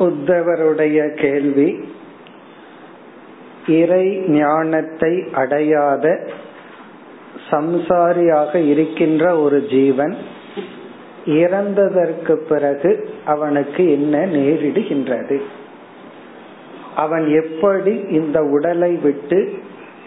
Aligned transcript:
உத்தவருடைய 0.00 0.98
கேள்வி 1.14 1.68
இறை 3.72 4.06
ஞானத்தை 4.32 5.12
அடையாத 5.32 6.04
சம்சாரியாக 7.50 8.52
இருக்கின்ற 8.64 9.24
ஒரு 9.38 9.58
ஜீவன் 9.66 10.14
இறந்ததற்கு 11.40 12.34
பிறகு 12.48 12.90
அவனுக்கு 13.24 13.84
என்ன 13.90 14.16
நேரிடுகின்றது 14.26 15.38
அவன் 16.95 17.43
எப்படி 17.43 18.05
இந்த 18.09 18.43
உடலை 18.43 18.95
விட்டு 18.95 19.53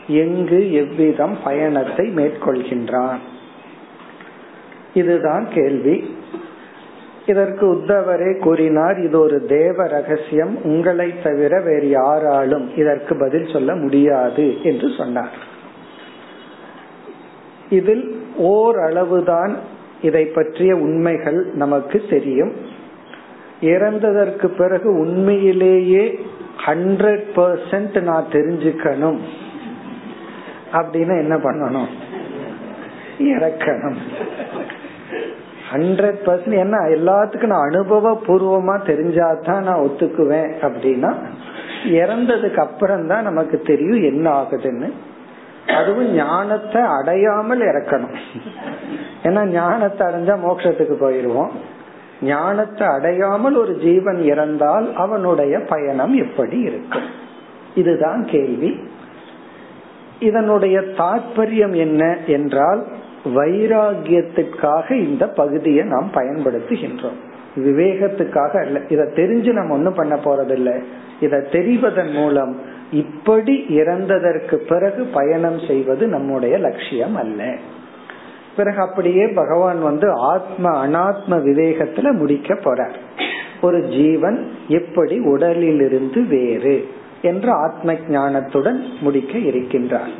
எங்கு 0.08 0.72
எவ்விதம் 0.72 1.36
பயணத்தை 1.44 2.08
மேற்கொள்கின்றான்? 2.08 3.18
இதுதான் 4.94 5.48
கேள்வி. 5.54 6.16
இதற்கு 7.26 7.74
உத்தவரே 7.74 8.38
கூறினார் 8.38 8.98
இது 8.98 9.20
ஒரு 9.20 9.44
தேவ 9.44 9.86
ரகசியம் 9.86 10.62
உங்களை 10.62 11.12
தவிர 11.22 11.60
வேறு 11.60 11.88
யாராலும் 11.88 12.76
இதற்கு 12.76 13.16
பதில் 13.18 13.52
சொல்ல 13.52 13.74
முடியாது 13.74 14.62
என்று 14.62 14.90
சொன்னார். 14.96 15.52
இதில் 17.70 18.26
ஓரளவுதான் 18.36 19.56
இதை 20.02 20.24
பற்றிய 20.24 20.74
உண்மைகள் 20.74 21.46
நமக்கு 21.54 22.02
தெரியும். 22.10 22.52
இறந்ததற்கு 23.60 24.46
பிறகு 24.46 24.98
உண்மையிலேயே 24.98 26.18
ஹண்ட்ரட் 26.66 27.24
பர்சன்ட் 27.36 28.00
நான் 28.00 28.32
தெரிஞ்சுக்கணும். 28.32 29.18
அப்படின்னா 30.72 31.18
என்ன 31.18 31.36
பண்ணணும்? 31.36 31.90
இறக்கணும். 33.18 33.96
ஹண்ட்ரட் 35.72 36.20
பர்சன்ட் 36.26 36.58
என்ன? 36.58 36.76
எல்லாத்துக்கும் 36.76 37.52
நான் 37.54 37.68
அனுபவ 37.68 38.20
பூர்வமா 38.26 38.76
தெரிஞ்சாதான் 38.80 39.62
நான் 39.62 39.80
ஒத்துக்குவேன் 39.80 40.52
அப்படின்னா 40.62 41.14
இறந்ததுக்கு 41.84 42.56
அப்புறம் 42.56 43.06
தான் 43.06 43.22
நமக்கு 43.22 43.60
தெரியும் 43.60 44.02
என்ன 44.02 44.42
ஆகுதுன்னு. 44.42 44.92
அதுவும் 45.76 46.14
ஞானத்தை 46.14 46.82
அடையாமல் 46.82 47.60
இறக்கணும். 47.60 48.16
ஏன்னா 49.22 49.44
ஞானத்தை 49.44 50.06
அடைஞ்சா 50.06 50.36
மோட்சத்துக்கு 50.46 50.96
போயிருவோம். 51.00 51.50
ஞானத்தை 52.22 52.86
அடையாமல் 52.86 53.54
ஒரு 53.54 53.76
ஜீவன் 53.76 54.22
இறந்தால் 54.22 54.94
அவனுடைய 54.94 55.60
பயணம் 55.68 56.14
எப்படி 56.14 56.58
இருக்கும்? 56.58 57.02
இதுதான் 57.74 58.24
கேள்வி. 58.24 58.76
இதனுடைய 60.18 60.80
தாற்பயம் 60.80 61.72
என்ன 61.72 62.18
என்றால் 62.26 62.86
வைராகியத்திற்காக 63.24 64.90
இந்த 64.90 65.28
பகுதியை 65.28 65.84
நாம் 65.84 66.10
பயன்படுத்துகின்றோம். 66.14 67.22
விவேகத்துக்காக 67.56 68.64
அல்ல. 68.64 68.80
இதை 68.88 69.04
தெரிஞ்சு 69.04 69.52
நம்ம 69.52 69.74
ஒன்றும் 69.74 69.94
பண்ண 69.94 70.14
போறதில்ல. 70.14 70.82
இதை 71.20 71.40
தெரிவதன் 71.52 72.12
மூலம் 72.12 72.60
இப்படி 72.90 73.64
இறந்ததற்கு 73.68 74.54
பிறகு 74.54 75.04
பயணம் 75.04 75.58
செய்வது 75.66 76.06
நம்முடைய 76.06 76.58
லட்சியம் 76.58 77.14
அல்ல. 77.14 77.56
பிறகு 78.56 78.80
அப்படியே 78.80 79.26
பகவான் 79.26 79.80
வந்து 79.82 80.10
ஆத்ம 80.10 80.86
அனாத்ம 80.86 81.38
விவேகத்துல 81.48 82.12
முடிக்க 82.12 82.54
போறார். 82.54 82.94
ஒரு 83.62 83.82
ஜீவன் 83.82 84.50
எப்படி 84.68 85.18
உடலில் 85.18 85.80
இருந்து 85.80 86.26
வேறு 86.26 86.88
என்ற 87.22 87.52
ஆத்ம 87.52 87.92
ஞானத்துடன் 87.92 88.84
முடிக்க 89.00 89.38
இருக்கின்றார். 89.38 90.14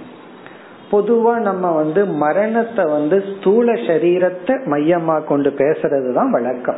பொதுவா 0.91 1.39
நம்ம 1.39 1.73
வந்து 1.73 2.07
மரணத்தை 2.07 2.85
வந்து 2.85 3.23
ஸ்தூல 3.37 3.73
சரீரத்தை 3.73 4.55
மையமா 4.67 5.25
கொண்டு 5.25 5.51
பேசுறது 5.51 6.13
தான் 6.13 6.31
வழக்கம். 6.31 6.77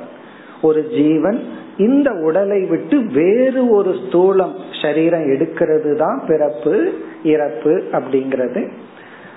ஒரு 0.62 0.89
ஜீவன் 0.89 1.45
இந்த 1.78 2.11
உடலை 2.11 2.65
விட்டு 2.65 3.06
வேறு 3.12 3.71
ஒரு 3.71 3.91
ஸ்தூலம் 3.91 4.55
சரீரம் 4.83 5.27
எடுக்கிறது 5.27 5.97
தான் 5.97 6.22
பிறப்பு 6.27 6.93
இறப்பு 7.22 7.83
அப்படிங்கிறது. 7.93 8.71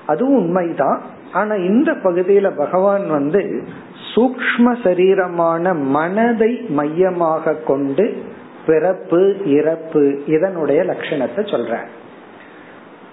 அதுவும் 0.05 0.35
உண்மைதான். 0.35 1.01
ஆனா 1.33 1.55
இந்த 1.55 1.91
பகுதியில 1.91 2.55
பகவான் 2.55 3.09
வந்து 3.09 3.63
சூக்ம 4.15 4.75
சரீரமான 4.83 5.75
மனதை 5.75 6.61
மையமாக 6.69 7.53
கொண்டு 7.53 8.23
பிறப்பு 8.65 9.37
இறப்பு 9.45 10.23
இதனுடைய 10.25 10.83
லட்சணத்தை 10.83 11.37
சொல்ற 11.37 11.77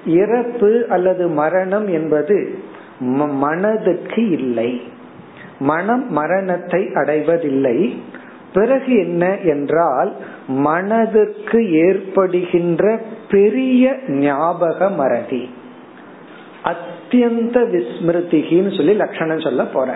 இறப்பு 0.07 0.87
அல்லது 0.89 1.29
மரணம் 1.29 1.89
என்பது 1.89 2.59
மனதுக்கு 3.19 4.29
இல்லை. 4.29 4.81
மனம் 5.59 6.11
மரணத்தை 6.11 6.91
அடைவதில்லை. 6.95 8.03
பிறகு 8.53 8.97
என்ன 8.97 9.39
என்றால் 9.39 10.13
மனதுக்கு 10.49 11.71
ஏற்படுகின்ற 11.71 13.01
பெரிய 13.31 13.97
ஞாபக 14.09 14.89
மறதி. 14.91 15.51
அத்தியந்த 16.71 17.59
விஸ்மிருதிகின்னு 17.73 18.77
சொல்லி 18.77 18.95
லட்சணம் 18.95 19.41
சொல்ல 19.41 19.65
போற. 19.65 19.89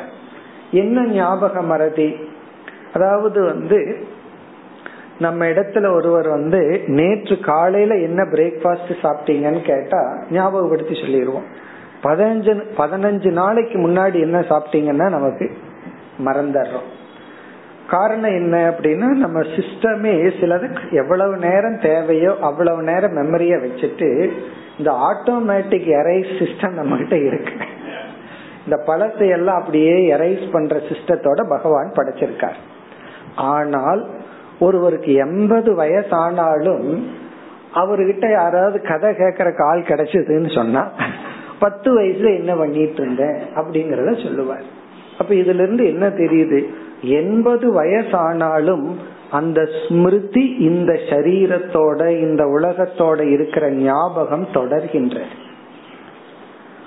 என்ன 0.71 1.05
ஞாபக 1.05 1.63
மறதி? 1.63 2.17
அதாவது 2.93 3.45
வந்து 3.45 3.79
நம்ம 5.19 5.45
இடத்துல 5.45 5.95
ஒருவர் 5.95 6.29
வந்து 6.29 6.61
நேற்று 6.87 7.39
காலையில 7.41 7.97
என்ன 7.97 8.23
பிரேக்ஃபாஸ்ட் 8.23 8.93
சாப்பிட்டீங்கன்னு 9.03 9.63
கேட்டா 9.63 10.01
ஞாபகப்படுத்தி 10.31 10.95
சொல்லிடுவோம் 10.95 11.49
பதினஞ்சு 12.03 12.53
பதினஞ்சு 12.79 13.31
நாளைக்கு 13.31 13.79
முன்னாடி 13.79 14.19
என்ன 14.21 14.41
சாப்பிட்டீங்கன்னா 14.41 15.09
நமக்கு 15.09 15.47
மறந்துடுறோம். 16.25 16.89
காரணம் 17.93 18.35
என்ன 18.41 18.57
அப்படின்னா 18.71 19.09
நம்ம 19.23 19.39
சிஸ்டமே 19.55 20.15
சிலது 20.41 20.67
எவ்வளவு 20.91 21.35
நேரம் 21.47 21.79
தேவையோ 21.79 22.33
அவ்வளவு 22.49 22.83
நேரம் 22.83 23.17
மெமரிய 23.19 23.55
வச்சுட்டு 23.65 24.09
இந்த 24.79 24.91
ஆட்டோமேட்டிக் 25.09 25.89
எரைஸ் 26.01 26.33
சிஸ்டம் 26.41 26.79
நம்ம 26.81 26.97
கிட்ட 26.97 27.17
இருக்கு. 27.29 27.55
இந்த 28.65 28.77
பழத்தை 28.87 29.29
எல்லாம் 29.29 29.59
அப்படியே 29.61 29.95
எரைஸ் 30.17 30.45
பண்ற 30.53 30.77
சிஸ்டத்தோட 30.91 31.41
பகவான் 31.49 31.97
படைச்சிருக்கார். 31.97 32.59
ஆனால் 33.55 34.03
ஒருவருக்கு 34.59 35.13
எண்பது 35.25 35.71
வயசு 35.75 36.15
ஆனாலும் 36.25 36.89
அவர்கிட்ட 37.75 38.27
யாராவது 38.31 38.79
கதை 38.91 39.11
கேட்கற 39.21 39.49
கால் 39.57 39.89
கிடைச்சதுன்னு 39.91 40.51
சொன்னா 40.55 40.83
பத்து 41.59 41.89
வயசுல 41.99 42.29
என்ன 42.41 42.53
பண்ணிட்டு 42.55 43.03
இருந்தேன்? 43.03 43.39
அப்படிங்கறத 43.57 44.13
சொல்லுவார். 44.25 44.67
அப்ப 45.19 45.31
இதுல 45.35 45.63
இருந்து 45.65 45.85
என்ன 45.87 46.07
தெரியுது? 46.23 46.61
எண்பது 47.03 47.83
வயசானாலும் 47.83 48.91
அந்த 49.31 49.69
ஸ்மிருதி 49.89 50.57
இந்த 50.59 50.93
சரீரத்தோட 50.93 52.09
இந்த 52.09 52.45
உலகத்தோட 52.45 53.31
இருக்கிற 53.31 53.71
ஞாபகம் 53.71 54.47
தொடர்கின்றது. 54.55 55.33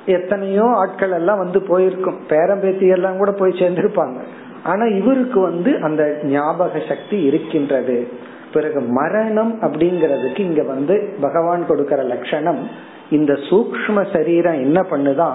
எத்தனையோ 0.06 0.64
ஆட்கள் 0.64 1.12
எல்லாம் 1.12 1.38
வந்து 1.38 1.62
போயிருக்கும். 1.62 2.20
பேரம்பேத்தி 2.30 2.88
எல்லாம் 2.90 3.18
கூட 3.18 3.32
போய் 3.32 3.60
சேர்ந்திருப்பாங்க. 3.60 4.22
ஆனா 4.64 4.86
இவருக்கு 4.86 5.40
வந்து 5.40 5.82
அந்த 5.82 6.20
ஞாபக 6.24 6.82
சக்தி 6.88 7.22
இருக்கின்றது. 7.22 8.08
பிறகு 8.54 8.82
மரணம் 8.82 9.62
அப்படிங்கிறதுக்கு 9.62 10.40
இங்க 10.40 10.64
வந்து 10.64 11.16
பகவான் 11.22 11.68
கொடுக்கிற 11.68 12.04
லட்சணம் 12.04 12.68
இந்த 13.10 13.34
சூக்ம 13.34 14.14
சரீரம் 14.14 14.54
என்ன 14.54 14.86
பண்ணுதான் 14.92 15.34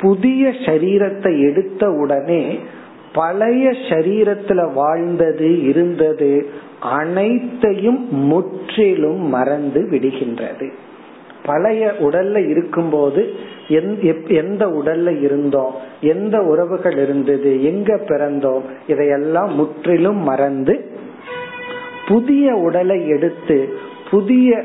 புதிய 0.00 0.48
சரீரத்தை 0.48 1.50
எடுத்த 1.50 1.90
உடனே 1.90 2.58
பழைய 3.14 3.64
சரீரத்துல 3.88 4.60
வாழ்ந்தது 4.72 5.50
இருந்தது 5.68 6.30
அனைத்தையும் 6.98 8.00
முற்றிலும் 8.30 9.22
மறந்து 9.28 9.80
விடுகின்றது. 9.90 10.66
பழைய 11.44 11.84
உடல்ல 12.00 12.36
இருக்கும்போது 12.48 13.22
எந்த 14.40 14.62
உடல்ல 14.78 15.08
இருந்தோம் 15.22 15.74
எந்த 16.00 16.36
உறவுகள் 16.42 16.98
இருந்தது 16.98 17.50
எங்க 17.64 17.90
பிறந்தோம் 18.08 18.64
இதையெல்லாம் 18.86 19.52
முற்றிலும் 19.54 20.20
மறந்து 20.22 20.74
புதிய 22.08 22.46
உடலை 22.66 22.98
எடுத்து 23.08 23.58
புதிய 24.10 24.64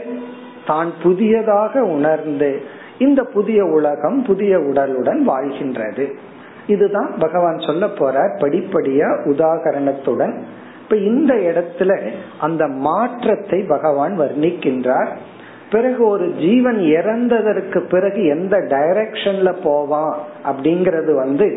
தான் 0.68 0.92
புதியதாக 1.04 1.84
உணர்ந்து 1.96 2.52
இந்த 3.00 3.22
புதிய 3.24 3.60
உலகம் 3.66 4.18
புதிய 4.24 4.54
உடலுடன் 4.58 5.22
வாழ்கின்றது. 5.28 6.06
இதுதான் 6.70 7.12
பகவான் 7.20 7.60
சொல்ல 7.60 7.86
போற 7.90 8.16
படிப்படியா 8.38 9.10
உதாகரணத்துடன். 9.26 10.36
இப்ப 10.84 10.98
இந்த 11.12 11.34
இடத்துல 11.50 11.92
அந்த 12.40 12.64
மாற்றத்தை 12.68 13.60
பகவான் 13.68 14.16
வர்ணிக்கின்றார். 14.20 15.12
பிறகு 15.72 16.02
ஒரு 16.08 16.28
ஜீவன் 16.34 16.80
இறந்ததற்கு 16.94 17.80
பிறகு 17.88 18.22
எந்த 18.26 18.56
டைரக்ஷன்ல 18.58 19.50
போவான் 19.64 20.16
அப்படிங்கறது 20.46 21.12
வந்து 21.16 21.50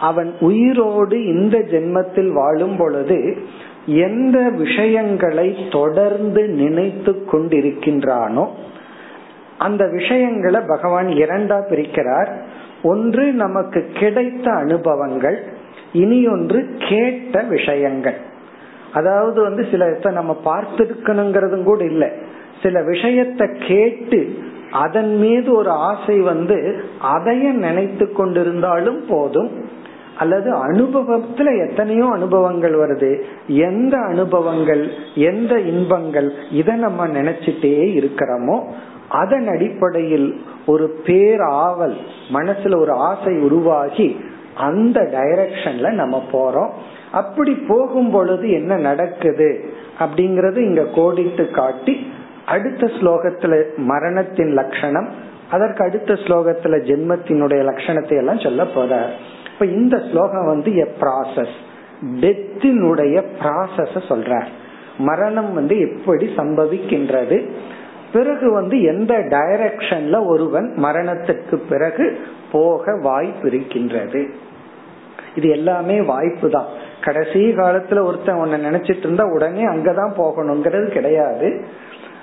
அவன் 0.00 0.30
உயிரோடு 0.40 1.16
இந்த 1.24 1.56
ஜென்மத்தில் 1.72 2.30
வாழும் 2.32 2.76
பொழுது 2.76 3.18
எந்த 3.86 4.38
விஷயங்களை 4.56 5.48
தொடர்ந்து 5.70 6.42
நினைத்து 6.60 7.12
கொண்டிருக்கின்றானோ 7.32 8.46
அந்த 9.58 9.82
விஷயங்களை 9.92 10.60
பகவான் 10.68 11.08
இரண்டா 11.22 11.58
பிரிக்கிறார். 11.70 12.30
ஒன்று 12.82 13.32
நமக்கு 13.32 13.90
கிடைத்த 13.94 14.50
அனுபவங்கள் 14.50 15.42
இனி 15.92 16.26
ஒன்று 16.26 16.76
கேட்ட 16.88 17.42
விஷயங்கள். 17.42 18.14
அதாவது 18.92 19.42
வந்து 19.42 19.66
சில 19.70 19.98
நம்ம 20.10 20.36
பார்த்திருக்கணுங்கிறதும் 20.44 21.62
கூட 21.62 21.84
இல்லை. 21.84 22.08
சில 22.62 22.82
விஷயத்தை 22.82 23.48
கேட்டு 23.68 24.36
அதன் 24.70 25.16
மீது 25.16 25.54
ஒரு 25.54 25.70
ஆசை 25.70 26.20
வந்து 26.20 26.84
அதைய 27.02 27.52
நினைத்து 27.52 28.12
கொண்டிருந்தாலும் 28.18 29.00
போதும். 29.08 29.80
அல்லது 30.18 30.50
அனுபவத்துல 30.66 31.68
எத்தனையோ 31.68 32.06
அனுபவங்கள் 32.12 32.74
வருது. 32.74 33.22
எந்த 33.46 33.98
அனுபவங்கள் 33.98 34.90
எந்த 35.14 35.60
இன்பங்கள் 35.60 36.32
இதை 36.50 36.74
நம்ம 36.74 37.06
நினைச்சிட்டே 37.06 37.76
இருக்கிறோமோ 38.00 38.62
அதன் 39.12 39.48
அடிப்படையில் 39.48 40.28
ஒரு 40.66 40.86
பேராவல் 41.06 41.96
மனசுல 42.32 42.78
ஒரு 42.80 42.92
ஆசை 42.92 43.34
உருவாகி 43.38 44.08
அந்த 44.56 45.00
டைரக்ஷன்ல 45.00 45.90
நம்ம 45.90 46.16
போறோம். 46.32 46.72
அப்படி 47.12 47.52
போகும் 47.68 48.10
பொழுது 48.10 48.50
என்ன 48.50 48.76
நடக்குது 48.76 49.48
அப்படிங்கறது 49.98 50.56
இங்க 50.56 50.82
கோடிட்டு 50.94 51.50
காட்டி 51.50 51.94
அடுத்த 52.46 52.86
ஸ்லோகத்துல 52.86 53.54
மரணத்தின் 53.76 54.52
லட்சணம் 54.52 55.08
அதற்கு 55.50 55.84
அடுத்த 55.84 56.12
ஸ்லோகத்துல 56.14 56.76
ஜென்மத்தினுடைய 56.88 57.60
லட்சணத்தை 57.68 58.16
எல்லாம் 58.16 58.38
சொல்ல 58.38 58.62
போற 58.66 58.92
இப்ப 59.52 59.66
இந்த 59.66 59.96
ஸ்லோகம் 60.10 60.46
வந்து 60.46 60.70
எ 60.76 60.86
ப்ராசஸ் 61.00 61.56
டெத்தினுடைய 62.20 63.16
ப்ராசஸ 63.42 63.94
சொல்ற 64.08 64.32
மரணம் 64.98 65.52
வந்து 65.54 65.76
எப்படி 65.80 66.26
சம்பவிக்கின்றது 66.36 67.38
பிறகு 68.12 68.52
வந்து 68.52 68.82
எந்த 68.82 69.14
டைரக்ஷன்ல 69.14 70.26
ஒருவன் 70.26 70.74
மரணத்துக்கு 70.76 71.56
பிறகு 71.68 72.20
போக 72.52 72.94
வாய்ப்பு 73.02 73.48
இருக்கின்றது. 73.48 74.34
இது 75.34 75.48
எல்லாமே 75.48 76.00
வாய்ப்பு 76.00 76.50
தான் 76.50 76.66
கடைசி 77.00 77.40
காலத்துல 77.56 78.02
ஒருத்தன் 78.04 78.36
உன்னை 78.36 78.58
நினைச்சிட்டு 78.64 79.04
இருந்தா 79.06 79.24
உடனே 79.24 79.64
அங்கதான் 79.66 80.12
போகணுங்கிறது 80.16 80.88
கிடையாது. 80.88 81.64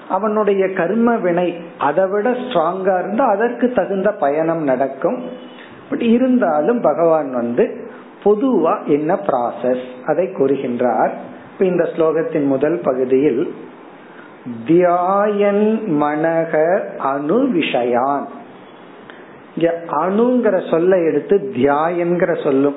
அவனுடைய 0.09 0.73
கர்ம 0.73 1.15
வினை 1.15 1.47
அதை 1.77 2.05
விட 2.07 2.29
ஸ்ட்ராங்கா 2.29 2.99
இருந்தா 2.99 3.25
அதற்கு 3.25 3.71
தகுந்த 3.71 4.11
பயணம் 4.11 4.63
நடக்கும். 4.63 5.17
பட் 5.89 6.01
இருந்தாலும் 6.01 6.81
பகவான் 6.81 7.31
வந்து 7.33 7.65
பொதுவா 8.23 8.85
என்ன 8.85 9.19
ப்ராசஸ் 9.27 9.85
அதை 10.05 10.25
கூறுகின்றார். 10.27 11.11
இந்த 11.59 11.83
ஸ்லோகத்தின் 11.83 12.45
முதல் 12.45 12.79
பகுதியில் 12.83 13.53
தியாயன் 14.67 15.79
மனக 15.87 16.85
அணு 16.97 17.43
விஷயான் 17.53 18.25
அணுங்கிற 19.87 20.69
சொல்ல 20.69 20.97
எடுத்து 20.97 21.53
தியாயன்கிற 21.55 22.43
சொல்லும். 22.43 22.75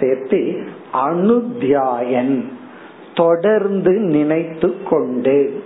சேர்த்து 0.00 0.66
அணு 0.92 1.44
தியாயன் 1.60 2.44
தொடர்ந்து 3.14 3.90
நினைத்து 3.90 4.74
கொண்டு. 4.90 5.62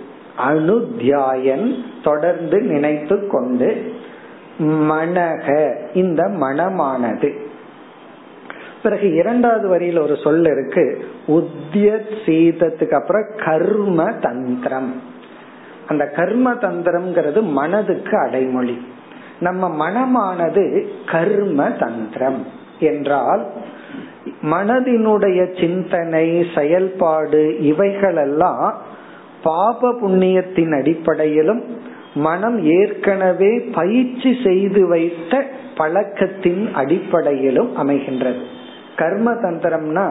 அணுத்தியாயன் 0.49 1.75
தொடர்ந்து 2.03 2.61
நினைத்து 2.61 3.27
கொண்டு. 3.27 3.93
மனக 4.63 5.75
இந்த 5.93 6.23
மனமானது. 6.23 7.33
பிறகு 8.83 9.13
இரண்டாவது 9.13 9.67
வரியில் 9.67 9.99
ஒரு 9.99 10.15
சொல் 10.15 10.45
இருக்கு. 10.45 11.05
உத்திய 11.27 11.99
சீதத்துக்கு 12.25 12.93
அப்புறம் 12.93 13.25
கர்ம 13.45 14.11
தந்திரம். 14.11 15.01
அந்த 15.89 16.05
கர்ம 16.15 16.53
தந்திரம்ங்கிறது 16.53 17.41
மனதுக்கு 17.41 18.15
அடைமொழி. 18.17 18.77
நம்ம 19.39 19.63
மனமானது 19.81 20.63
கர்ம 21.11 21.69
தந்திரம் 21.79 22.41
என்றால் 22.79 23.43
மனதினுடைய 24.51 25.39
சிந்தனை 25.59 26.25
செயல்பாடு 26.55 27.41
இவைகளெல்லாம் 27.61 28.65
பாப 29.43 29.91
புண்ணியத்தின் 30.01 30.73
அடிப்படையிலும் 30.79 31.61
மனம் 32.13 32.57
ஏற்கனவே 32.79 33.51
பயிற்சி 33.59 34.31
செய்து 34.43 34.87
வைத்த 34.87 35.43
பழக்கத்தின் 35.77 36.63
அடிப்படையிலும் 36.73 37.71
அமைகின்றது. 37.77 38.41
கர்ம 38.95 39.31
தந்திரம்னா 39.43 40.07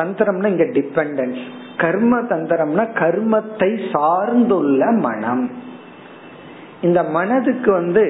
தந்திரம்னா 0.00 0.46
இங்க 0.46 0.66
டிபெண்டன்ஸ் 0.76 1.42
கர்ம 1.76 2.14
தந்திரம்னா 2.20 2.84
கர்மத்தை 3.00 3.70
சார்ந்துள்ள 3.92 4.82
மனம். 5.00 5.50
இந்த 6.82 7.02
மனதுக்கு 7.02 7.70
வந்து 7.72 8.04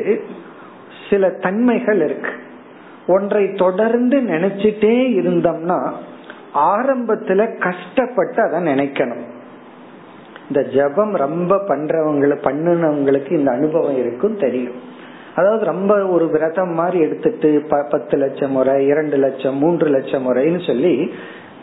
சில 1.10 1.28
தன்மைகள் 1.30 2.00
இருக்கு. 2.04 2.32
ஒன்றை 3.06 3.52
தொடர்ந்து 3.52 4.16
நினைச்சிட்டே 4.20 4.94
இருந்தோம்னா 5.20 5.78
ஆரம்பத்துல 6.54 7.40
கஷ்டப்பட்டு 7.58 8.40
அதை 8.42 8.60
நினைக்கணும். 8.72 9.24
இந்த 10.48 10.60
ஜபம் 10.68 11.12
ரொம்ப 11.14 11.56
பண்றவங்களை 11.68 12.36
பண்ணுனவங்களுக்கு 12.46 13.32
இந்த 13.32 13.50
அனுபவம் 13.50 13.98
இருக்கும் 13.98 14.38
தெரியும். 14.38 14.78
அதாவது 15.34 15.64
ரொம்ப 15.64 15.92
ஒரு 16.06 16.26
விரதம் 16.30 16.72
மாதிரி 16.74 16.98
எடுத்துட்டு 17.00 17.48
பத்து 17.68 18.16
லட்சம் 18.16 18.50
முறை 18.50 18.86
இரண்டு 18.86 19.16
லட்சம் 19.16 19.56
மூன்று 19.56 19.88
லட்சம் 19.88 20.24
முறைன்னு 20.26 20.66
சொல்லி 20.66 20.94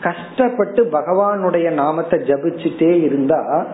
கஷ்டப்பட்டு 0.02 0.84
பகவானுடைய 0.84 1.70
நாமத்தை 1.70 2.18
ஜபிச்சுட்டே 2.18 3.02
இருந்தா 3.02 3.66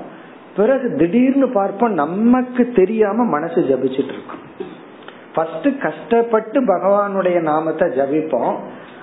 பிறகு 0.57 0.95
திடீர்னு 0.95 1.49
பார்ப்போம் 1.49 1.93
நமக்கு 1.93 2.73
தெரியாம 2.75 3.25
மனசு 3.25 3.61
ஜபிச்சுட்டு 3.61 4.13
இருக்கும். 4.15 4.43
ஃபர்ஸ்ட் 5.35 5.81
கஷ்டப்பட்டு 5.81 6.61
பகவானுடைய 6.61 7.41
நாமத்தை 7.41 7.89
ஜபிப்போம். 7.89 8.57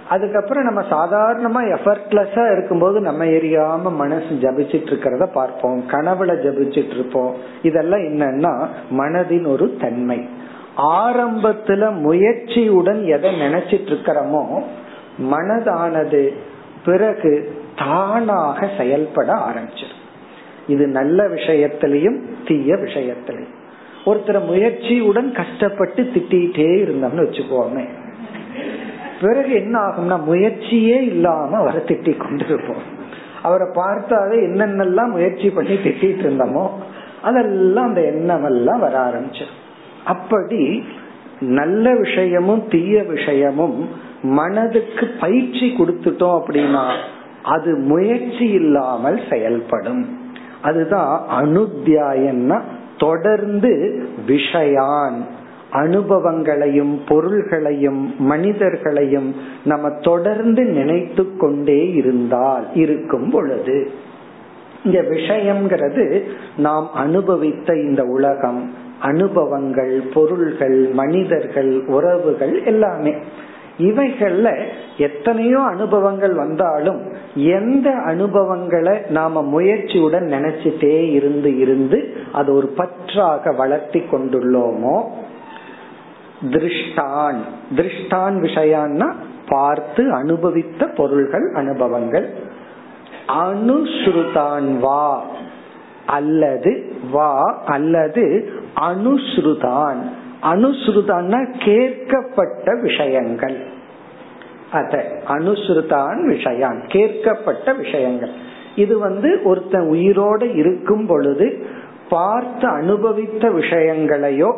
அதுக்கப்புறம் 0.10 0.64
நம்ம 0.64 0.82
சாதாரணமா 0.82 1.78
எஃபர்ட்லெஸ்ஸா 1.78 2.52
இருக்கும்போது 2.52 3.00
நம்ம 3.00 3.24
எரியாம 3.24 3.96
மனசு 3.96 4.38
ஜபிச்சிட்டு 4.42 4.90
இருக்கிறத 4.92 5.26
பார்ப்போம். 5.34 5.84
கனவுல 5.88 6.32
ஜபிச்சிட்டு 6.46 6.94
இருப்போம். 6.94 7.34
இதெல்லாம் 7.62 8.00
என்னன்னா 8.00 8.68
மனதின் 8.92 9.48
ஒரு 9.48 9.78
தன்மை. 9.82 10.30
ஆரம்பத்துல 10.78 11.84
முயற்சியுடன் 12.04 13.06
எதை 13.06 13.42
நினைச்சிட்டு 13.42 13.90
இருக்கிறோமோ 13.92 14.64
மனதானது 15.32 16.34
பிறகு 16.86 17.32
தானாக 17.76 18.70
செயல்பட 18.78 19.34
ஆரம்பிச்சிடும் 19.34 20.00
இது 20.68 20.88
நல்ல 20.88 21.24
விஷயத்திலையும் 21.28 22.20
தீய 22.48 22.76
விஷயத்திலையும். 22.76 23.56
ஒருத்தர் 24.06 24.48
முயற்சியுடன் 24.50 25.32
கஷ்டப்பட்டு 25.32 26.04
திட்டிகிட்டே 26.04 26.70
இருந்தோம்னு 26.84 27.26
வச்சுக்கோமே. 27.26 27.86
பிறகு 29.22 29.52
என்ன 29.54 29.80
ஆகும்னா 29.80 30.24
முயற்சியே 30.24 31.04
இல்லாம 31.04 31.58
அவரை 31.58 31.82
திட்டி 31.82 32.18
கொண்டு 32.18 32.46
இருப்போம் 32.46 32.84
அவரை 33.42 33.68
பார்த்தாலே 33.74 34.36
என்னென்னலாம் 34.36 35.10
முயற்சி 35.10 35.50
பண்ணி 35.50 35.76
திட்டிட்டு 35.76 36.24
இருந்தோமோ 36.26 36.70
அதெல்லாம் 37.22 37.88
அந்த 37.88 38.02
எண்ணம் 38.02 38.44
எல்லாம் 38.44 38.80
வர 38.80 38.96
ஆரம்பிச்சு 39.00 39.46
அப்படி 40.04 40.84
நல்ல 41.40 41.94
விஷயமும் 41.96 42.64
தீய 42.70 43.04
விஷயமும் 43.04 43.90
மனதுக்கு 44.22 45.08
பயிற்சி 45.20 45.76
கொடுத்துட்டோம் 45.78 46.42
அப்படின்னா 46.42 46.94
அது 47.44 47.76
முயற்சி 47.76 48.46
இல்லாமல் 48.50 49.20
செயல்படும். 49.30 50.20
அதுதான் 50.62 51.26
அனுத்தியாயன்னா 51.42 52.62
தொடர்ந்து 52.98 54.04
விஷயான். 54.28 55.18
அனுபவங்களையும் 55.72 57.04
பொருள்களையும் 57.08 58.16
மனிதர்களையும் 58.20 59.36
நம்ம 59.64 59.90
தொடர்ந்து 59.90 60.64
நினைத்து 60.64 61.38
கொண்டே 61.38 61.94
இருந்தால் 61.94 62.74
இருக்கும் 62.74 63.30
பொழுது. 63.30 63.92
இந்த 64.86 65.02
விஷயம்ங்கிறது 65.02 66.22
நாம் 66.58 66.94
அனுபவித்த 66.94 67.74
இந்த 67.74 68.04
உலகம். 68.04 68.74
அனுபவங்கள் 69.00 70.02
பொருள்கள் 70.14 70.90
மனிதர்கள் 70.94 71.86
உறவுகள் 71.86 72.64
எல்லாமே. 72.64 73.14
இவைகள்ல 73.78 74.64
எத்தனையோ 74.98 75.62
அனுபவங்கள் 75.62 76.34
வந்தாலும் 76.34 77.14
எந்த 77.36 77.92
அனுபவங்களை 77.92 79.00
நாம 79.10 79.42
முயற்சியுடன் 79.42 80.26
நினைச்சிட்டே 80.26 81.12
இருந்து 81.12 81.60
இருந்து 81.60 82.14
அது 82.32 82.54
ஒரு 82.54 82.68
பற்றாக 82.68 83.52
வளர்த்தி 83.52 84.00
கொண்டுள்ளோமோ? 84.00 85.04
திருஷ்டான். 86.42 87.38
திருஷ்டான் 87.76 88.40
விஷயான்னா 88.40 89.14
பார்த்து 89.48 90.14
அனுபவித்த 90.14 90.86
பொருள்கள் 90.86 91.54
அனுபவங்கள். 91.54 92.34
அனுஸ்ருதான் 93.28 94.80
வா 94.80 95.26
அல்லது 96.06 96.94
வா 97.12 97.62
அல்லது 97.66 98.50
அனுஸ்ருதான். 98.80 99.98
அனுஸ்ருதான்னா 100.42 101.56
கேட்கப்பட்ட 101.66 102.82
விஷயங்கள். 102.82 103.58
அத 104.72 105.06
அனுஸ்ருதான் 105.28 106.20
விஷயான் 106.30 106.80
கேட்கப்பட்ட 106.88 107.78
விஷயங்கள். 107.78 108.30
இது 108.76 109.00
வந்து 109.00 109.42
ஒருத்தன் 109.44 109.88
உயிரோடு 109.88 110.56
இருக்கும் 110.56 111.06
பொழுது 111.06 111.66
பார்த்து 112.10 112.68
அனுபவித்த 112.68 113.50
விஷயங்களையோ 113.50 114.54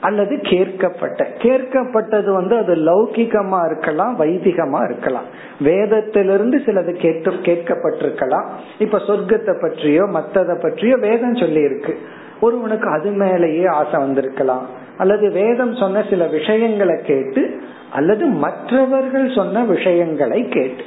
அல்லது 0.00 0.36
கேட்கப்பட்ட. 0.36 1.26
கேட்கப்பட்டது 1.38 2.32
வந்து 2.32 2.56
அது 2.56 2.74
லௌகிகமா 2.74 3.66
இருக்கலாம் 3.66 4.20
வைதிகமா 4.20 4.84
இருக்கலாம். 4.84 5.24
வேதத்திலிருந்து 5.60 6.58
சிலது 6.58 6.92
கேட்டு 6.92 7.30
கேட்கப்பட்டிருக்கலாம். 7.30 8.46
இப்ப 8.78 8.98
சொர்க்கத்தை 8.98 9.60
பற்றியோ 9.60 10.02
மத்ததை 10.02 10.62
பற்றியோ 10.62 10.96
வேதம் 10.96 11.34
சொல்லி 11.34 11.60
இருக்கு 11.60 11.98
ஒருவனுக்கு 12.40 12.88
அது 12.88 13.10
மேலேயே 13.10 13.66
ஆசை 13.66 14.00
வந்திருக்கலாம். 14.00 14.86
அல்லது 14.98 15.30
வேதம் 15.30 15.74
சொன்ன 15.74 16.04
சில 16.10 16.26
விஷயங்களை 16.26 16.96
கேட்டு 17.04 17.60
அல்லது 17.92 18.26
மற்றவர்கள் 18.26 19.32
சொன்ன 19.34 19.64
விஷயங்களை 19.64 20.48
கேட்டு. 20.48 20.82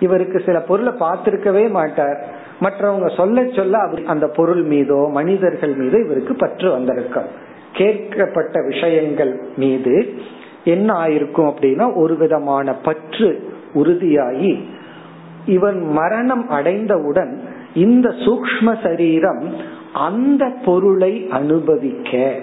இவருக்கு 0.00 0.42
சில 0.46 0.60
பொருளை 0.60 0.92
பார்த்திருக்கவே 0.92 1.70
மாட்டார். 1.70 2.24
மற்றவங்க 2.60 3.16
சொல்ல 3.16 3.44
சொல்ல 3.56 3.78
அவர் 3.78 4.02
அந்த 4.06 4.26
பொருள் 4.26 4.62
மீதோ 4.62 5.08
மனிதர்கள் 5.12 5.74
மீதோ 5.74 5.98
இவருக்கு 5.98 6.34
பற்று 6.34 6.70
வந்திருக்கும். 6.70 7.48
கேட்கப்பட்ட 7.72 8.66
விஷயங்கள் 8.66 9.40
மீது 9.56 10.14
என்ன 10.64 10.92
ஆயிருக்கும் 10.92 11.50
அப்படின்னா 11.50 11.94
ஒரு 11.94 12.16
விதமான 12.16 12.74
பற்று 12.74 13.48
உறுதியாகி 13.74 14.60
இவன் 15.46 15.80
மரணம் 15.82 16.48
அடைந்தவுடன் 16.48 17.40
இந்த 17.74 18.08
சூக்ம 18.08 18.82
சரீரம் 18.82 19.44
அந்த 19.92 20.52
பொருளை 20.64 21.28
அனுபவிக்க. 21.30 22.34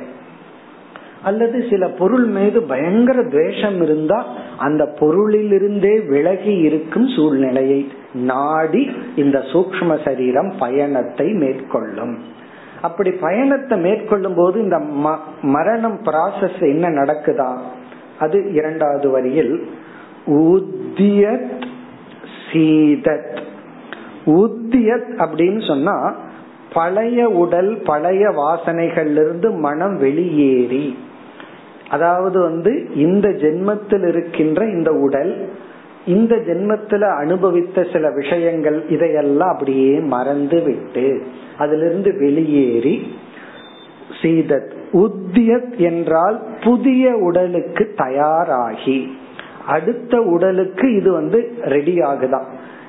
அல்லது 1.28 1.58
சில 1.70 1.88
பொருள் 2.00 2.26
மீது 2.26 2.60
பயங்கர 2.62 3.24
துவேஷம் 3.24 3.82
இருந்தா 3.82 4.20
அந்த 4.58 4.84
பொருளிலிருந்தே 5.00 5.94
விலகி 6.08 6.54
இருக்கும் 6.58 7.08
சூழ்நிலையை 7.08 7.82
நாடி 8.14 8.92
இந்த 9.16 9.40
சூக்ம 9.54 9.98
சரீரம் 10.06 10.52
பயணத்தை 10.60 11.28
மேற்கொள்ளும். 11.34 12.16
அப்படி 12.82 13.12
பயணத்தை 13.12 13.78
மேற்கொள்ளும் 13.78 14.36
போது 14.36 14.62
இந்த 14.62 14.80
மரணம் 15.42 16.00
ப்ராசஸ் 16.06 16.60
என்ன 16.60 16.90
நடக்குதா? 16.90 17.52
அது 18.20 18.54
இரண்டாவது 18.54 19.10
வரியில் 19.10 19.68
உத்தியத் 20.28 21.62
சீதத். 22.52 23.38
உத்தியத் 24.26 25.12
அப்படின்னு 25.18 25.68
சொன்னா 25.68 26.16
பழைய 26.74 27.30
உடல் 27.30 27.82
பழைய 27.86 28.30
வாசனைகள்ல 28.30 29.20
இருந்து 29.26 29.52
மனம் 29.52 29.98
வெளியேறி 29.98 30.86
அதாவது 31.90 32.38
வந்து 32.40 32.72
இந்த 32.96 33.28
ஜென்மத்தில் 33.38 34.06
இருக்கின்ற 34.08 34.62
இந்த 34.68 34.92
உடல் 34.98 35.34
இந்த 36.06 36.36
ஜென்மத்துல 36.48 37.06
அனுபவித்த 37.18 37.84
சில 37.94 38.10
விஷயங்கள் 38.12 38.78
இதையெல்லாம் 38.90 39.50
அப்படியே 39.50 39.94
மறந்து 40.08 40.60
விட்டு 40.62 41.06
அதிலிருந்து 41.58 42.12
வெளியேறி 42.18 42.96
சீதத் 44.22 44.72
உத்தியத் 44.98 45.74
என்றால் 45.82 46.38
புதிய 46.64 47.06
உடலுக்கு 47.20 47.84
தயாராகி 47.98 49.00
அடுத்த 49.68 50.22
உடலுக்கு 50.26 50.86
இது 50.96 51.10
வந்து 51.12 51.40
ரெடி 51.66 51.96
ஆகுதான் 52.02 52.48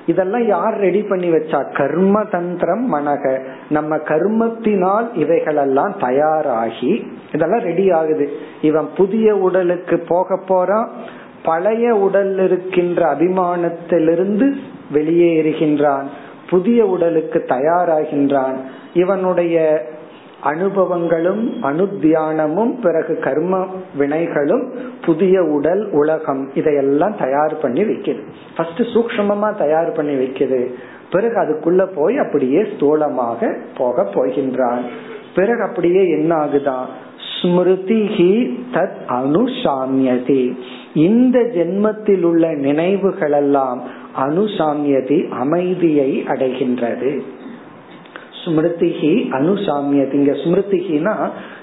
இதெல்லாம் 0.09 0.47
யார் 0.47 0.73
ரெடி 0.73 1.01
பண்ணி 1.03 1.31
வச்சா? 1.31 1.75
கர்ம 1.75 2.23
தந்திரம் 2.23 2.93
மனக. 2.93 3.43
நம்ம 3.69 3.97
கர்மத்தினால் 3.97 5.07
இவைகளெல்லாம் 5.15 5.95
தயாராகி 5.99 7.07
இதெல்லாம் 7.33 7.59
ரெடி 7.59 7.91
ஆகுது. 7.91 8.29
இவன் 8.61 8.89
புதிய 8.97 9.35
உடலுக்கு 9.35 9.99
போக 10.07 10.39
போறான். 10.47 10.89
பழைய 11.43 11.95
உடல் 11.95 12.39
இருக்கின்ற 12.39 13.15
அபிமானத்திலிருந்து 13.15 14.55
வெளியேறுகின்றான். 14.93 16.05
புதிய 16.49 16.85
உடலுக்கு 16.85 17.45
தயாராகின்றான். 17.47 18.55
இவனுடைய 18.93 19.85
அனுபவங்களும் 20.43 21.53
அனுத்தியானமும் 21.61 22.81
பிறகு 22.81 23.17
கர்ம 23.17 23.65
வினைகளும் 23.99 24.69
புதிய 25.05 25.43
உடல் 25.43 25.91
உலகம் 25.91 26.51
இதையெல்லாம் 26.53 27.15
தயார் 27.19 27.57
பண்ணி 27.61 27.83
வைக்குது. 27.83 28.19
ஃபர்ஸ்ட் 28.57 28.81
சூக்மமா 28.81 29.57
தயார் 29.57 29.91
பண்ணி 29.91 30.25
வைக்குது. 30.25 30.67
பிறகு 31.11 31.39
அதுக்குள்ள 31.39 31.87
போய் 31.95 32.17
அப்படியே 32.17 32.61
ஸ்தூலமாக 32.61 33.57
போக 33.77 34.03
போகின்றான். 34.13 34.81
பிறகு 35.35 35.61
அப்படியே 35.61 36.09
என்ன 36.09 36.35
ஆகுதான் 36.35 36.85
ஸ்மிருதிஹி 37.41 38.59
தத் 38.73 38.99
அனுசாமியதி. 39.07 40.57
இந்த 40.93 41.39
ஜென்மத்தில் 41.39 42.23
உள்ள 42.23 42.47
நினைவுகளெல்லாம் 42.47 43.79
அனுசாமியதி 44.25 45.29
அமைதியை 45.29 46.23
அடைகின்றது. 46.27 47.19
ஸ்மிருதிகி 48.41 49.11
அனுசாமியது. 49.39 50.13
இங்க 50.13 50.31
ஸ்மிருதிகினா 50.31 51.13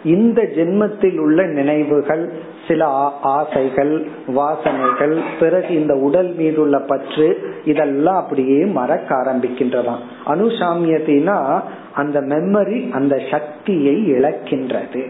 இந்த 0.04 0.42
ஜென்மத்தில் 0.56 1.18
உள்ள 1.18 1.47
நினைவுகள் 1.59 2.25
சில 2.68 2.85
ஆசைகள் 3.23 3.92
வாசனைகள் 4.37 5.14
பிறகு 5.40 5.75
இந்த 5.75 5.95
உடல் 6.06 6.30
மீது 6.35 6.61
உள்ள 6.61 6.78
பற்று 6.78 7.28
இதெல்லாம் 7.64 8.16
அப்படியே 8.16 8.64
மறக்க 8.78 9.09
ஆரம்பிக்கின்றதாம். 9.14 10.02
அனுசாமியத்தினா 10.26 11.37
அந்த 11.92 12.21
மெமரி 12.33 12.80
அந்த 12.90 13.14
சக்தியை 13.30 13.97
இழக்கின்றது. 14.12 15.04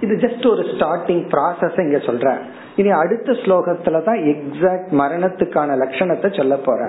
இது 0.00 0.14
ஜஸ்ட் 0.14 0.46
ஒரு 0.50 0.62
ஸ்டார்டிங் 0.62 1.24
ப்ராசஸ் 1.34 1.82
இங்க 1.84 1.98
சொல்ற 2.06 2.28
இனி 2.76 2.90
அடுத்த 2.90 3.32
ஸ்லோகத்துல 3.32 4.02
தான் 4.04 4.20
எக்ஸாக்ட் 4.32 4.92
மரணத்துக்கான 5.00 5.76
லட்சணத்தை 5.82 6.28
சொல்ல 6.36 6.54
போற 6.56 6.80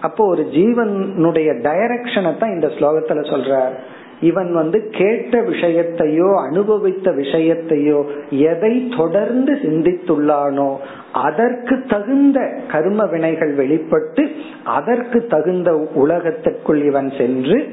அப்போ 0.00 0.26
ஒரு 0.26 0.48
ஜீவனுடைய 0.52 1.50
டைரக்ஷனை 1.66 2.38
தான் 2.38 2.50
இந்த 2.50 2.66
ஸ்லோகத்துல 2.66 3.22
சொல்றார். 3.32 3.74
இவன் 4.20 4.52
வந்து 4.52 4.88
கேட்ட 4.88 5.40
விஷயத்தையோ 5.40 6.34
அனுபவித்த 6.46 7.10
விஷயத்தையோ 7.10 8.04
எதை 8.30 8.88
தொடர்ந்து 8.96 9.52
சிந்தித்துள்ளானோ 9.54 10.76
அதற்கு 11.12 11.84
தகுந்த 11.88 12.38
கர்ம 12.70 13.04
வினைகள் 13.04 13.54
வெளிப்பட்டு 13.54 14.28
அதற்கு 14.64 15.26
தகுந்த 15.26 15.88
உலகத்திற்குள் 15.94 16.84
இவன் 16.84 17.10
சென்று 17.18 17.68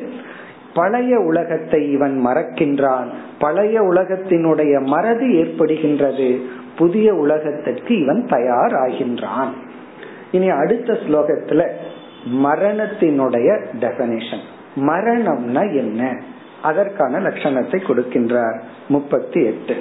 பழைய 0.73 1.19
உலகத்தை 1.19 1.91
இவன் 1.91 2.25
மறக்கின்றான். 2.25 3.09
பழைய 3.39 3.81
உலகத்தினுடைய 3.81 4.85
மறதி 4.85 5.41
ஏற்படுகின்றது. 5.41 6.39
புதிய 6.77 7.13
உலகத்திற்கு 7.13 8.01
இவன் 8.01 8.25
தயாராகின்றான். 8.25 9.53
இனி 10.31 10.49
அடுத்த 10.49 10.93
ஸ்லோகத்துல 10.93 11.63
மரணத்தினுடைய 12.44 13.48
டெபனிஷன் 13.82 14.44
மரணம்னா 14.88 15.62
என்ன 15.74 16.00
அதற்கான 16.62 17.20
லட்சணத்தை 17.20 17.78
கொடுக்கின்றார் 17.82 18.58
முப்பத்தி 18.88 19.42
எட்டு 19.44 19.76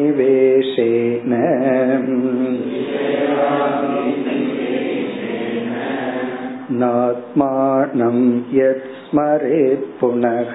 விஷயாபினிவேஷேன 0.00 1.32
नात्मानं 6.80 8.18
यत् 8.52 8.88
स्मरेत् 9.02 9.86
पुनः 10.00 10.52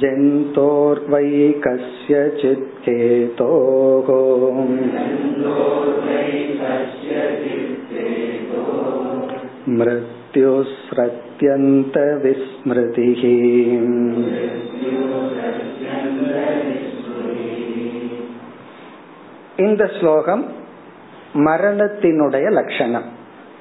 जन्तोर्वै 0.00 1.28
कस्यचित् 1.64 2.86
हेतोः 2.86 4.08
मृत्युस्रत्यन्तविस्मृतिः 11.94 13.22
இந்த 19.64 19.82
ஸ்லோகம் 19.96 20.42
மரணத்தினுடைய 21.46 22.46
லட்சணம் 22.58 23.06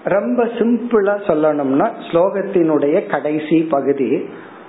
ரொம்ப 0.05 0.43
சிம்பிளா 0.57 1.15
சொல்லணும்னா 1.27 1.87
ஸ்லோகத்தினுடைய 2.07 2.95
கடைசி 3.07 3.57
பகுதி 3.75 4.09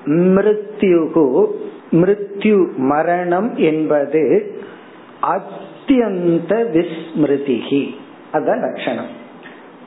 மிருத்யுகு 0.05 1.47
மிருத்யு 1.91 2.75
மரணம் 2.75 3.55
என்பது 3.55 4.53
அத்தியந்த 5.21 6.65
விஸ்மிருதிகி 6.73 7.89
அதான் 8.33 8.59
லட்சணம். 8.59 9.17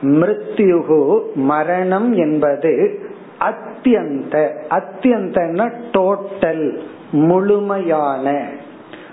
மிருத்யுகு 0.02 1.22
மரணம் 1.34 2.12
என்பது 2.12 2.98
அத்தியந்த 3.40 4.50
அத்தியந்தன 4.70 5.72
டோட்டல் 5.92 6.78
முழுமையான. 7.10 8.50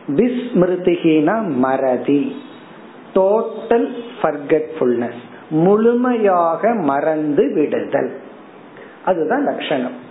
விஸ்மிருதிகினா 0.08 1.48
மறதி. 1.48 2.36
டோட்டல் 3.15 3.88
ஃபர்கெட்ஃபுல்னஸ் 4.22 5.22
முழுமையாக 5.50 6.74
மறந்து 6.74 7.53
விடுதல். 7.53 8.20
அதுதான் 9.06 9.44
லட்சணம். 9.44 10.08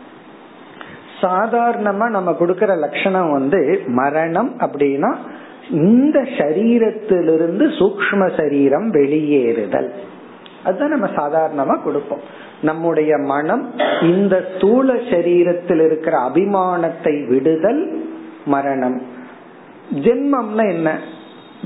சாதாரணமா 1.20 2.08
நம்ம 2.08 2.36
கொடுக்கற 2.40 2.78
லட்சணம் 2.78 3.32
வந்து 3.32 3.80
மரணம் 3.86 4.56
அப்படின்னா 4.58 5.14
இந்த 5.70 6.20
சரீரத்திலிருந்து 6.20 7.68
சூக்ம 7.78 8.36
சரீரம் 8.36 8.92
வெளியேறுதல். 8.92 9.92
அதுதான் 10.64 10.88
நம்ம 10.88 11.06
சாதாரணமா 11.06 11.82
கொடுப்போம். 11.82 12.20
நம்முடைய 12.62 13.16
மனம் 13.16 13.74
இந்த 14.02 14.46
ஸ்தூல 14.56 14.94
சரீரத்தில் 14.94 15.84
இருக்கிற 15.84 16.18
அபிமானத்தை 16.18 17.28
விடுதல் 17.28 18.10
மரணம். 18.46 19.02
ஜென்மம்னா 19.94 20.68
என்ன? 20.68 20.98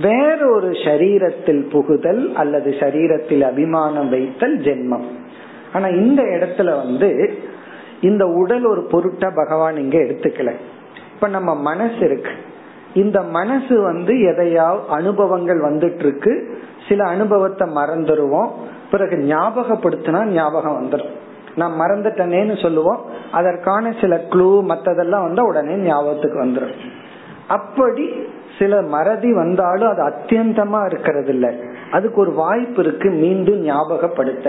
வேறொரு 0.03 0.71
சரீரத்தில் 0.71 1.71
புகுதல் 1.71 2.35
அல்லது 2.35 2.71
சரீரத்தில் 2.71 3.41
அபிமானம் 3.41 4.09
வைத்தல் 4.09 4.59
ஜென்மம். 4.59 5.05
ஆனா 5.73 5.87
இந்த 5.87 6.23
இடத்துல 6.23 6.65
வந்து 6.65 7.39
இந்த 8.03 8.25
உடல் 8.27 8.65
ஒரு 8.65 8.83
பொருட்டா 8.93 9.29
பகவான் 9.35 9.77
இங்க 9.77 9.99
எடுத்துக்கல. 9.99 10.53
இப்ப 11.15 11.29
நம்ம 11.29 11.51
மனசு 11.55 12.01
இருக்கு. 12.01 12.33
இந்த 12.95 13.23
மனசு 13.23 13.75
வந்து 13.81 14.15
எதையாவது 14.21 14.89
அனுபவங்கள் 14.89 15.61
வந்துட்டு 15.61 16.03
இருக்கு 16.07 16.33
சில 16.89 17.05
அனுபவத்தை 17.05 17.67
மறந்துடுவோம் 17.69 18.51
பிறகு 18.91 19.17
ஞாபகப்படுத்தினா 19.17 20.25
ஞாபகம் 20.25 20.79
வந்துடும் 20.79 21.13
நான் 21.57 21.79
மறந்துட்டனேன்னு 21.81 22.63
சொல்லுவோம். 22.63 23.01
அதற்கான 23.33 23.95
சில 24.01 24.17
க்ளூ 24.31 24.49
மத்ததெல்லாம் 24.73 25.27
வந்தா 25.27 25.43
உடனே 25.43 25.77
ஞாபகத்துக்கு 25.77 26.39
வந்துடும் 26.45 26.77
அப்படி 27.49 28.05
சில 28.59 28.83
மறதி 28.83 29.31
வந்தாலும் 29.35 29.91
அது 29.93 30.03
அத்தியந்தமா 30.09 30.81
இருக்கிறது 30.87 31.31
இல்ல 31.33 31.47
அதுக்கு 31.91 32.21
ஒரு 32.21 32.33
வாய்ப்பு 32.33 32.81
இருக்கு. 32.85 33.09
மீண்டும் 33.11 33.65
ஞாபகப்படுத்த. 33.67 34.49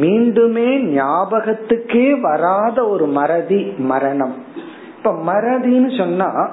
மீண்டுமே 0.00 0.68
ஞாபகத்துக்கே 0.98 2.20
வராத 2.20 2.88
ஒரு 2.88 3.06
மறதி 3.06 3.74
மரணம். 3.78 4.34
இப்ப 4.96 5.12
மறதின்னு 5.12 5.96
சொன்னா 5.96 6.50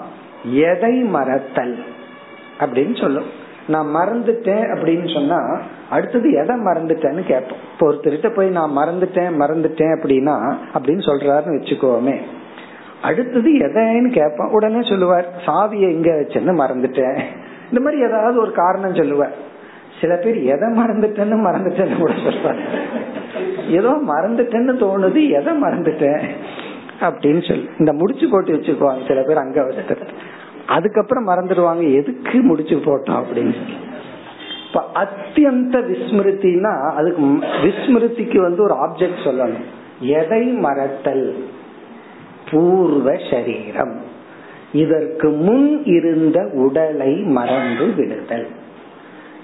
எதை 0.51 0.93
மறத்தல் 0.93 1.83
அப்படின்னு 2.59 3.01
சொல்லும். 3.01 3.47
நான் 3.67 3.95
மறந்துட்டேன் 3.95 4.63
அப்படின்னு 4.73 5.13
சொன்னா 5.13 5.59
அடுத்தது 5.89 6.31
எதை 6.31 6.55
மறந்துட்டேன்னு 6.55 7.23
கேட்போம். 7.25 7.57
இப்போ 7.73 7.91
ஒருத்தர்கிட்ட 7.91 8.35
போய் 8.35 8.49
நான் 8.49 8.77
மறந்துட்டேன் 8.77 9.39
மறந்துட்டேன் 9.39 9.97
அப்படின்னா 9.99 10.53
அப்படின்னு 10.73 11.05
சொல்றாருன்னு 11.09 11.59
வச்சுக்கோமே. 11.59 12.19
அடுத்தது 13.01 13.51
எதைன்னு 13.51 14.11
கேட்போம். 14.11 14.51
உடனே 14.51 14.81
சொல்லுவார் 14.81 15.27
சாவியை 15.45 15.93
எங்க 15.93 16.11
வச்சேன்னு 16.11 16.63
மறந்துட்டேன். 16.63 17.21
இந்த 17.69 17.81
மாதிரி 17.83 18.01
ஏதாவது 18.01 18.41
ஒரு 18.41 18.51
காரணம் 18.51 18.95
சொல்லுவார். 18.95 19.47
சில 20.01 20.15
பேர் 20.15 20.37
எதை 20.37 20.67
மறந்துட்டேன்னு 20.69 21.37
மறந்துட்டேன்னு 21.47 21.97
கூட 21.97 22.13
சொல்றாங்க. 22.13 22.59
ஏதோ 23.67 23.89
மறந்துட்டேன்னு 23.89 24.73
தோணுது 24.83 25.29
எதை 25.29 25.61
மறந்துட்டேன் 25.63 26.23
அப்படின்னு 26.99 27.47
சொல்லி. 27.47 27.69
இந்த 27.79 27.93
முடிச்சு 27.93 28.27
போட்டு 28.31 28.53
வச்சுக்குவாங்க 28.53 29.07
சில 29.07 29.21
பேர் 29.21 29.37
அங்க 29.37 29.61
வச்சுட்டு 29.61 30.07
அதுக்கப்புறம் 30.67 31.27
மறந்துடுவாங்க 31.27 31.93
எதுக்கு 31.93 32.41
முடிச்சு 32.41 32.75
போட்டோம் 32.75 33.23
அப்படின்னு 33.23 33.55
சொல்லி. 33.55 33.73
இப்ப 34.67 34.85
அத்தியந்த 34.93 35.91
விஸ்மிருத்தினா 35.91 36.91
அதுக்கு 36.91 37.21
விஸ்மிருதிக்கு 37.63 38.37
வந்து 38.41 38.63
ஒரு 38.63 38.73
ஆப்ஜெக்ட் 38.73 39.25
சொல்லணும். 39.25 39.65
எதை 39.99 40.47
மறத்தல்? 40.47 41.43
பூர்வ 42.51 43.15
சரீரம். 43.31 43.99
இதற்கு 44.71 45.29
முன் 45.29 45.83
இருந்த 45.83 46.49
உடலை 46.53 47.13
மறந்து 47.13 47.93
விடுதல். 47.93 48.47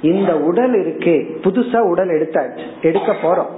இந்த 0.01 0.37
உடல் 0.39 0.73
இருக்கே 0.73 1.25
புதுசா 1.43 1.77
உடல் 1.77 2.07
எடுத்தாச்சு 2.07 2.59
எடுக்க 2.81 3.15
போறோம். 3.23 3.49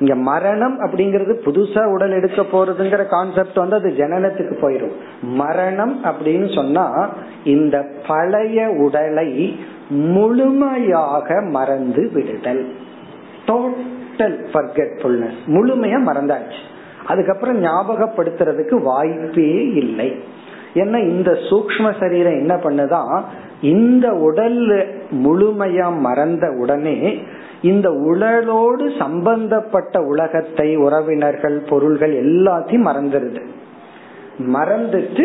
இங்க 0.00 0.14
மரணம் 0.14 0.80
அப்படிங்கறது 0.80 1.34
புதுசா 1.44 1.84
உடல் 1.84 2.10
எடுக்க 2.10 2.42
போறதுங்கிற 2.42 3.06
கான்செப்ட் 3.06 3.54
வந்து 3.54 3.76
அது 3.76 3.94
ஜனனத்துக்கு 3.96 4.54
போயிடும் 4.62 4.92
மரணம் 5.22 6.04
அப்படின்னு 6.04 6.54
சொன்னா 6.54 7.08
இந்த 7.44 7.86
பழைய 8.06 8.68
உடலை 8.68 9.58
முழுமையாக 9.88 11.40
மறந்து 11.40 12.10
விடுதல். 12.12 12.72
டோட்டல் 13.46 14.38
ஃபர்கெட்ஃபுல்னஸ் 14.52 15.38
முழுமையா 15.46 15.98
மறந்தாச்சு. 16.06 16.60
அதுக்கப்புறம் 17.06 17.64
ஞாபகப்படுத்துறதுக்கு 17.64 18.82
வாய்ப்பே 18.82 19.72
இல்லை. 19.72 20.22
ஏன்னா 20.76 20.98
இந்த 21.08 21.30
சூக்ம 21.50 22.00
சரீரம் 22.00 22.38
என்ன 22.38 22.54
பண்ணுதான் 22.54 23.22
இந்த 23.60 24.12
உடல் 24.12 24.60
முழுமையா 25.10 25.98
மறந்த 25.98 26.50
உடனே 26.50 27.22
இந்த 27.62 27.90
உடலோடு 27.90 28.98
சம்பந்தப்பட்ட 28.98 30.00
உலகத்தை 30.02 30.76
உறவினர்கள் 30.76 31.56
பொருள்கள் 31.68 32.14
எல்லாத்தையும் 32.24 32.86
மறந்துருது. 32.88 33.42
மறந்துட்டு 34.38 35.24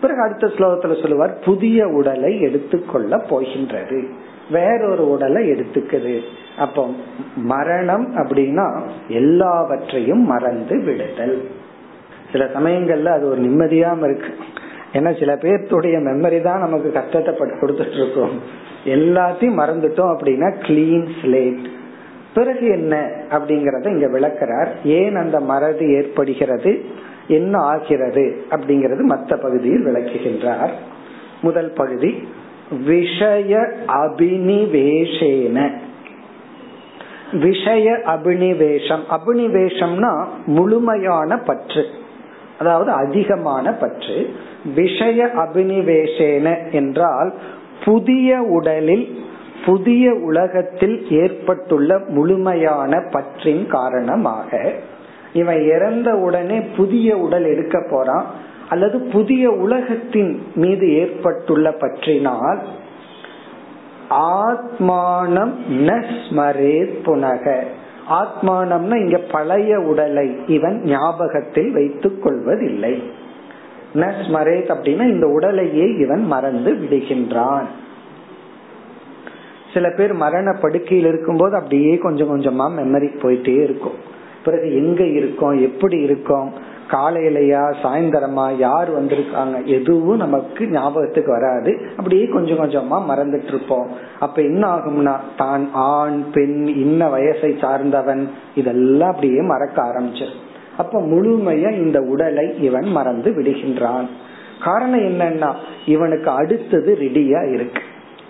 பிறகு 0.00 0.20
அடுத்த 0.20 0.46
ஸ்லோகத்துல 0.46 1.00
சொல்லுவார் 1.00 1.38
புதிய 1.44 1.86
உடலை 1.86 2.40
எடுத்துக்கொள்ள 2.40 3.18
போகின்றது. 3.18 4.08
வேறொரு 4.50 5.10
உடலை 5.10 5.50
எடுத்துக்குது. 5.50 6.20
அப்போ 6.58 6.90
மரணம் 7.36 8.16
அப்படின்னா 8.16 8.80
எல்லாவற்றையும் 9.08 10.24
மறந்து 10.26 10.80
விடுதல். 10.80 11.48
சில 12.32 12.44
சமயங்கள்ல 12.44 13.04
அது 13.04 13.28
ஒரு 13.28 13.40
நிம்மதியாம 13.42 14.04
இருக்கு. 14.04 14.34
ஏன்னா 14.94 15.18
சில 15.18 15.34
பேர்த்துடைய 15.34 15.96
மெமரி 16.08 16.40
தான் 16.40 16.58
நமக்கு 16.58 16.92
கஷ்டத்தை 16.92 17.34
கொடுத்துட்டு 17.34 17.94
இருக்கோம் 17.94 18.40
எல்லாத்தையும் 18.84 19.60
மறந்துட்டோம் 19.60 20.16
அப்படின்னா 20.16 20.54
கிளீன் 20.60 21.08
ஸ்லேட் 21.22 21.82
பிறகு 22.34 22.66
என்ன 22.66 23.10
அப்படிங்கறத 23.30 23.86
இங்க 23.86 24.06
விளக்கிறார். 24.08 24.68
ஏன் 24.84 25.16
அந்த 25.16 25.40
மறதி 25.40 25.86
ஏற்படுகிறது? 25.86 26.84
என்ன 27.28 27.58
ஆகிறது? 27.58 28.44
அப்படிங்கறது 28.50 28.98
மற்ற 28.98 29.36
பகுதியில் 29.36 29.84
விளக்குகின்றார். 29.84 30.70
முதல் 31.42 31.72
பகுதி 31.72 32.28
விஷய 32.84 33.72
அபினிவேஷேன. 33.86 35.70
விஷய 37.32 38.00
அபினிவேஷம். 38.06 39.00
அபினிவேஷம்னா 39.10 40.24
முழுமையான 40.46 41.36
பற்று. 41.36 41.84
அதாவது 42.58 42.90
அதிகமான 42.90 43.72
பற்று. 43.72 44.28
விஷய 44.74 45.24
அபினிவேஷேன 45.24 46.72
என்றால் 46.72 47.34
புதிய 47.84 48.42
உடலில் 48.42 49.22
புதிய 49.66 50.14
உலகத்தில் 50.14 51.06
ஏற்பட்டுள்ள 51.10 51.98
முழுமையான 52.08 53.00
பற்றின் 53.10 53.66
காரணமாக. 53.66 54.72
இவன் 55.32 55.62
இறந்த 55.62 56.16
உடனே 56.16 56.60
புதிய 56.60 57.16
உடல் 57.16 57.44
எடுக்க 57.44 57.86
போறான் 57.90 58.24
அல்லது 58.68 59.00
புதிய 59.00 59.50
உலகத்தின் 59.50 60.42
மீது 60.54 60.94
ஏற்பட்டுள்ள 60.94 61.70
பற்றினால் 61.70 62.58
ஆத்மானம் 64.10 65.52
நஸ்மரே 65.68 66.88
புனக. 67.04 67.62
ஆத்மானம்னா 68.10 68.94
இங்க 68.94 69.18
பழைய 69.18 69.80
உடலை 69.80 70.36
இவன் 70.46 70.82
ஞாபகத்தில் 70.84 71.72
வைத்துக் 71.72 72.22
கொள்வதில்லை. 72.22 73.02
நஸ்மரேத் 73.94 74.72
அப்படின்னா 74.74 75.04
இந்த 75.12 75.26
உடலையே 75.26 75.86
இவன் 75.94 76.24
மறந்து 76.26 76.72
விடுகின்றான். 76.72 77.68
சில 79.74 79.90
பேர் 79.90 80.12
மரண 80.14 80.48
படுக்கையில் 80.60 81.06
இருக்கும்போது 81.06 81.54
அப்படியே 81.56 81.98
கொஞ்சம் 81.98 82.30
கொஞ்சமா 82.30 82.66
மெமரி 82.78 83.08
போயிட்டே 83.22 83.62
இருக்கும். 83.62 83.98
பிறகு 84.44 84.74
எங்க 84.74 85.02
இருக்கோம் 85.04 85.60
எப்படி 85.60 85.98
இருக்கோம் 86.00 86.48
காலையிலயா 86.90 87.62
சாயந்தரமா 87.82 88.56
யார் 88.58 88.90
வந்திருக்காங்க 88.96 89.64
எதுவும் 89.64 90.16
நமக்கு 90.16 90.66
ஞாபகத்துக்கு 90.66 91.30
வராது. 91.30 91.72
அப்படியே 91.96 92.24
கொஞ்சம் 92.26 92.58
கொஞ்சமா 92.58 92.96
மறந்துட்டு 93.10 93.46
இருப்போம் 93.46 93.86
அப்ப 94.20 94.42
என்ன 94.42 94.66
ஆகும்னா 94.76 95.14
தான் 95.36 95.64
ஆண் 95.72 96.30
பெண் 96.32 96.66
இன்ன 96.66 97.08
வயசை 97.08 97.52
சார்ந்தவன் 97.60 98.28
இதெல்லாம் 98.54 99.10
அப்படியே 99.10 99.40
மறக்க 99.42 99.82
ஆரம்பிச்சிடும் 99.82 100.43
அப்ப 100.76 101.00
முழுமைய 101.00 101.72
இந்த 101.72 102.00
உடலை 102.00 102.62
இவன் 102.62 102.84
மறந்து 102.84 103.30
விடுகின்றான். 103.30 104.08
காரணம் 104.64 105.00
என்னன்னா 105.00 105.54
இவனுக்கு 105.86 106.30
அடுத்தது 106.30 106.98
ரெடியா 107.00 107.52
இருக்கு. 107.52 107.82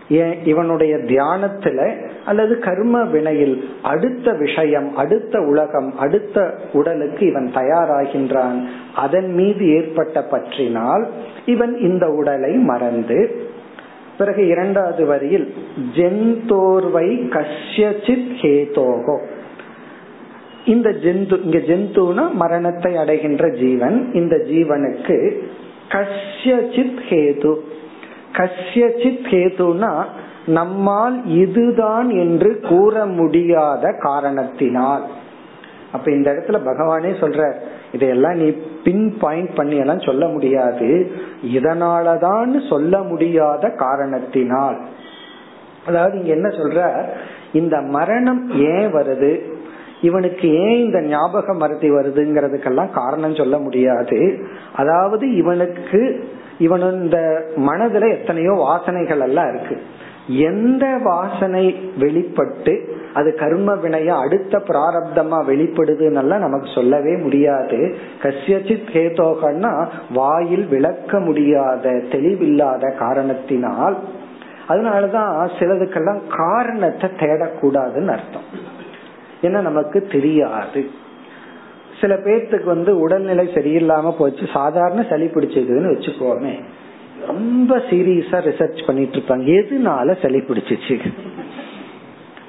ஏன்? 0.09 0.45
இவனுடைய 0.45 0.97
தியானத்துல 0.97 1.95
அல்லது 2.27 2.59
கர்ம 2.59 3.05
வினையில் 3.05 3.69
அடுத்த 3.83 4.33
விஷயம் 4.33 4.97
அடுத்த 4.97 5.41
உலகம் 5.41 5.99
அடுத்த 5.99 6.55
உடலுக்கு 6.73 7.27
இவன் 7.27 7.51
தயாராகின்றான். 7.55 8.65
அதன் 8.95 9.35
மீது 9.35 9.69
ஏற்பட்ட 9.69 10.25
பற்றினால் 10.31 11.07
இவன் 11.47 11.79
இந்த 11.79 12.11
உடலை 12.11 12.55
மறந்து 12.55 13.43
பிறகு 14.19 14.47
இரண்டாவது 14.47 15.07
வரியில் 15.07 15.55
ஜென்தோர்வை 15.95 17.29
கஷ்யசித் 17.29 18.35
ஹேதோகோ. 18.41 19.21
இந்த 20.67 20.91
ஜெந்து 20.91 21.45
இங்க 21.45 21.59
ஜெந்துனா 21.59 22.33
மரணத்தை 22.33 22.97
அடைகின்ற 22.97 23.51
ஜீவன். 23.51 24.13
இந்த 24.13 24.37
ஜீவனுக்கு 24.37 25.43
கஷ்யசித் 25.89 26.99
ஹேது. 27.09 27.57
கஷ்யசித் 28.33 29.27
ஹேதுனா 29.31 30.05
நம்மால் 30.47 31.27
இதுதான் 31.27 32.11
என்று 32.11 32.61
கூற 32.61 33.07
முடியாத 33.07 33.95
காரணத்தினால். 33.99 35.05
அப்ப 35.93 36.11
இந்த 36.11 36.33
இடத்துல 36.33 36.53
பகவானே 36.53 37.11
சொல்ற 37.21 37.55
இதையெல்லாம் 37.93 38.33
நீ 38.33 38.51
பின் 38.85 39.17
பாயிண்ட் 39.21 39.55
பண்ணி 39.55 39.77
எல்லாம் 39.77 40.01
சொல்ல 40.01 40.29
முடியாது. 40.29 41.13
இதனாலதான் 41.55 42.69
சொல்ல 42.69 43.03
முடியாத 43.03 43.71
காரணத்தினால். 43.71 44.79
அதாவது 45.87 46.19
இங்க 46.19 46.31
என்ன 46.31 46.49
சொல்ற 46.49 47.07
இந்த 47.53 47.81
மரணம் 47.81 48.51
ஏன் 48.51 48.93
வருது? 48.93 49.54
இவனுக்கு 50.05 50.49
ஏன் 50.55 50.79
இந்த 50.85 51.01
ஞாபக 51.01 51.55
மருதி 51.55 51.89
வருதுங்கிறதுக்கெல்லாம் 51.91 52.95
காரணம் 53.01 53.35
சொல்ல 53.35 53.59
முடியாது. 53.59 54.21
அதாவது 54.77 55.25
இவனுக்கு 55.37 56.01
இவன் 56.59 56.85
இந்த 57.03 57.19
மனதுல 57.57 58.05
எத்தனையோ 58.19 58.53
வாசனைகள் 58.65 59.21
எல்லாம் 59.21 59.51
இருக்கு. 59.55 59.77
எந்த 60.27 60.85
வாசனை 61.05 61.65
வெளிப்பட்டு 61.99 62.75
அது 63.15 63.31
கர்ம 63.35 63.75
வினைய 63.75 64.11
அடுத்த 64.23 64.59
பிராரப்தமா 64.59 65.39
வெளிப்படுதுன்னு 65.51 66.39
நமக்கு 66.39 66.69
சொல்லவே 66.75 67.15
முடியாது. 67.17 67.81
கசியச்சித் 68.23 68.91
கேதோகன்னா 68.95 69.73
வாயில் 70.15 70.67
விளக்க 70.67 71.21
முடியாத 71.21 71.91
தெளிவில்லாத 72.15 72.93
காரணத்தினால். 72.97 73.99
அதனாலதான் 74.69 75.31
சிலதுக்கெல்லாம் 75.59 76.23
காரணத்தை 76.37 77.11
தேடக்கூடாதுன்னு 77.19 78.15
அர்த்தம். 78.17 78.49
ஏன்னா 79.45 79.61
நமக்கு 79.61 80.07
தெரியாது. 80.13 80.91
சில 82.01 82.15
பேர்த்துக்கு 82.15 82.65
வந்து 82.65 83.01
உடல்நிலை 83.01 83.47
சரியில்லாம 83.47 84.17
போச்சு. 84.17 84.47
சாதாரண 84.53 85.07
சளி 85.09 85.25
பிடிச்சதுன்னு 85.25 85.95
வச்சுக்கோமே. 85.95 86.63
ரொம்ப 87.27 87.77
சீரியஸா 87.77 88.39
ரிசர்ச் 88.41 88.87
பண்ணிட்டு 88.87 89.19
இருப்பாங்க. 89.19 89.65
எதுனால 89.65 90.23
சளி 90.23 90.39
பிடிச்சிச்சு? 90.39 91.13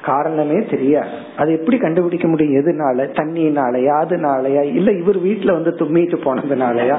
காரணமே 0.02 0.66
தெரியாது. 0.66 1.10
அது 1.38 1.52
எப்படி 1.52 1.78
கண்டுபிடிக்க 1.78 2.28
முடியும்? 2.28 2.66
எதுனால? 2.66 2.98
தண்ணினாலயா? 2.98 3.94
அதுனாலயா? 4.04 4.62
இல்ல 4.62 4.92
இவர் 4.92 5.24
வீட்டுல 5.24 5.52
வந்து 5.52 5.70
தும்மிட்டு 5.70 6.18
போனதுனாலயா? 6.26 6.98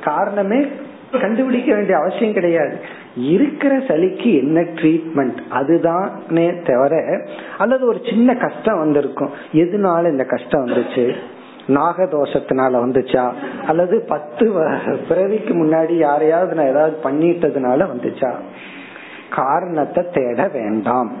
காரணமே 0.00 0.66
கண்டுபிடிக்க 1.20 1.74
வேண்டிய 1.74 1.98
அவசியம் 1.98 2.32
கிடையாது. 2.32 3.04
இருக்கிற 3.16 3.76
சளிக்கு 3.76 4.38
என்ன 4.38 4.60
ட்ரீட்மெண்ட் 4.60 5.38
அதுதானே 5.48 6.52
தவிர 6.62 7.24
அல்லது 7.58 7.86
ஒரு 7.86 8.00
சின்ன 8.10 8.34
கஷ்டம் 8.34 8.78
வந்திருக்கும். 8.78 9.30
எதனால 9.52 10.10
இந்த 10.10 10.24
கஷ்டம் 10.24 10.66
வந்துச்சு 10.66 11.14
நாகதோஷத்தினால 11.68 12.74
வந்துச்சா? 12.74 13.32
அல்லது 13.66 14.04
பத்து 14.08 14.52
பிறவிக்கு 15.08 15.54
முன்னாடி 15.54 15.92
யாரையாவது 15.92 16.54
நான் 16.54 16.66
ஏதாவது 16.66 16.96
பண்ணிட்டதுனால 17.04 17.88
வந்துச்சா? 17.94 18.32
காரணத்தை 19.30 20.04
தேட 20.12 20.48
வேண்டாம். 20.48 21.12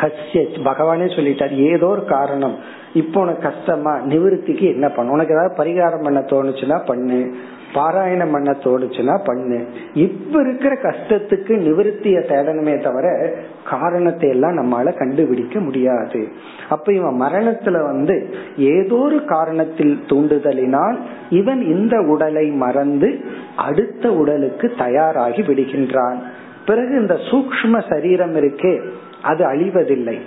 கஷ்ய 0.00 0.46
பகவானே 0.64 1.06
சொல்லிட்டார் 1.06 1.56
ஏதோ 1.56 1.86
ஒரு 1.86 2.04
காரணம். 2.04 2.56
இப்போ 2.94 3.20
உனக்கு 3.20 3.42
கஷ்டமா? 3.42 3.96
நிவிருத்திக்கு 3.96 4.62
என்ன 4.62 4.88
பண்ண 4.88 5.10
உனக்கு 5.10 5.34
ஏதாவது 5.34 5.64
பரிகாரம் 5.64 6.02
பண்ண 6.02 6.20
தோணுச்சுன்னா 6.20 6.84
பண்ணு. 6.84 7.34
பாராயணம் 7.74 8.32
பண்ண 8.32 8.50
தோணுச்சுன்னா 8.50 9.20
பண்ணு. 9.24 9.58
இப்ப 9.94 10.40
இருக்கிற 10.40 10.74
கஷ்டத்துக்கு 10.82 11.54
நிவர்த்திய 11.66 12.18
தேடணுமே 12.30 12.82
தவிர 12.82 13.32
காரணத்தை 13.70 14.28
எல்லாம் 14.28 14.56
நம்மளால 14.56 14.98
கண்டுபிடிக்க 14.98 15.60
முடியாது. 15.60 16.28
அப்ப 16.68 16.92
இவன் 16.92 17.20
மரணத்துல 17.20 17.82
வந்து 17.84 18.34
ஏதோ 18.56 18.96
ஒரு 18.96 19.16
காரணத்தில் 19.16 19.94
தூண்டுதலினால் 20.06 20.96
இவன் 21.30 21.62
இந்த 21.62 22.00
உடலை 22.00 22.46
மறந்து 22.46 23.20
அடுத்த 23.56 24.12
உடலுக்கு 24.12 24.72
தயாராகி 24.78 25.42
விடுகின்றான். 25.42 26.18
பிறகு 26.66 27.00
இந்த 27.00 27.14
சூக்ம 27.30 27.82
சரீரம் 27.88 28.34
இருக்கே 28.34 28.90
அது 29.22 29.44
அழிவதில்லை. 29.46 30.18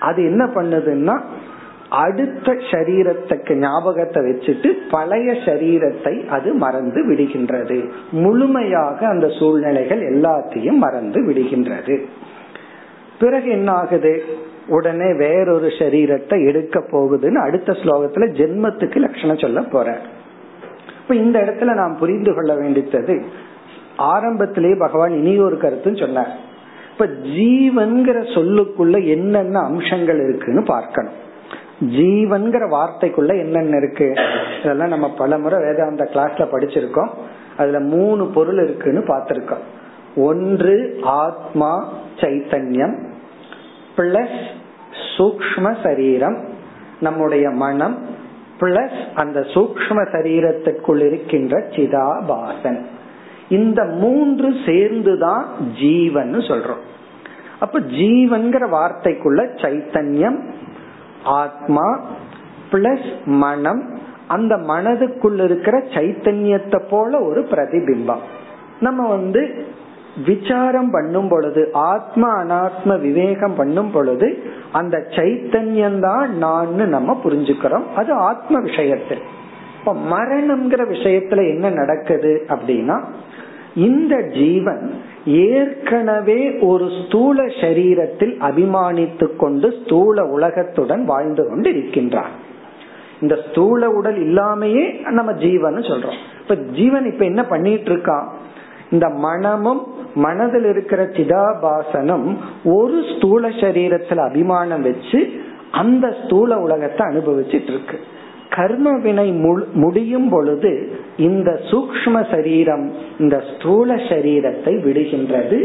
அது 0.00 0.24
என்ன 0.24 0.44
பண்ணுதுன்னா 0.44 1.20
அடுத்த 1.88 2.52
சரீரத்துக்கு 2.52 3.54
ஞாபகத்தை 3.54 4.22
வச்சுட்டு 4.22 4.72
பழைய 4.90 5.32
சரீரத்தை 5.32 6.26
அது 6.26 6.54
மறந்து 6.54 7.14
விடுகின்றது. 7.14 7.90
முழுமையாக 8.10 9.06
அந்த 9.06 9.28
சூழ்நிலைகள் 9.28 10.00
எல்லாத்தையும் 10.00 10.76
மறந்து 10.76 11.26
விடுகின்றது. 11.26 12.04
பிறகு 13.18 13.50
என்ன 13.50 13.72
ஆகுது 13.72 14.24
உடனே 14.68 15.12
வேறொரு 15.12 15.66
சரீரத்தை 15.66 16.46
எடுக்க 16.46 16.80
போகுதுன்னு 16.80 17.34
அடுத்த 17.34 17.72
ஸ்லோகத்துல 17.72 18.28
ஜென்மத்துக்கு 18.32 18.96
லட்சணம் 18.96 19.38
சொல்ல 19.38 19.60
போற. 19.60 19.98
இப்ப 21.02 21.14
இந்த 21.14 21.40
இடத்துல 21.40 21.74
நாம் 21.74 21.96
புரிந்து 21.96 22.34
கொள்ள 22.34 22.54
வேண்டியது 22.54 23.22
ஆரம்பத்திலேயே 23.96 24.74
பகவான் 24.78 25.10
இனி 25.10 25.38
ஒரு 25.38 25.56
கருத்துன்னு 25.56 26.00
சொன்னார். 26.00 26.28
இப்ப 26.92 27.06
ஜீவன்கிற 27.06 28.18
சொல்லுக்குள்ள 28.34 29.06
என்னென்ன 29.06 29.58
அம்சங்கள் 29.58 30.28
இருக்குன்னு 30.28 30.62
பார்க்கணும். 30.62 31.12
ஜீவன்கிற 31.80 32.68
வார்த்தைக்குள்ள 32.70 33.28
என்னென்ன 33.28 33.76
இருக்கு? 33.76 34.14
இதெல்லாம் 34.62 34.88
நம்ம 34.88 35.14
பல 35.14 35.38
முறை 35.38 35.58
வேதாந்த 35.58 36.08
கிளாஸ்ல 36.12 36.48
படிச்சிருக்கோம். 36.52 37.08
அதுல 37.56 37.80
மூணு 37.80 38.26
பொருள் 38.26 38.64
இருக்குன்னு 38.64 39.00
பார்த்திருக்கோம். 39.00 39.64
ஒன்று 40.16 40.98
ஆத்மா 41.02 41.92
சைத்தன்யம் 42.16 43.10
பிளஸ் 43.96 44.44
சூக்ம 45.18 45.76
சரீரம் 45.82 46.48
நம்முடைய 47.00 47.50
மனம் 47.50 48.04
பிளஸ் 48.60 49.12
அந்த 49.14 49.40
சூக்ம 49.40 50.08
சரீரத்திற்குள் 50.12 51.06
இருக்கின்ற 51.06 51.58
சிதாபாசன். 51.58 52.84
இந்த 53.48 53.84
மூன்று 53.84 54.52
சேர்ந்துதான் 54.66 55.46
ஜீவன் 55.80 56.34
சொல்றோம். 56.34 56.84
அப்ப 57.60 57.80
ஜீவன்கிற 57.80 58.68
வார்த்தைக்குள்ள 58.68 59.46
சைத்தன்யம் 59.62 60.50
ஆத்மா 61.26 62.00
பிளஸ் 62.70 63.08
மனம் 63.24 63.94
அந்த 64.28 64.56
மனதுக்குள்ள 64.56 65.44
இருக்கிற 65.44 65.78
சைத்தன்யத்தை 65.78 66.82
போல 66.90 67.20
ஒரு 67.20 67.40
பிரதிபிம்பம். 67.50 68.24
நம்ம 68.80 69.08
வந்து 69.08 69.64
விசாரம் 70.26 70.90
பண்ணும் 70.90 71.28
பொழுது 71.28 71.70
ஆத்ம 71.72 72.44
அனாத்ம 72.44 73.00
விவேகம் 73.00 73.54
பண்ணும் 73.54 73.90
பொழுது 73.90 74.42
அந்த 74.72 75.06
சைத்தன்யம் 75.10 76.00
தான் 76.00 76.36
நான் 76.36 76.74
நம்ம 76.74 77.20
புரிஞ்சுக்கிறோம். 77.24 77.84
அது 77.96 78.12
ஆத்ம 78.12 78.60
விஷயத்தில். 78.60 79.18
இப்ப 79.78 79.94
மரணம்ங்கிற 79.94 80.82
விஷயத்துல 80.90 81.36
என்ன 81.36 81.70
நடக்குது 81.70 82.46
அப்படின்னா 82.48 83.02
இந்த 83.74 84.22
ஜீவன் 84.32 84.94
ஏற்கனவே 85.26 86.58
ஒரு 86.58 86.90
ஸ்தூல 86.90 87.42
சரீரத்தில் 87.42 88.34
அபிமானித்து 88.40 89.36
கொண்டு 89.36 89.74
ஸ்தூல 89.84 90.24
உலகத்துடன் 90.24 91.04
வாழ்ந்து 91.04 91.48
கொண்டு 91.48 91.70
இருக்கின்றான் 91.70 92.28
இந்த 93.20 93.38
ஸ்தூல 93.50 93.88
உடல் 93.88 94.16
இல்லாமையே 94.16 95.10
நம்ம 95.10 95.32
ஜீவன் 95.32 95.74
சொல்றோம். 95.74 96.18
இப்ப 96.40 96.54
ஜீவன் 96.54 97.12
இப்ப 97.12 97.24
என்ன 97.24 97.44
பண்ணிட்டு 97.44 97.96
இருக்கான் 97.96 98.26
இந்த 98.90 99.08
மனமும் 99.08 99.86
மனதில் 100.14 100.64
இருக்கிற 100.64 101.04
சிதாபாசனம் 101.04 102.36
ஒரு 102.64 103.04
ஸ்தூல 103.16 103.48
சரீரத்துல 103.48 104.28
அபிமானம் 104.30 104.82
வச்சு 104.82 105.30
அந்த 105.70 106.16
ஸ்தூல 106.24 106.58
உலகத்தை 106.58 107.06
அனுபவிச்சிட்டு 107.06 107.72
இருக்கு. 107.74 107.98
கர்ம 108.50 108.98
வினை 108.98 109.32
முடியும் 109.72 110.28
பொழுது 110.28 110.98
இந்த 111.16 111.60
சூக்ம 111.70 112.34
சரீரம் 112.34 112.92
இந்த 113.18 113.44
ஸ்தூல 113.50 113.94
சரீரத்தை 113.94 114.72
விடுகின்றது 114.86 115.58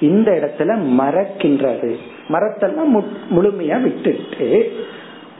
இந்த 0.00 0.30
இடத்துல 0.30 0.76
மறக்கின்றது. 1.00 1.94
மரத்தெல்லாம் 2.28 2.92
முழுமையா 3.30 3.82
விட்டுட்டு 3.82 4.72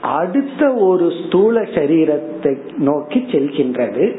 அடுத்த 0.01 0.73
ஒரு 0.73 1.11
ஸ்தூல 1.11 1.61
சரீரத்தை 1.61 2.57
நோக்கி 2.77 3.19
செல்கின்றது. 3.19 4.15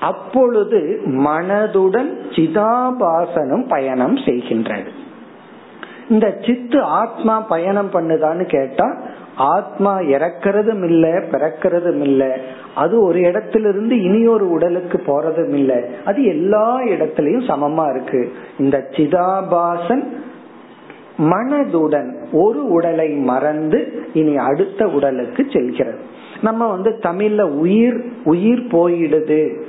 அப்பொழுது 0.00 1.00
மனதுடன் 1.04 2.10
சிதாபாசனம் 2.30 3.68
பயணம் 3.68 4.16
செய்கின்றது. 4.16 4.90
இந்த 6.08 6.38
சித்து 6.40 6.82
ஆத்மா 6.82 7.40
பயணம் 7.40 7.90
பண்ணுதான்னு 7.92 8.44
கேட்டா 8.46 8.96
ஆத்மா 9.36 10.00
இறக்கிறதும் 10.00 10.84
இல்ல 10.84 11.08
பிறக்கிறதும் 11.08 12.00
இல்ல 12.00 12.38
அது 12.74 13.02
ஒரு 13.02 13.20
இடத்திலிருந்து 13.20 14.02
இனி 14.02 14.26
ஒரு 14.26 14.50
உடலுக்கு 14.50 15.02
போறதும் 15.06 15.52
இல்ல 15.52 15.84
அது 16.04 16.24
எல்லா 16.24 16.82
இடத்திலையும் 16.82 17.48
சமமா 17.48 17.94
இருக்கு. 17.94 18.32
இந்த 18.58 18.86
சிதாபாசன் 18.90 20.08
மனதுடன் 21.18 22.14
ஒரு 22.32 22.66
உடலை 22.66 23.08
மறந்து 23.08 24.06
இனி 24.14 24.36
அடுத்த 24.36 24.86
உடலுக்கு 24.86 25.46
செல்கிறது. 25.52 25.98
நம்ம 26.42 26.70
வந்து 26.70 26.98
தமிழ்ல 27.02 27.42
உயிர் 27.42 28.04
உயிர் 28.24 28.66
போயிடுது. 28.66 29.62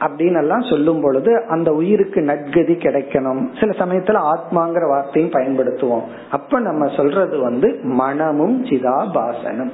அப்படின்னு 0.00 0.36
எல்லாம் 0.36 0.62
சொல்லும் 0.62 1.00
பொழுது 1.00 1.42
அந்த 1.48 1.72
உயிருக்கு 1.72 2.20
நட்கதி 2.20 2.74
கிடைக்கணும். 2.78 3.48
சில 3.60 3.84
சமயத்துல 3.84 4.34
ஆத்மாங்கிற 4.34 4.88
வார்த்தையும் 4.88 5.30
பயன்படுத்துவோம். 5.30 6.02
அப்ப 6.30 6.60
நம்ம 6.60 6.86
சொல்றது 6.96 7.38
வந்து 7.38 7.78
மனமும் 7.82 8.64
சிதாபாசனம். 8.64 9.70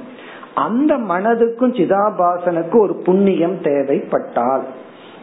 அந்த 0.55 0.97
மனதுக்கும் 0.97 1.73
சிதாபாசனுக்கும் 1.73 2.79
ஒரு 2.79 2.95
புண்ணியம் 2.95 3.61
தேவைப்பட்டால். 3.61 4.63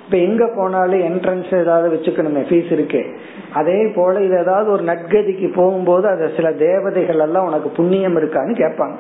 இப்ப 0.04 0.16
எங்க 0.16 0.50
போனாலும் 0.56 1.00
என்ட்ரன்ஸ் 1.00 1.60
ஏதாவது 1.60 1.96
வச்சுக்கணுமே 1.96 2.42
ஃபீஸ் 2.48 2.72
இருக்கே. 2.72 3.14
அதே 3.52 3.86
போல 3.94 4.22
இது 4.22 4.38
ஏதாவது 4.38 4.70
ஒரு 4.70 4.82
நட்கதிக்கு 4.82 5.54
போகும்போது 5.54 6.08
அது 6.08 6.30
சில 6.36 6.52
தேவதைகள் 6.52 7.18
எல்லாம் 7.18 7.46
உனக்கு 7.46 7.68
புண்ணியம் 7.68 8.16
இருக்கான்னு 8.16 8.54
கேட்பாங்க. 8.54 8.94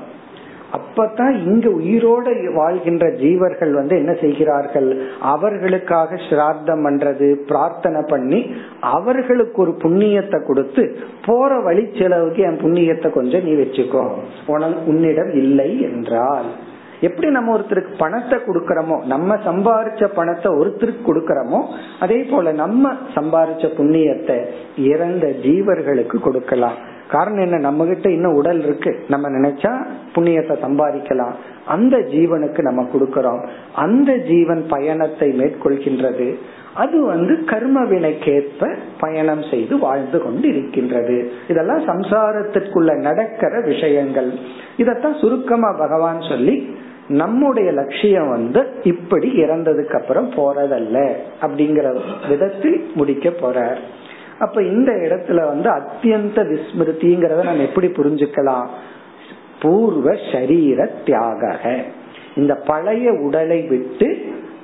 அப்பதான் 0.76 1.34
இங்க 1.50 1.66
உயிரோட 1.78 2.26
வாழ்கின்ற 2.58 3.06
ஜீவர்கள் 3.22 3.72
வந்து 3.78 3.94
என்ன 3.96 4.12
செய்கிறார்கள்? 4.20 4.88
அவர்களுக்காக 5.32 6.18
சிரார்த்தம் 6.28 6.84
பண்றது 6.86 7.28
பிரார்த்தனை 7.50 8.02
பண்ணி 8.12 8.40
அவர்களுக்கு 8.96 9.58
ஒரு 9.64 9.74
புண்ணியத்தை 9.84 10.40
கொடுத்து 10.46 10.84
போற 11.26 11.60
வழி 11.60 11.84
செலவுக்கு 11.98 12.42
என் 12.42 12.62
புண்ணியத்தை 12.64 13.10
கொஞ்சம் 13.12 13.46
நீ 13.48 13.54
வச்சுக்கோ. 13.62 14.04
உனக்கு 14.46 14.84
உன்னிடம் 14.92 15.32
இல்லை 15.44 15.70
என்றால். 15.90 16.50
எப்படி 17.06 17.28
நம்ம 17.30 17.52
ஒருத்தருக்கு 17.56 17.92
பணத்தை 18.02 18.36
கொடுக்கறோமோ 18.38 18.96
நம்ம 19.12 19.36
சம்பாரிச்ச 19.46 20.08
பணத்தை 20.18 20.50
ஒருத்தருக்கு 20.58 21.02
கொடுக்கறோமோ 21.06 21.60
அதே 22.04 22.18
போல 22.22 22.52
நம்ம 22.60 22.92
சம்பாரிச்ச 23.16 23.66
புண்ணியத்தை 23.78 24.36
இறந்த 24.92 25.26
ஜீவர்களுக்கு 25.46 26.18
கொடுக்கலாம். 26.26 26.78
காரணம் 27.12 27.42
என்ன? 27.42 27.58
நம்ம 27.58 27.86
கிட்ட 27.86 28.10
இன்னும் 28.10 28.34
உடல் 28.34 28.62
இருக்கு. 28.64 29.04
நம்ம 29.08 29.28
நினைச்சா 29.30 29.72
புண்ணியத்தை 30.14 30.54
சம்பாதிக்கலாம். 30.64 31.32
அந்த 31.66 31.96
ஜீவனுக்கு 31.98 32.60
நம்ம 32.60 32.88
கொடுக்கறோம். 32.94 33.48
அந்த 33.74 34.16
ஜீவன் 34.16 34.66
பயணத்தை 34.68 35.28
மேற்கொள்கின்றது. 35.38 36.34
அது 36.74 37.04
வந்து 37.04 37.44
கர்ம 37.44 37.84
வினைக்கேற்ப 37.84 38.76
பயணம் 39.00 39.42
செய்து 39.50 39.78
வாழ்ந்து 39.78 40.22
கொண்டு 40.22 40.48
இருக்கின்றது 40.48 41.32
இதெல்லாம் 41.48 41.88
சம்சாரத்திற்குள்ள 41.88 42.96
நடக்கிற 43.00 43.60
விஷயங்கள். 43.64 44.32
இதத்தான் 44.78 45.20
சுருக்கமா 45.20 45.74
பகவான் 45.78 46.20
சொல்லி 46.20 46.74
நம்முடைய 47.08 47.72
லட்சியம் 47.72 48.28
வந்து 48.28 48.66
இப்படி 48.82 49.32
இறந்ததுக்கு 49.36 50.00
அப்புறம் 50.00 50.30
போறதல்ல. 50.30 51.12
அப்படிங்கிற 51.42 52.00
விதத்தில் 52.28 52.90
முடிக்க 52.94 53.28
போறார். 53.28 53.78
அப்ப 54.42 54.62
இந்த 54.62 54.92
இடத்துல 54.92 55.46
வந்து 55.46 55.70
அத்தியந்த 55.70 56.38
விஸ்மிருதிங்கிறத 56.42 57.42
நம்ம 57.42 57.62
எப்படி 57.62 57.86
புரிஞ்சுக்கலாம்? 57.86 58.66
பூர்வ 59.60 60.16
சரீர 60.32 60.90
தியாக 61.04 61.74
இந்த 62.36 62.54
பழைய 62.54 63.12
உடலை 63.12 63.62
விட்டு 63.62 64.08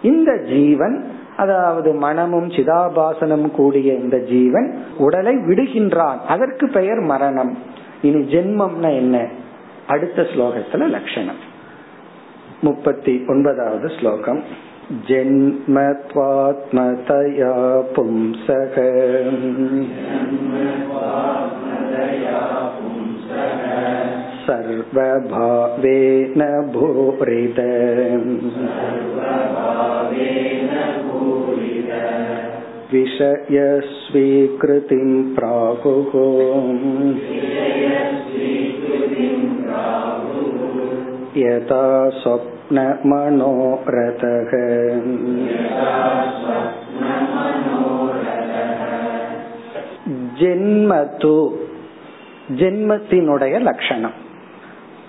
இந்த 0.03 0.31
ஜீவன் 0.49 0.97
அதாவது 1.37 1.93
மனமும் 1.93 2.49
சிதாபாசனம் 2.49 3.51
கூடிய 3.51 3.95
இந்த 3.95 4.19
ஜீவன் 4.19 4.85
உடலை 4.99 5.35
விடுகின்றான். 5.35 6.19
அதற்கு 6.29 6.69
பெயர் 6.69 7.01
மரணம். 7.01 7.59
இனி 8.03 8.21
ஜென்மம்னா 8.27 8.95
என்ன? 8.95 9.29
அடுத்த 9.87 10.23
ஸ்லோகத்துல 10.23 10.89
லட்சணம். 10.89 11.41
முப்பத்தி 12.61 13.25
ஒன்பதாவது 13.29 13.89
ஸ்லோகம். 14.01 14.43
जन्मत्वात्मतया 15.10 15.82
पुंसः 17.96 18.76
सर्वभावेन 24.48 26.42
भूरिद 26.74 27.60
विषयस्वीकृतिं 32.94 33.90
प्राहुः 35.36 36.12
यथा 41.38 41.84
स्वप्नमनोरथः 42.20 43.42
ஜென்மது 50.36 51.36
ஜென்மத்தினுடைய 52.60 53.56
லட்சணம் 53.62 54.16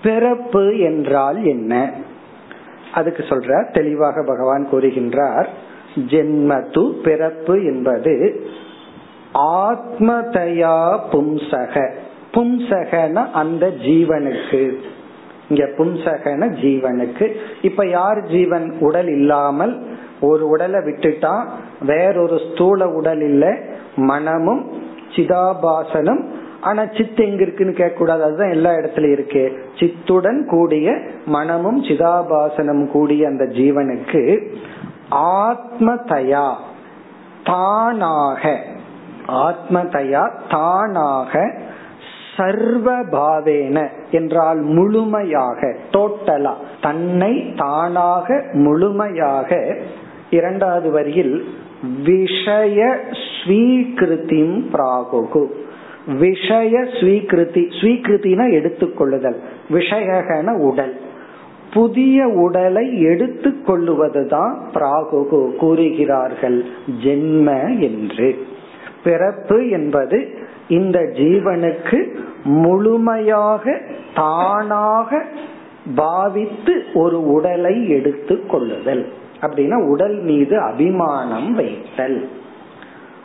பிறப்பு 0.01 0.63
என்றால் 0.79 1.39
என்ன 1.45 1.73
அதுக்கு 2.93 3.23
சொல்ற 3.23 3.61
தெளிவாக 3.71 4.23
பகவான் 4.23 4.65
கூறுகின்றார் 4.71 5.47
ஜென்மது 6.09 6.83
பிறப்பு 7.03 7.55
என்பது 7.63 8.13
ஆத்மதயா 9.63 10.75
பும்சக 11.11 11.73
பும்சகன 12.31 13.23
அந்த 13.33 13.65
ஜீவனுக்கு 13.81 14.61
இங்க 15.50 15.64
பும்சகன 15.78 16.48
ஜீவனுக்கு. 16.62 17.26
இப்ப 17.62 17.86
யார் 17.86 18.20
ஜீவன் 18.26 18.66
உடல் 18.80 19.08
இல்லாமல் 19.08 19.74
ஒரு 20.20 20.44
உடலை 20.48 20.80
விட்டுட்டா 20.80 21.34
வேறொரு 21.86 22.36
ஸ்தூல 22.48 22.88
உடல் 22.88 23.20
இல்ல 23.20 23.44
மனமும் 23.96 24.62
சிதாபாசனம் 25.16 26.22
ஆனா 26.60 26.82
சித்து 26.96 27.22
எங்க 27.26 27.42
இருக்குன்னு 27.42 27.72
கேட்க 27.72 27.94
கூடாது 27.98 28.22
அதுதான் 28.22 28.50
எல்லா 28.50 28.70
இடத்துலயும் 28.70 29.16
இருக்கு. 29.18 29.44
சித்துடன் 29.78 30.40
கூடிய 30.46 30.88
மனமும் 31.26 31.78
சிதாபாசனம் 31.84 32.84
கூடிய 32.90 33.28
அந்த 33.28 33.44
ஜீவனுக்கு 33.44 34.22
ஆத்மதயா 35.10 36.48
தானாக 37.44 38.42
ஆத்மதயா 39.46 40.22
தானாக 40.50 41.32
சர்வபாவேன 42.36 43.88
என்றால் 44.10 44.60
முழுமையாக 44.60 45.74
டோட்டலா 45.92 46.52
தன்னை 46.80 47.52
தானாக 47.56 48.44
முழுமையாக 48.52 49.76
இரண்டாவது 50.30 50.90
வரியில் 50.90 51.44
விஷய 52.04 52.98
ஸ்வீகிருத்திம் 53.26 54.62
பிராகுகு. 54.72 55.46
விஷய 56.18 56.80
ஸ்வீகிருதி 56.80 57.62
ஸ்வீகிருத்தினா 57.80 58.52
எடுத்துக்கொள்ளுதல் 58.52 59.36
விஷயகன 59.70 60.58
உடல். 60.58 60.94
புதிய 61.72 62.28
உடலை 62.28 63.02
எடுத்து 63.02 63.54
கொள்ளுவதுதான் 63.66 64.54
பிராகுகு 64.74 65.56
கூறுகிறார்கள் 65.56 66.64
ஜென்ம 67.04 67.78
என்று. 67.78 68.46
பிறப்பு 69.04 69.68
என்பது 69.68 70.39
இந்த 70.70 70.98
ஜீவனுக்கு 71.12 72.00
முழுமையாக 72.44 73.78
தானாக 74.14 75.22
பாவித்து 75.94 76.84
ஒரு 76.94 77.32
உடலை 77.32 77.88
எடுத்து 77.88 78.46
கொள்ளுதல். 78.46 79.04
அப்படின்னா 79.40 79.88
உடல் 79.88 80.18
மீது 80.18 80.60
அபிமானம் 80.60 81.54
வைத்தல். 81.54 82.28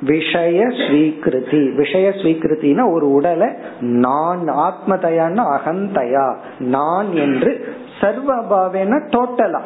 விஷய 0.01 0.67
ஸ்வீகிருதி. 0.67 1.75
விஷய 1.75 2.09
ஸ்வீகிருத்தினா 2.09 2.91
ஒரு 2.91 3.11
உடலை 3.11 3.49
நான் 3.79 4.43
ஆத்மதயான்னு 4.47 5.43
அகந்தயா 5.57 6.35
நான் 6.59 7.13
என்று 7.13 7.73
சர்வபாவேன 8.01 8.93
டோட்டலா 9.11 9.61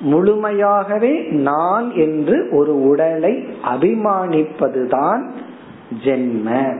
முழுமையாகவே 0.00 1.30
நான் 1.30 1.92
என்று 1.92 2.48
ஒரு 2.52 2.82
உடலை 2.82 3.44
அபிமானிப்பதுதான் 3.72 5.22
ஜென்ம. 6.02 6.76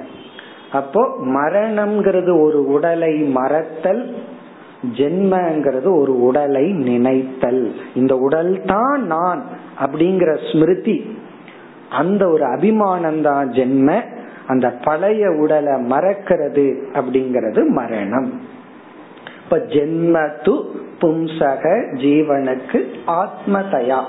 அப்போ 0.73 1.17
மரணம்ங்கிறது 1.25 2.41
ஒரு 2.41 2.67
உடலை 2.67 3.19
மறத்தல் 3.19 4.15
ஜென்மங்கிறது 4.97 5.97
ஒரு 6.01 6.23
உடலை 6.23 6.73
நினைத்தல். 6.73 7.75
இந்த 7.95 8.17
உடல் 8.17 8.63
தான் 8.67 9.07
நான் 9.07 9.45
அப்படிங்கிற 9.81 10.53
ஸ்மிருதி. 10.53 11.19
அந்த 11.91 12.29
ஒரு 12.29 12.45
அபிமானம் 12.45 13.23
தான் 13.23 13.51
ஜென்ம. 13.51 14.01
அந்த 14.47 14.71
பழைய 14.71 15.31
உடலை 15.31 15.73
மறக்கிறது 15.73 16.83
அப்படிங்கிறது 16.93 17.67
மரணம். 17.67 18.41
இப்ப 19.45 19.57
ஜென்மத்து 19.57 20.65
பும்சக 21.01 21.93
ஜீவனுக்கு 21.93 22.85
ஆத்மதயா 23.07 24.01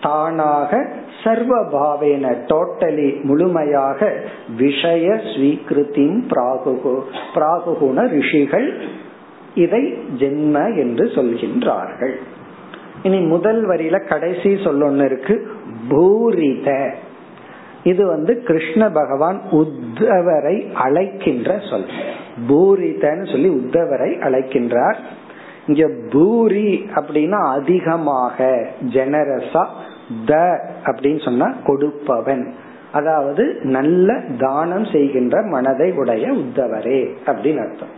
தானாக 0.00 0.88
சர்வ 1.24 1.54
பாவேன 1.64 2.34
டோட்டலி 2.48 3.22
முழுமையாக 3.22 4.12
விஷய 4.56 5.14
ஸ்வீகிருத்தின் 5.24 6.16
பிராகுகு 6.32 6.94
பிராகுகுண 7.34 8.06
ரிஷிகள் 8.08 8.68
இதை 9.54 9.82
ஜென்ம 10.18 10.76
என்று 10.76 11.04
சொல்கின்றார்கள். 11.04 12.14
இனி 13.02 13.18
முதல் 13.20 13.68
வரியில 13.68 14.08
கடைசி 14.08 14.50
சொல்லொன்னு 14.54 15.04
இருக்கு 15.04 15.34
பூரித. 15.88 16.68
இது 17.82 18.06
வந்து 18.06 18.42
கிருஷ்ண 18.42 18.90
பகவான் 18.90 19.40
உத்தவரை 19.50 20.56
அழைக்கின்ற 20.74 21.58
சொல். 21.70 21.88
பூரிதன்னு 22.48 23.30
சொல்லி 23.32 23.48
உத்தவரை 23.48 24.10
அழைக்கின்றார். 24.26 25.00
இங்க 25.66 25.90
பூரி 26.10 26.70
அப்படின்னா 26.94 27.40
அதிகமாக 27.58 28.66
ஜெனரஸா 28.92 29.64
த 30.24 30.34
அப்படின்னு 30.84 31.24
சொன்னா 31.24 31.52
கொடுப்பவன். 31.66 32.54
அதாவது 32.92 33.58
நல்ல 33.62 34.20
தானம் 34.38 34.84
செய்கின்ற 34.84 35.42
மனதை 35.42 35.92
உடைய 35.92 36.32
உத்தவரே 36.32 37.08
அப்படின்னு 37.26 37.58
அர்த்தம். 37.58 37.88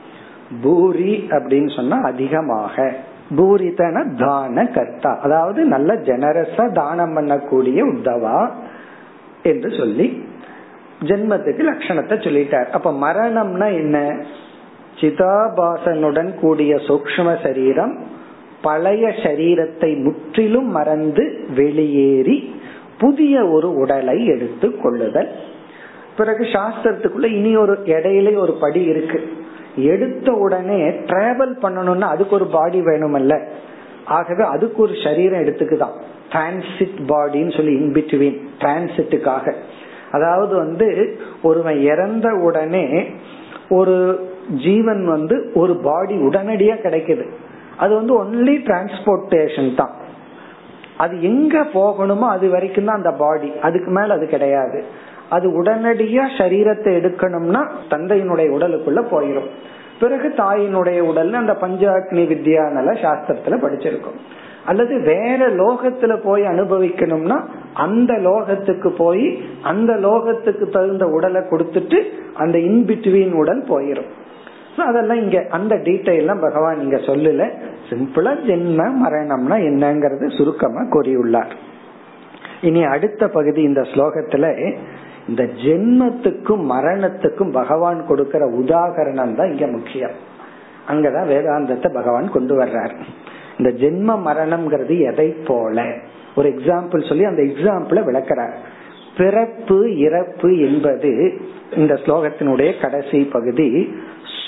பூரி 0.62 1.26
அப்படின்னு 1.30 1.76
சொன்னா 1.76 2.02
அதிகமாக. 2.02 2.92
பூரிதன 3.36 4.16
தான 4.18 4.66
கர்த்தா 4.66 5.18
அதாவது 5.22 5.64
நல்ல 5.64 5.94
ஜெனரஸா 5.94 6.72
தானம் 6.72 7.16
பண்ணக்கூடிய 7.16 7.78
உத்தவா 7.94 8.50
என்று 9.42 9.70
சொல்லி 9.70 10.22
ஜென்மத்துக்கு 11.00 11.62
லட்சணத்தை 11.70 12.16
சொல்லிட்டார். 12.16 12.68
அப்ப 12.70 12.92
மரணம்னா 12.92 13.66
என்ன? 13.72 14.16
சிதாபாசனுடன் 15.00 16.34
கூடிய 16.40 16.76
சூக்ம 16.76 17.42
சரீரம் 17.42 17.98
பழைய 18.62 19.06
சரீரத்தை 19.06 20.02
முற்றிலும் 20.02 20.70
மறந்து 20.70 21.46
வெளியேறி 21.56 22.54
புதிய 22.98 23.46
ஒரு 23.46 23.74
உடலை 23.74 24.26
எடுத்து 24.26 24.80
கொள்ளுதல். 24.80 25.28
பிறகு 26.16 26.44
சாஸ்திரத்துக்குள்ள 26.44 27.24
இனி 27.24 27.56
ஒரு 27.56 27.72
இடையில 27.84 28.36
ஒரு 28.36 28.52
படி 28.60 28.82
இருக்கு. 28.82 29.28
எடுத்த 29.76 30.32
உடனே 30.32 30.90
டிராவல் 30.90 31.56
பண்ணணும்னா 31.62 32.00
அதுக்கு 32.00 32.34
ஒரு 32.34 32.46
பாடி 32.46 32.80
வேணுமல்ல. 32.80 33.46
ஆகவே 34.04 34.44
அதுக்கு 34.44 34.82
ஒரு 34.82 34.92
சரீரம் 35.04 35.40
எடுத்துக்குதான். 35.40 36.00
டிரான்சிட் 36.32 36.98
பாடின்னு 37.08 37.56
சொல்லி 37.56 37.74
இன்பிட்வீன் 37.80 38.40
டிரான்சிட்டுக்காக 38.58 39.54
அதாவது 40.12 40.56
வந்து 40.56 41.18
ஒருவன் 41.42 41.80
இறந்த 41.80 42.34
உடனே 42.34 43.04
ஒரு 43.68 44.20
ஜீவன் 44.64 45.06
வந்து 45.06 45.50
ஒரு 45.54 45.76
பாடி 45.76 46.14
உடனடியா 46.14 46.74
கிடைக்குது. 46.76 47.26
அது 47.76 47.92
வந்து 47.94 48.14
ஒன்லி 48.22 48.54
டிரான்ஸ்போர்டேஷன் 48.68 49.70
தான். 49.74 49.94
அது 51.04 51.14
எங்க 51.22 51.56
போகணுமோ 51.74 52.26
அது 52.34 52.46
வரைக்கும் 52.48 52.88
தான் 52.88 53.00
அந்த 53.00 53.12
பாடி 53.22 53.50
அதுக்கு 53.66 53.90
மேல 53.90 54.14
அது 54.14 54.26
கிடையாது. 54.26 54.78
அது 55.28 55.46
உடனடியா 55.60 56.24
சரீரத்தை 56.38 56.90
எடுக்கணும்னா 57.00 57.62
தந்தையினுடைய 57.90 58.48
உடலுக்குள்ள 58.56 59.00
போயிடும் 59.12 59.48
பிறகு 60.00 60.28
தாயினுடைய 60.36 60.98
உடல்ல 61.10 61.40
அந்த 61.42 61.54
பஞ்சாக்னி 61.62 62.24
வித்யானல 62.32 62.92
சாஸ்திரத்துல 63.04 63.56
படிச்சிருக்கோம். 63.62 64.18
அல்லது 64.70 64.94
வேற 65.00 65.40
லோகத்துல 65.62 66.12
போய் 66.24 66.44
அனுபவிக்கணும்னா 66.44 67.38
அந்த 67.84 68.12
லோகத்துக்கு 68.28 68.90
போய் 69.02 69.26
அந்த 69.62 69.92
லோகத்துக்கு 70.06 70.66
தகுந்த 70.68 71.06
உடலை 71.16 71.42
கொடுத்துட்டு 71.50 71.98
அந்த 72.34 72.56
இன்பிட்வீன் 72.68 73.34
உடல் 73.42 73.62
போயிடும் 73.68 74.10
அதெல்லாம் 74.84 75.22
இங்க 75.22 75.46
அந்த 75.50 75.74
டீட்டெயில் 75.74 76.40
பகவான் 76.40 76.80
இங்க 76.80 76.96
சொல்லல. 76.96 77.50
சிம்பிளா 77.90 78.34
ஜென்ம 78.46 78.92
மரணம்னா 79.04 79.56
என்னங்கறது 79.56 80.36
சுருக்கமா 80.36 80.80
கூறியுள்ளார். 80.80 81.50
இனி 82.60 82.84
அடுத்த 82.84 83.28
பகுதி 83.28 83.62
இந்த 83.62 83.80
ஸ்லோகத்துல 83.80 84.74
இந்த 85.28 85.42
ஜென்மத்துக்கும் 85.42 86.64
மரணத்துக்கும் 86.70 87.52
பகவான் 87.52 88.06
கொடுக்கிற 88.06 88.46
உதாகரணம் 88.46 89.34
தான் 89.34 89.50
இங்க 89.50 89.66
முக்கியம். 89.66 90.34
அங்கதான் 90.88 91.28
வேதாந்தத்தை 91.28 91.94
பகவான் 91.94 92.30
கொண்டு 92.30 92.58
வர்றார். 92.58 92.94
இந்த 93.58 93.86
ஜென்ம 93.86 94.16
மரணம்ங்கிறது 94.16 95.12
எதை 95.12 95.28
போல? 95.28 95.94
ஒரு 96.36 96.48
எக்ஸாம்பிள் 96.48 97.08
சொல்லி 97.08 97.24
அந்த 97.24 97.42
எக்ஸாம்பிள 97.42 98.04
விளக்கிறார். 98.04 98.54
பிறப்பு 99.16 99.96
இறப்பு 99.96 100.58
என்பது 100.58 101.40
இந்த 101.76 101.94
ஸ்லோகத்தினுடைய 101.94 102.80
கடைசி 102.80 103.24
பகுதி. 103.24 103.94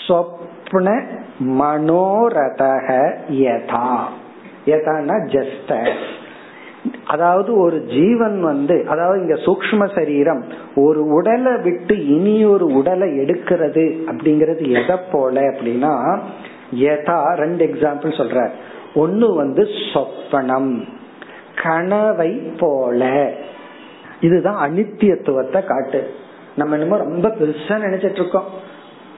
சொப்ன 0.08 0.88
மனோரதக 1.58 2.86
யதா 3.28 3.88
யதானா 4.66 5.16
ஜஸ்ட 5.26 5.90
அதாவது 7.06 7.58
ஒரு 7.58 7.84
ஜீவன் 7.84 8.40
வந்து 8.40 8.84
அதாவது 8.88 9.20
இங்க 9.20 9.34
சூக்ம 9.34 9.94
சரீரம் 9.94 10.44
ஒரு 10.74 11.06
உடலை 11.06 11.52
விட்டு 11.56 12.06
இனி 12.06 12.44
ஒரு 12.44 12.66
உடலை 12.66 13.08
எடுக்கிறது 13.18 13.84
அப்படிங்கறது 14.06 14.82
எதை 14.82 14.96
போல 15.12 15.40
அப்படின்னா 15.40 16.20
யதா 16.74 17.34
ரெண்டு 17.34 17.66
எக்ஸாம்பிள் 17.66 18.18
சொல்ற 18.20 18.50
ஒன்னு 18.94 19.34
வந்து 19.34 19.62
சொப்பனம் 19.92 20.96
கனவை 21.62 22.32
போல. 22.34 23.32
இதுதான் 24.20 24.70
அனித்தியத்துவத்தை 24.70 25.64
காட்டு. 25.64 26.10
நம்ம 26.56 26.76
என்னமோ 26.76 26.96
ரொம்ப 26.96 27.28
பெருசா 27.28 27.76
நினைச்சிட்டு 27.76 28.20
இருக்கோம். 28.20 28.48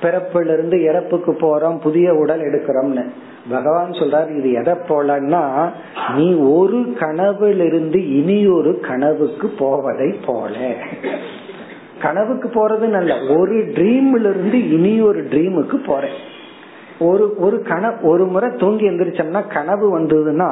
பிறப்புல 0.03 0.53
இருந்து 0.53 0.83
இறப்புக்கு 0.83 1.33
போறோம் 1.33 1.81
புதிய 1.81 2.15
உடல் 2.15 2.41
எடுக்கிறோம்னு. 2.41 3.05
பகவான் 3.51 3.91
சொல்றாரு 3.91 4.39
இது 4.39 4.53
எதை 4.53 4.75
போலன்னா 4.89 5.43
நீ 6.17 6.35
ஒரு 6.35 6.95
கனவிலிருந்து 6.99 8.01
இனி 8.19 8.47
ஒரு 8.47 8.81
கனவுக்கு 8.81 9.49
போவதை 9.59 10.11
போல. 10.27 10.55
கனவுக்கு 12.03 12.49
போறது 12.49 12.87
நல்ல 12.89 13.15
ஒரு 13.39 13.57
ட்ரீம்ல 13.57 14.29
இருந்து 14.31 14.71
இனி 14.71 15.01
ஒரு 15.01 15.23
ட்ரீமுக்கு 15.23 15.85
போறேன். 15.87 16.19
ஒரு 16.99 17.35
ஒரு 17.39 17.63
கனவு 17.63 17.97
ஒரு 18.03 18.25
முறை 18.27 18.51
தூங்கி 18.59 18.89
எந்திரிச்சோம்னா 18.89 19.53
கனவு 19.53 19.87
வந்ததுன்னா 19.99 20.49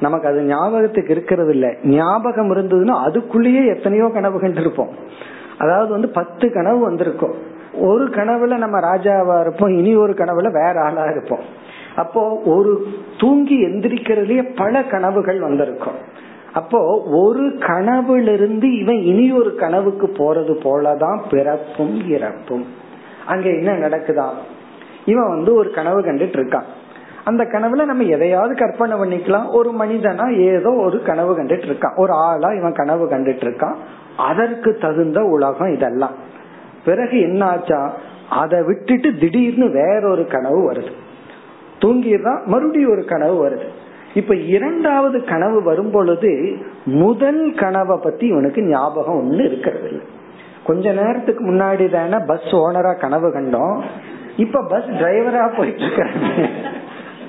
நமக்கு 0.00 0.28
அது 0.28 0.42
ஞாபகத்துக்கு 0.42 1.12
இருக்கிறது 1.12 1.52
இல்ல 1.52 1.74
ஞாபகம் 1.84 2.52
இருந்ததுன்னா 2.54 2.96
அதுக்குள்ளேயே 3.06 3.76
எத்தனையோ 3.76 4.10
கனவு 4.14 4.40
கண்டிருப்போம் 4.40 4.92
அதாவது 5.58 5.90
வந்து 5.90 6.08
பத்து 6.08 6.52
கனவு 6.52 6.78
வந்திருக்கும். 6.78 7.34
ஒரு 7.74 8.04
கனவுல 8.04 8.56
நம்ம 8.56 8.80
ராஜாவா 8.80 9.40
இருப்போம் 9.40 9.68
இனி 9.68 9.96
ஒரு 9.96 10.12
கனவுல 10.12 10.52
வேற 10.52 10.80
ஆளா 10.80 11.04
இருப்போம். 11.04 11.40
அப்போ 11.96 12.40
ஒரு 12.44 12.86
தூங்கி 13.18 13.66
எந்திரிக்கிறதுலயே 13.66 14.56
பல 14.56 14.82
கனவுகள் 14.82 15.40
வந்திருக்கும். 15.40 16.18
அப்போ 16.52 17.02
ஒரு 17.12 17.58
கனவுலிருந்து 17.60 18.78
இவன் 18.78 18.96
இனி 18.96 19.32
ஒரு 19.32 19.54
கனவுக்கு 19.54 20.06
போறது 20.06 20.52
போலதான் 20.62 21.20
பிறப்பும் 21.30 22.08
இறப்பும். 22.08 22.66
அங்க 23.26 23.48
என்ன 23.48 23.88
நடக்குதான் 23.88 24.32
இவன் 25.04 25.28
வந்து 25.28 25.54
ஒரு 25.54 25.70
கனவு 25.70 26.00
கண்டுட்டு 26.00 26.36
இருக்கான். 26.36 26.64
அந்த 27.24 27.44
கனவுல 27.44 27.84
நம்ம 27.84 28.02
எதையாவது 28.02 28.54
கற்பனை 28.54 28.98
பண்ணிக்கலாம். 28.98 29.52
ஒரு 29.52 29.72
மனிதனா 29.80 30.36
ஏதோ 30.36 30.70
ஒரு 30.70 31.02
கனவு 31.02 31.38
கண்டுட்டு 31.38 31.72
இருக்கான். 31.72 31.96
ஒரு 31.96 32.12
ஆளா 32.12 32.48
இவன் 32.48 32.72
கனவு 32.72 33.06
கண்டுட்டு 33.06 33.44
இருக்கான். 33.44 33.74
அதற்கு 34.16 34.78
தகுந்த 34.80 35.22
உலகம் 35.22 35.72
இதெல்லாம். 35.74 36.28
பிறகு 36.84 37.20
என்ன 37.20 37.44
ஆச்சா 37.44 37.80
அதை 38.28 38.62
விட்டுட்டு 38.62 39.14
திடீர்னு 39.14 39.70
வேற 39.70 40.00
ஒரு 40.08 40.26
கனவு 40.26 40.72
வருது. 40.72 40.92
தூங்கிடுறான் 41.80 42.44
மறுபடியும் 42.44 42.90
ஒரு 42.90 43.04
கனவு 43.04 43.36
வருது. 43.46 43.68
இப்ப 44.14 44.34
இரண்டாவது 44.34 45.24
கனவு 45.24 45.62
வரும் 45.62 45.90
பொழுது 45.90 46.56
முதல் 46.84 47.54
கனவை 47.54 47.96
பத்தி 48.02 48.26
இவனுக்கு 48.26 48.62
ஞாபகம் 48.62 49.18
ஒண்ணு 49.20 49.44
இருக்கிறது 49.44 49.88
இல்லை 49.88 50.06
கொஞ்ச 50.64 50.92
நேரத்துக்கு 50.92 51.42
முன்னாடி 51.44 51.90
தானே 51.90 52.18
பஸ் 52.26 52.50
ஓனரா 52.62 52.92
கனவு 52.98 53.28
கண்டோம். 53.28 53.80
இப்ப 54.36 54.64
பஸ் 54.68 54.88
டிரைவரா 55.00 55.56
போயிட்டு 55.56 55.82
இருக்கிறாங்க 55.82 56.48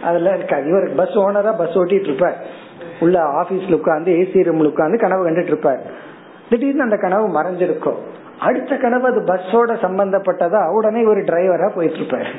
அதுல 0.02 0.34
இருக்காது 0.36 0.68
இவர் 0.68 0.88
பஸ் 0.96 1.18
ஓனரா 1.18 1.52
பஸ் 1.58 1.78
ஓட்டிட்டு 1.78 2.10
இருப்பார் 2.10 2.38
உள்ள 3.00 3.18
ஆபீஸ்ல 3.42 3.78
உட்காந்து 3.80 4.12
ஏசி 4.22 4.46
ரூம்ல 4.48 4.72
உட்காந்து 4.72 5.00
கனவு 5.00 5.30
கண்டுட்டு 5.30 5.54
இருப்பார் 5.54 5.82
திடீர்னு 6.50 6.84
அந்த 6.84 6.98
கனவு 6.98 7.28
மறைஞ்சிருக்கும். 7.42 8.00
அடுத்த 8.42 8.78
கனவு 8.78 9.06
அது 9.08 9.22
பஸ்ஸோட 9.22 9.72
சம்பந்தப்பட்டதா? 9.82 10.62
உடனே 10.72 11.04
ஒரு 11.04 11.22
டிரைவரா 11.22 11.70
போயிட்டு 11.76 11.98
இருப்பாரு 11.98 12.32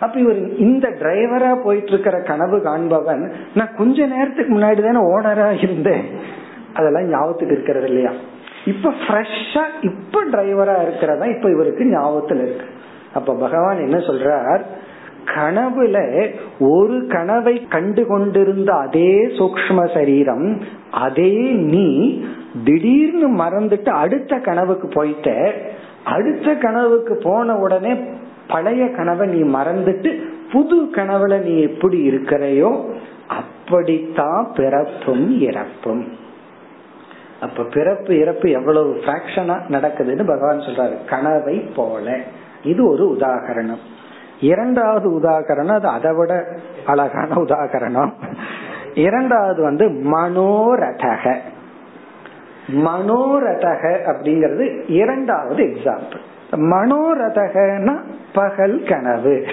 அப்ப 0.00 0.20
இவர் 0.20 0.56
இந்த 0.56 0.88
டிரைவரா 0.88 1.62
போயிட்டு 1.62 1.88
இருக்கிற 1.88 2.20
கனவு 2.20 2.60
காண்பவன் 2.62 3.32
நான் 3.54 3.76
கொஞ்ச 3.76 4.06
நேரத்துக்கு 4.06 4.58
முன்னாடி 4.58 4.80
தானே 4.82 5.00
ஓனரா 5.06 5.62
இருந்தேன். 5.62 6.04
அதெல்லாம் 6.74 7.08
ஞாபகத்துக்கு 7.08 7.54
இருக்கிறது 7.54 7.86
இல்லையா? 7.86 8.12
இப்ப 8.64 8.92
ஃப்ரெஷ்ஷா 9.02 9.64
இப்ப 9.80 10.24
டிரைவரா 10.24 10.82
இருக்கிறதா 10.82 11.26
இப்ப 11.26 11.50
இவருக்கு 11.50 11.84
ஞாபகத்துல 11.84 12.42
இருக்கு. 12.42 12.66
அப்ப 13.14 13.34
பகவான் 13.34 13.78
என்ன 13.78 13.96
சொல்றார்? 13.96 14.62
கனவுல 15.34 15.98
ஒரு 16.58 17.06
கனவை 17.06 17.66
கண்டு 17.68 18.06
கொண்டிருந்த 18.06 18.72
அதே 18.74 19.12
சூக்ம 19.38 19.94
சரீரம் 19.94 20.48
அதே 20.90 21.32
நீ 21.52 21.86
திடீர்னு 22.64 23.44
மறந்துட்டு 23.44 23.88
அடுத்த 23.88 24.38
கனவுக்கு 24.38 24.88
போயிட்ட 24.88 25.52
அடுத்த 26.04 26.54
கனவுக்கு 26.54 27.16
போன 27.16 27.56
உடனே 27.56 28.00
பழைய 28.48 28.90
கனவை 28.90 29.28
நீ 29.28 29.58
மறந்துட்டு 29.58 30.22
புது 30.52 30.82
கனவுல 30.82 31.42
நீ 31.42 31.60
எப்படி 31.60 32.08
இருக்கிறையோ 32.08 32.94
அப்படித்தான் 33.28 34.52
பிறப்பும் 34.54 35.40
இறப்பும். 35.40 36.12
அப்ப 37.40 37.62
பிறப்பு 37.62 38.18
இறப்பு 38.18 38.50
எவ்வளவு 38.50 38.94
பிராக்ஷனா 38.94 39.60
நடக்குதுன்னு 39.68 40.26
பகவான் 40.26 40.58
சொல்றாரு. 40.58 41.04
கனவை 41.08 41.58
போல. 41.58 42.18
இது 42.62 42.88
ஒரு 42.88 43.16
உதாகரணம். 43.18 43.78
இரண்டாவது 44.40 45.20
உதாகரணம் 45.20 45.74
அது 45.74 45.88
அதை 45.88 46.12
விட 46.14 46.58
அழகான 46.86 47.34
உதாகரணம். 47.34 48.10
இரண்டாவது 48.94 49.62
வந்து 49.62 49.88
மனோரதக. 49.88 51.38
மனோரதக 52.68 53.98
அப்படிங்கிறது 54.06 54.90
இரண்டாவது 54.90 55.64
எக்ஸாம்பிள் 55.64 56.22
மனோரதகனா 56.52 57.96
பகல் 58.32 58.82
கனவு. 58.82 59.44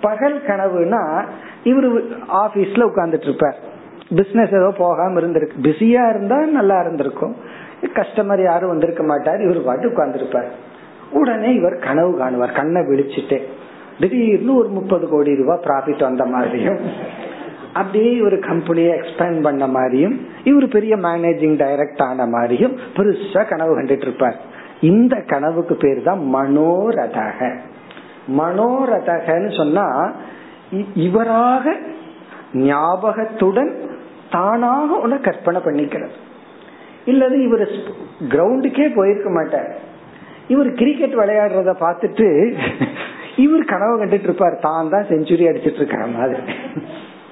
பகல் 0.00 0.40
கனவுனா 0.40 1.24
இவரு 1.64 2.02
ஆபீஸ்ல 2.32 2.88
உட்கார்ந்துட்டு 2.88 3.22
இருப்பார் 3.22 3.70
பிசினஸ் 4.16 4.52
ஏதோ 4.52 4.72
போகாம 4.78 5.20
இருந்திருக்கு. 5.20 5.50
பிஸியா 5.62 6.08
இருந்தா 6.08 6.36
நல்லா 6.36 6.80
இருந்திருக்கும். 6.80 7.36
கஸ்டமர் 7.82 8.42
யாரும் 8.42 8.68
வந்திருக்க 8.68 9.02
மாட்டார். 9.02 9.40
இவர் 9.40 9.64
பாட்டு 9.64 9.88
உட்கார்ந்துருப்பார். 9.88 10.48
உடனே 11.10 11.54
இவர் 11.54 11.78
கனவு 11.78 12.18
காணுவார். 12.18 12.54
கண்ணை 12.54 12.82
விழிச்சுட்டே. 12.82 13.42
திடீர்னு 14.00 14.54
ஒரு 14.54 14.68
முப்பது 14.68 15.08
கோடி 15.08 15.36
ரூபாய் 15.36 15.60
ப்ராஃபிட் 15.64 16.00
வந்த 16.00 16.24
மாதிரியும். 16.24 16.78
அப்படியே 17.78 18.10
ஒரு 18.28 18.36
கம்பெனியை 18.48 18.90
எக்ஸ்பேண்ட் 18.96 19.38
பண்ண 19.46 19.64
மாதிரியும் 19.76 20.16
இவர் 20.48 20.66
பெரிய 20.76 20.94
மேனேஜிங் 21.06 21.56
டைரக்ட் 21.62 22.02
ஆன 22.06 22.26
மாதிரியும் 22.34 22.74
பெருசா 22.96 23.42
கனவு 23.52 23.72
கண்டுட்டு 23.78 24.06
இருப்பார் 24.08 24.38
இந்த 24.90 25.14
கனவுக்கு 25.32 25.74
பேர் 25.84 26.00
தான் 26.08 26.22
மனோரதக. 26.34 27.38
மனோரதகன்னு 28.40 29.50
சொன்னா 29.60 29.86
இவராக 31.06 31.74
ஞாபகத்துடன் 32.68 33.72
தானாக 34.34 34.98
உன 35.04 35.16
கற்பனை 35.26 35.60
பண்ணிக்கிறது. 35.66 36.14
இல்லது 37.12 37.36
இவர் 37.46 37.64
கிரவுண்டுக்கே 38.34 38.86
போயிருக்க 38.98 39.30
மாட்டார். 39.38 39.70
இவர் 40.52 40.70
கிரிக்கெட் 40.80 41.16
விளையாடுறத 41.20 41.72
பார்த்துட்டு 41.84 42.28
இவர் 43.44 43.70
கனவு 43.72 43.94
கண்டுட்டு 44.00 44.28
இருப்பார் 44.28 44.56
தான் 44.68 44.92
தான் 44.94 45.08
செஞ்சுரி 45.12 45.46
அடிச்சிட்டு 45.50 45.80
இருக்கிற 45.82 46.06
மாதிரி. 46.18 46.42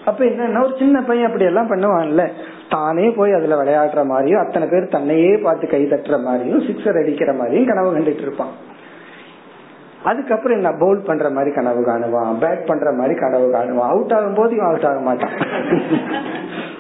அப்ப 0.04 0.24
என்னன்னா 0.24 0.64
ஒரு 0.64 0.74
சின்ன 0.78 1.02
பையன் 1.02 1.26
அப்படி 1.26 1.44
எல்லாம் 1.44 1.70
பண்ணுவான்ல. 1.70 2.24
தானே 2.68 3.10
போய் 3.10 3.32
அதுல 3.32 3.56
விளையாடுற 3.62 4.04
மாதிரியும் 4.04 4.40
அத்தனை 4.40 4.68
பேர் 4.68 4.88
தன்னையே 4.88 5.36
பார்த்து 5.36 5.66
கை 5.66 5.82
தட்டுற 5.84 6.22
மாதிரியும் 6.22 6.60
சிக்ஸர் 6.60 7.00
அடிக்கிற 7.02 7.32
மாதிரியும் 7.32 7.66
கனவு 7.66 7.96
கண்டுட்டு 7.96 8.24
இருப்பான். 8.26 8.52
அதுக்கப்புறம் 10.04 10.56
என்ன 10.56 10.70
பவுல் 10.72 11.02
பண்ற 11.02 11.30
மாதிரி 11.30 11.54
கனவு 11.54 11.80
காணுவான் 11.80 12.38
பேட் 12.40 12.66
பண்ற 12.66 12.92
மாதிரி 12.92 13.14
கனவு 13.20 13.46
காணுவான். 13.52 13.90
அவுட் 13.94 14.12
ஆகும் 14.12 14.34
போது 14.34 14.54
இவன் 14.56 14.66
அவுட் 14.66 14.84
ஆக 14.84 15.00
மாட்டான். 15.00 15.34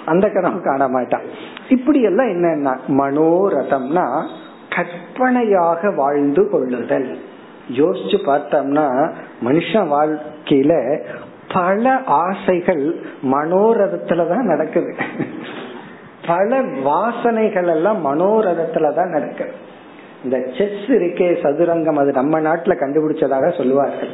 அந்த 0.04 0.28
கனவு 0.28 0.60
காண 0.60 0.88
மாட்டான். 0.88 1.22
இப்படி 1.68 2.02
எல்லாம் 2.02 2.26
என்னன்னா 2.26 2.72
மனோரதம்னா 2.88 4.24
கற்பனையாக 4.68 5.94
வாழ்ந்து 5.94 6.50
கொள்ளுதல். 6.50 7.18
யோசிச்சு 7.72 8.18
பார்த்தோம்னா 8.26 9.12
மனுஷன் 9.44 9.90
வாழ்க்கையில 9.96 10.72
பல 11.54 12.02
ஆசைகள் 12.06 12.96
மனோரதத்துலதான் 13.22 14.48
நடக்குது. 14.52 14.94
பல 16.26 16.60
வாசனைகள் 16.62 17.66
எல்லாம் 17.66 18.06
மனோரதத்துலதான் 18.06 19.10
நடக்குது 19.10 19.52
இந்த 20.24 20.38
செஸ் 20.58 20.88
இருக்கே 20.88 21.28
சதுரங்கம் 21.42 21.98
அது 21.98 22.12
நம்ம 22.12 22.40
நாட்டுல 22.40 22.74
கண்டுபிடிச்சதாக 22.80 23.56
சொல்லுவார்கள். 23.56 24.12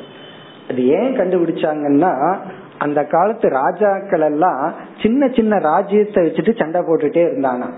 அது 0.70 0.86
ஏன் 0.86 1.16
கண்டுபிடிச்சாங்கன்னா 1.16 2.36
அந்த 2.78 3.04
காலத்து 3.04 3.48
ராஜாக்கள் 3.48 4.20
எல்லாம் 4.20 4.74
சின்ன 5.02 5.28
சின்ன 5.28 5.58
ராஜ்யத்தை 5.58 6.24
வச்சுட்டு 6.26 6.58
சண்டை 6.58 6.80
போட்டுட்டே 6.80 7.22
இருந்தானா 7.26 7.68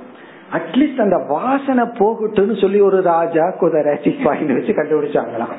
அட்லீஸ்ட் 0.52 1.00
அந்த 1.00 1.16
வாசனை 1.28 1.84
போகட்டும்னு 1.84 2.60
சொல்லி 2.60 2.80
ஒரு 2.80 3.02
ராஜா 3.02 3.44
குதிரை 3.58 3.94
சிப்பாயின்னு 3.94 4.56
வச்சு 4.58 4.72
கண்டுபிடிச்சாங்களாம். 4.72 5.54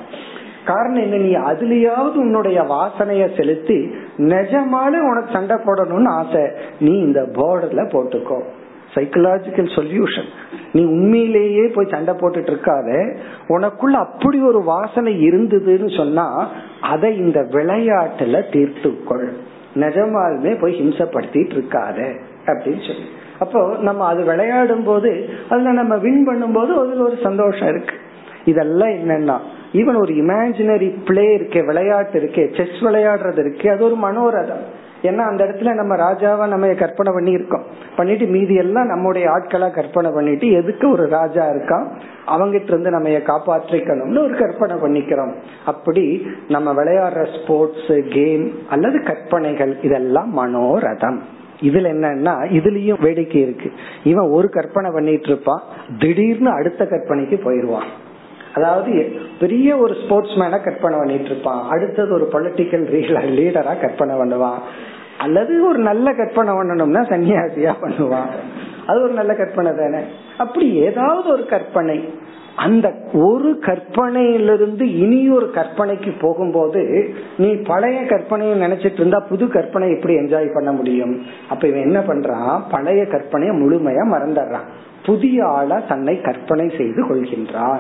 காரணம் 0.66 1.02
என்ன? 1.02 1.16
நீ 1.16 1.36
அதுலயாவது 1.36 2.16
உன்னுடைய 2.16 2.62
வாசனைய 2.62 3.38
செலுத்தி 3.38 3.90
நிஜமான 4.18 5.00
உனக்கு 5.10 5.32
சண்டை 5.34 5.56
போடணும்னு 5.56 6.08
ஆசை. 6.08 6.42
நீ 6.80 6.92
இந்த 6.92 7.22
போர்டுல 7.34 7.84
போட்டுக்கோ. 7.90 8.42
சைக்கலாஜிக்கல் 8.96 9.74
சொல்யூஷன் 9.76 10.30
நீ 10.72 10.84
உண்மையிலேயே 10.84 11.68
போய் 11.68 11.92
சண்டை 11.92 12.14
போட்டுட்டு 12.14 12.52
இருக்காத. 12.54 13.18
உனக்குள்ள 13.48 13.92
அப்படி 13.92 14.42
ஒரு 14.42 14.64
வாசனை 14.64 15.28
இருந்ததுன்னு 15.30 15.98
சொன்னா 15.98 16.48
அதை 16.82 17.18
இந்த 17.18 17.40
விளையாட்டுல 17.40 18.44
தீர்த்துக்கொள். 18.52 19.30
நிஜமாலுமே 19.76 20.62
போய் 20.62 20.82
ஹிம்சப்படுத்திட்டு 20.82 21.56
இருக்காத 21.58 22.20
அப்படின்னு 22.46 22.88
சொல்லி. 22.88 23.08
அப்போ 23.40 23.76
நம்ம 23.80 24.06
அது 24.06 24.24
விளையாடும் 24.24 24.84
போது 24.84 25.30
அதுல 25.50 25.72
நம்ம 25.72 25.98
வின் 25.98 26.26
பண்ணும் 26.26 26.52
போது 26.52 26.74
அதுல 26.74 27.04
ஒரு 27.04 27.18
சந்தோஷம் 27.24 27.68
இருக்கு. 27.68 27.96
இதெல்லாம் 28.46 28.90
என்னன்னா 28.90 29.38
ஈவன் 29.74 30.00
ஒரு 30.00 30.14
இமேஜினரி 30.14 31.06
பிளே 31.06 31.38
இருக்கே 31.38 31.66
விளையாட்டு 31.66 32.20
இருக்கே 32.20 32.58
செஸ் 32.58 32.78
விளையாடுறது 32.82 33.42
இருக்கே 33.44 33.72
அது 33.72 33.84
ஒரு 33.84 33.96
மனோரதம் 33.96 34.64
ஏன்னா 35.02 35.18
அந்த 35.18 35.46
இடத்துல 35.46 35.74
நம்ம 35.74 35.96
ராஜாவா 35.96 36.48
நம்ம 36.48 36.68
கற்பனை 36.68 37.14
பண்ணி 37.14 37.32
இருக்கோம் 37.32 37.64
பண்ணிட்டு 37.96 38.26
மீதி 38.26 38.56
எல்லாம் 38.56 38.86
நம்முடைய 38.86 39.30
ஆட்களா 39.30 39.74
கற்பனை 39.74 40.12
பண்ணிட்டு 40.12 40.52
எதுக்கு 40.52 40.92
ஒரு 40.92 41.08
ராஜா 41.08 41.50
இருக்கான் 41.50 41.86
அவங்கிட்ட 42.28 42.64
இருந்து 42.64 42.90
நம்ம 42.90 43.10
காப்பாற்றிக்கணும்னு 43.10 44.24
ஒரு 44.24 44.36
கற்பனை 44.36 44.76
பண்ணிக்கிறோம். 44.76 45.34
அப்படி 45.66 46.28
நம்ம 46.48 46.74
விளையாடுற 46.74 47.44
ஸ்போர்ட்ஸ் 47.44 47.94
கேம் 48.10 48.52
அல்லது 48.70 49.04
கற்பனைகள் 49.04 49.78
இதெல்லாம் 49.82 50.38
மனோரதம். 50.38 51.20
இதுல 51.62 51.88
என்னன்னா 51.94 52.34
இதுலயும் 52.58 53.02
வேடிக்கை 53.02 53.42
இருக்கு. 53.42 53.72
இவன் 54.04 54.30
ஒரு 54.30 54.50
கற்பனை 54.50 54.92
பண்ணிட்டு 54.94 55.28
இருப்பான் 55.28 55.62
திடீர்னு 56.00 56.50
அடுத்த 56.50 56.86
கற்பனைக்கு 56.86 57.40
போயிருவான் 57.46 57.90
அதாவது 58.56 59.20
பெரிய 59.40 59.78
ஒரு 59.78 59.96
ஸ்போர்ட்ஸ் 60.06 60.38
மேன 60.38 60.60
கற்பனை 60.60 60.98
பண்ணிட்டு 60.98 61.30
இருப்பான் 61.30 61.70
அடுத்தது 61.70 62.14
ஒரு 62.14 62.30
பொலிட்டிக்கல் 62.32 62.86
லீடரா 63.40 63.80
கற்பனை 63.80 64.16
பண்ணுவான். 64.16 64.60
அல்லது 65.20 65.68
ஒரு 65.68 65.80
நல்ல 65.80 66.14
கற்பனை 66.14 66.54
பண்ணணும்னா 66.54 67.02
சன்னியாசியா 67.02 67.74
பண்ணுவான். 67.82 68.32
அது 68.86 69.02
ஒரு 69.02 69.14
நல்ல 69.14 69.36
கற்பனை 69.36 69.72
தானே. 69.72 70.04
அப்படி 70.38 70.74
ஏதாவது 70.74 71.30
ஒரு 71.30 71.46
கற்பனை. 71.46 72.28
அந்த 72.56 72.94
ஒரு 73.14 73.60
கற்பனையிலிருந்து 73.62 74.82
இனி 74.82 75.30
ஒரு 75.30 75.52
கற்பனைக்கு 75.56 76.12
போகும்போது 76.20 77.14
நீ 77.38 77.54
பழைய 77.54 78.02
கற்பனையை 78.02 78.56
நினைச்சிட்டு 78.56 78.94
இருந்தா 78.94 79.20
புது 79.20 79.48
கற்பனை 79.48 79.90
எப்படி 79.90 80.16
என்ஜாய் 80.16 80.54
பண்ண 80.54 80.72
முடியும்? 80.72 81.22
அப்ப 81.50 81.68
இவன் 81.68 81.82
என்ன 81.82 82.00
பண்றான்? 82.00 82.62
பழைய 82.72 83.04
கற்பனையை 83.04 83.54
முழுமையா 83.54 84.04
மறந்துடுறான். 84.12 84.68
புதிய 85.06 85.46
ஆளா 85.46 85.80
தன்னை 85.80 86.22
கற்பனை 86.22 86.72
செய்து 86.78 87.06
கொள்கின்றான். 87.06 87.80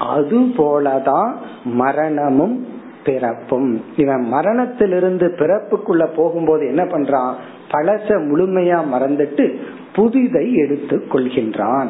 அது 0.00 0.38
போலதான் 0.38 1.32
மரணமும் 1.64 2.66
பிறப்பும். 3.04 3.84
இவன் 3.96 4.20
மரணத்திலிருந்து 4.20 5.26
பிறப்புக்குள்ள 5.26 6.06
போகும்போது 6.06 6.66
என்ன 6.66 6.84
பண்றான்? 6.84 7.34
பழச 7.70 8.06
முழுமையா 8.06 8.82
மறந்துட்டு 8.92 9.56
புதிதை 9.94 10.52
எடுத்து 10.52 10.96
கொள்கின்றான். 10.96 11.88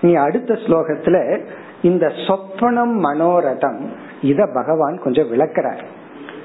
நீ 0.00 0.14
அடுத்த 0.14 0.54
ஸ்லோகத்துல 0.54 1.46
இந்த 1.82 2.06
சொப்பனம் 2.06 3.00
மனோரதம் 3.02 3.80
இத 4.22 4.48
பகவான் 4.54 5.00
கொஞ்சம் 5.02 5.32
விளக்கிறார். 5.32 5.84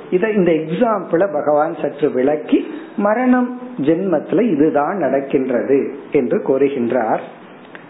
இத 0.10 0.30
இந்த 0.30 0.52
எக்ஸாம்பிள 0.52 1.34
பகவான் 1.34 1.76
சற்று 1.82 2.12
விளக்கி 2.12 2.68
மரணம் 2.98 3.60
ஜென்மத்துல 3.78 4.41
இதுதான் 4.41 4.98
நடக்கின்றது 4.98 5.96
என்று 6.12 6.38
கூறுகின்றார். 6.38 7.20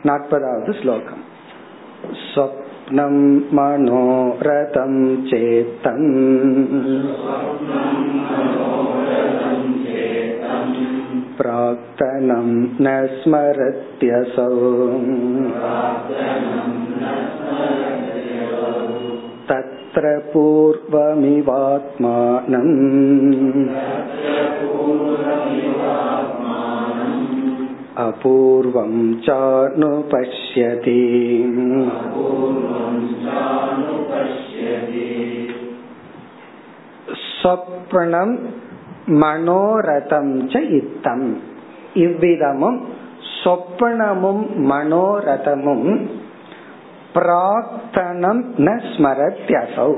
நாற்பதாவது 0.04 0.82
ஸ்லோகம். 0.82 1.32
स्वप्नं 2.93 3.17
मनोरथं 3.57 4.93
चेतम् 5.29 6.09
प्राक्तनं 11.39 12.49
न 12.85 12.95
स्मरत्यसौ 13.17 14.49
तत्र 19.51 20.05
पूर्वमिवात्मानम् 20.33 21.39
अपूर्वं 27.99 28.93
चानुपश्यति 29.27 31.01
சொப்பனம் 37.41 38.33
மனோரதம் 39.23 40.33
ச 40.53 40.61
இத்தம் 40.79 41.27
இவ்விதமும் 42.05 42.79
சொப்பனமும் 43.43 44.43
மனோரதமும் 44.71 45.87
பிரார்த்தனம் 47.15 48.43
ந 48.67 48.75
ஸ்மரத்யசௌ 48.91 49.91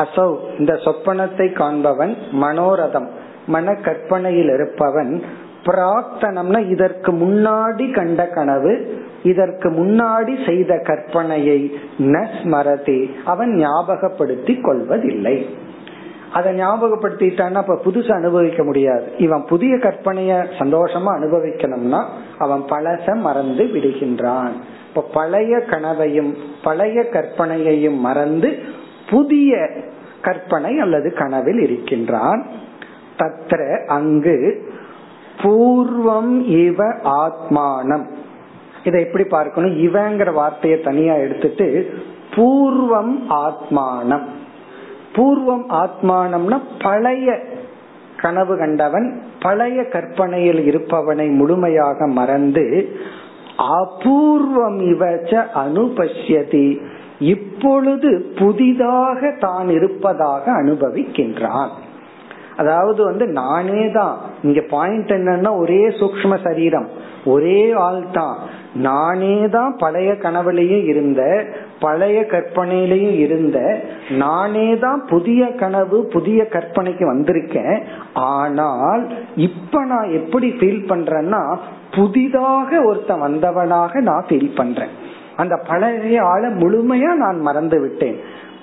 அசௌ 0.00 0.30
இந்த 0.58 0.72
சொப்பனத்தை 0.84 1.46
காண்பவன் 1.60 2.12
மனோரதம் 2.42 3.08
மன 3.46 3.74
கற்பனையில் 3.86 4.52
இருப்பவன் 4.56 5.12
பிரார்த்தனம்னா 5.65 6.69
இதற்கு 6.69 7.11
முன்னாடி 7.11 7.93
கண்ட 7.93 8.27
கனவு 8.27 9.03
இதற்கு 9.23 9.69
முன்னாடி 9.69 10.45
செய்த 10.45 10.75
கற்பனையை 10.75 11.71
நஸ்மரதி. 11.99 13.09
அவன் 13.25 13.55
ஞாபகப்படுத்தி 13.55 14.61
கொள்வதில்லை. 14.61 15.49
அதை 16.33 16.61
ஞாபகப்படுத்திட்டான்னா 16.61 17.53
அப்ப 17.53 17.79
புதுசு 17.85 18.11
அனுபவிக்க 18.11 18.63
முடியாது. 18.63 19.03
இவன் 19.17 19.45
புதிய 19.45 19.77
கற்பனைய 19.77 20.47
சந்தோஷமா 20.59 21.09
அனுபவிக்கணும்னா 21.19 22.03
அவன் 22.37 22.59
பழச 22.59 23.15
மறந்து 23.15 23.63
விடுகின்றான். 23.63 24.51
இப்ப 24.87 25.05
பழைய 25.13 25.59
கனவையும் 25.59 26.35
பழைய 26.63 27.01
கற்பனையையும் 27.01 27.97
மறந்து 27.97 28.59
புதிய 29.09 29.69
கற்பனை 30.21 30.79
அல்லது 30.79 31.13
கனவில் 31.13 31.59
இருக்கின்றான். 31.59 32.45
தத்திர 33.17 33.85
அங்கு 33.85 34.68
பூர்வம் 35.43 36.47
இவ 36.47 36.85
ஆத்மானம். 37.03 38.05
இதை 38.83 39.05
எப்படி 39.05 39.23
பார்க்கணும்? 39.23 39.77
இவங்கிற 39.77 40.33
வார்த்தையை 40.33 40.81
தனியா 40.81 41.13
எடுத்துட்டு 41.13 41.93
பூர்வம் 42.35 43.15
ஆத்மானம். 43.29 44.25
பூர்வம் 45.15 45.65
ஆத்மானம்னா 45.69 46.59
பழைய 46.81 47.39
கனவு 48.17 48.57
கண்டவன் 48.57 49.21
பழைய 49.39 49.83
கற்பனையில் 49.83 50.61
இருப்பவனை 50.71 51.35
முழுமையாக 51.35 52.07
மறந்து 52.07 52.97
அபூர்வம் 53.57 54.79
இவச்ச 54.79 55.45
அனுபஷ்யதி. 55.55 56.81
இப்பொழுது 57.19 58.33
புதிதாக 58.39 59.35
தான் 59.39 59.69
இருப்பதாக 59.69 60.51
அனுபவிக்கின்றான். 60.63 61.69
அதாவது 62.59 63.01
வந்து 63.09 63.25
நானே 63.41 63.81
தான். 63.97 64.15
இங்க 64.47 64.61
பாயிண்ட் 64.73 65.11
என்னன்னா 65.17 65.51
ஒரே 65.63 65.81
சூக்ம 65.99 66.37
சரீரம். 66.47 66.87
ஒரே 67.33 67.59
ஆள் 67.85 68.01
தான். 68.17 68.35
நானே 68.87 69.35
தான் 69.55 69.71
பழைய 69.77 70.09
கனவுலையும் 70.23 70.85
இருந்த 70.91 71.21
பழைய 71.83 72.17
கற்பனையிலையும் 72.33 73.17
இருந்த 73.25 73.57
நானே 74.23 74.67
தான் 74.83 74.99
புதிய 75.11 75.41
கனவு 75.61 75.97
புதிய 76.15 76.39
கற்பனைக்கு 76.55 77.05
வந்திருக்கேன். 77.11 77.75
ஆனால் 78.33 79.03
இப்ப 79.47 79.83
நான் 79.91 80.09
எப்படி 80.19 80.49
ஃபீல் 80.59 80.83
பண்றேன்னா 80.91 81.41
புதிதாக 81.97 82.81
ஒருத்தன் 82.89 83.25
வந்தவனாக 83.27 84.01
நான் 84.09 84.27
ஃபீல் 84.29 84.51
பண்றேன். 84.55 84.93
அந்த 85.41 85.55
பழைய 85.69 86.17
ஆளை 86.33 86.49
முழுமையா 86.61 87.11
நான் 87.23 87.39
மறந்து 87.47 87.79
விட்டேன். 87.85 88.17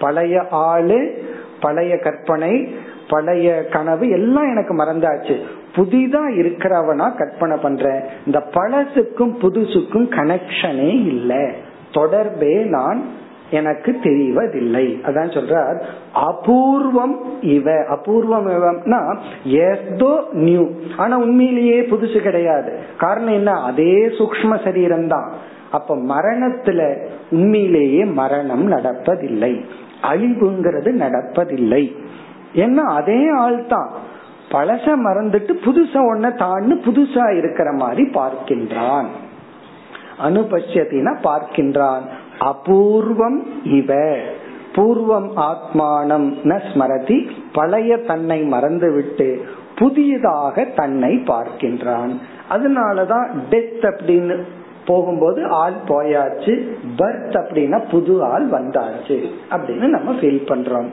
பழைய 0.05 0.37
ஆளு 0.69 1.01
பழைய 1.65 1.93
கற்பனை 2.07 2.55
பழைய 3.09 3.65
கனவு 3.73 4.09
எல்லாம் 4.09 4.51
எனக்கு 4.51 4.75
மறந்தாச்சு. 4.75 5.41
புதிதா 5.77 6.21
இருக்கிறவனா 6.39 7.17
கற்பனை 7.17 7.59
பண்றேன். 7.63 8.01
இந்த 8.27 8.43
பழசுக்கும் 8.51 9.35
புதுசுக்கும் 9.41 10.09
கனெக்ஷனே 10.11 10.89
இல்லை. 10.89 11.53
தொடர்பே 11.93 12.65
நான் 12.65 13.05
எனக்கு 13.51 13.97
தெரிவதில்லை. 14.03 14.99
அதான் 15.07 15.33
சொல்றார். 15.33 15.83
அபூர்வம் 16.13 17.17
இவ. 17.41 17.73
அபூர்வம் 17.73 18.49
இவம்னா 18.49 19.19
ஏதோ 19.45 20.25
நியூ 20.33 20.69
ஆனா 20.97 21.19
உண்மையிலேயே 21.19 21.81
புதுசு 21.81 22.19
கிடையாது. 22.19 22.79
காரணம் 22.99 23.33
என்ன? 23.33 23.53
அதே 23.53 24.07
சூக்ம 24.07 24.65
சரீரம் 24.65 25.09
தான் 25.09 25.33
அப்ப 25.71 25.97
மரணத்துல 25.97 27.07
உண்மையிலேயே 27.31 28.05
மரணம் 28.05 28.73
நடப்பதில்லை. 28.73 29.65
அழிவுங்கிறது 30.03 30.93
நடப்பதில்லை. 30.93 31.97
ஏன்னா 32.57 32.77
அதே 32.77 33.31
ஆள் 33.31 33.67
தான் 33.67 33.91
பழச 34.51 34.93
மறந்துட்டு 35.05 35.57
புதுசா 35.65 35.95
ஒன்ன 35.95 36.33
தான்னு 36.35 36.81
புதுசா 36.85 37.37
இருக்கிற 37.37 37.73
மாதிரி 37.73 38.03
பார்க்கின்றான். 38.03 39.07
அனுபஷ்யத்தினா 40.25 41.17
பார்க்கின்றான். 41.23 42.01
அபூர்வம் 42.39 43.47
இவ. 43.65 43.95
பூர்வம் 44.75 45.31
ஆத்மானம் 45.37 46.35
ந 46.45 46.61
ஸ்மரதி. 46.73 47.31
பழைய 47.53 47.97
தன்னை 47.97 48.43
மறந்துவிட்டு 48.43 49.49
புதியதாக 49.77 50.65
தன்னை 50.65 51.17
பார்க்கின்றான். 51.17 52.19
அதனாலதான் 52.51 53.29
டெத் 53.51 53.83
அப்படின்னு 53.83 54.43
போகும்போது 54.87 55.47
ஆள் 55.47 55.75
போயாச்சு. 55.89 56.69
பர்த் 56.99 57.33
அப்படின்னா 57.33 57.89
புது 57.91 58.25
ஆள் 58.25 58.51
வந்தாச்சு. 58.51 59.31
அப்படின்னு 59.51 59.87
நம்ம 59.87 60.13
ஃபீல் 60.13 60.47
பண்றோம். 60.47 60.89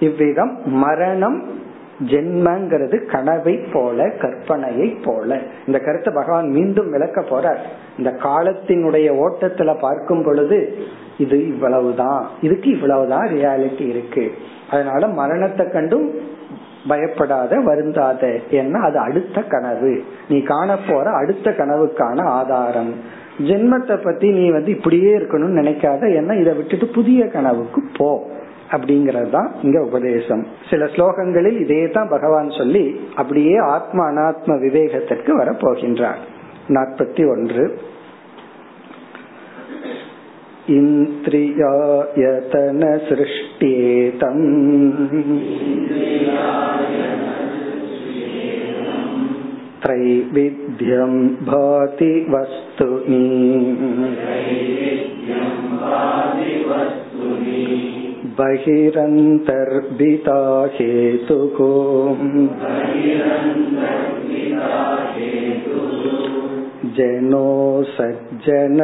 இவ்விதம் 0.00 0.58
மரணம் 0.64 1.44
ஜென்மங்கிறது 2.04 3.06
கனவை 3.06 3.58
போல 3.72 4.06
கற்பனையை 4.06 5.02
போல. 5.04 5.38
இந்த 5.66 5.78
கருத்தை 5.78 6.14
பகவான் 6.14 6.48
மீண்டும் 6.48 6.90
விளக்க 6.90 7.20
போறார். 7.20 7.58
இந்த 7.98 8.10
காலத்தினுடைய 8.10 9.28
ஓட்டத்துல 9.28 9.78
பார்க்கும் 9.80 10.24
பொழுது 10.24 10.76
இது 11.18 11.48
இவ்வளவுதான் 11.48 12.26
இதுக்கு 12.40 12.70
இவ்வளவுதான் 12.70 13.26
ரியாலிட்டி 13.26 13.88
இருக்கு. 13.88 14.32
அதனால 14.70 15.08
மரணத்தை 15.08 15.70
கண்டும் 15.70 16.14
பயப்படாத 16.88 17.56
வருந்தாத. 17.56 18.38
ஏன்னா 18.50 18.80
அது 18.80 18.98
அடுத்த 18.98 19.42
கனவு. 19.42 20.02
நீ 20.28 20.42
காண 20.42 20.78
போற 20.88 21.10
அடுத்த 21.10 21.50
கனவுக்கான 21.50 22.24
ஆதாரம். 22.24 22.94
ஜென்மத்தை 23.38 24.04
பத்தி 24.04 24.30
நீ 24.30 24.50
வந்து 24.50 24.70
இப்படியே 24.70 25.16
இருக்கணும்னு 25.16 25.60
நினைக்காத. 25.62 26.02
ஏன்னா 26.20 26.40
இதை 26.40 26.54
விட்டுட்டு 26.54 26.86
புதிய 26.94 27.26
கனவுக்கு 27.26 27.82
போ. 27.96 28.26
அப்படிங்கறது 28.71 29.29
தான் 29.29 29.49
இங்க 29.63 29.77
உபதேசம் 29.81 30.43
சில 30.69 30.85
ஸ்லோகங்களில் 30.93 31.57
இதே 31.63 31.81
தான் 31.89 32.11
பகவான் 32.13 32.51
சொல்லி 32.59 32.83
அப்படியே 33.15 33.55
ஆத்ம 33.69 34.05
அனாத்ம 34.07 34.57
விவேகத்திற்கு 34.61 35.33
வர 35.35 35.51
போகின்றார் 35.63 36.21
நாற்பத்தி 36.69 37.23
ஒன்று 37.27 37.65
இந்திரியாயதன 41.53 42.83
சிருஷ்டியேதம் 43.07 44.43
त्रैविध्यं 49.83 51.13
भाति 51.41 52.11
वस्तुनि 52.25 53.21
बहिरन्तर्भिता 58.37 60.37
हेतुको 60.75 61.71
जनो 66.95 67.47
सज्जनकृत्यथा 67.95 68.79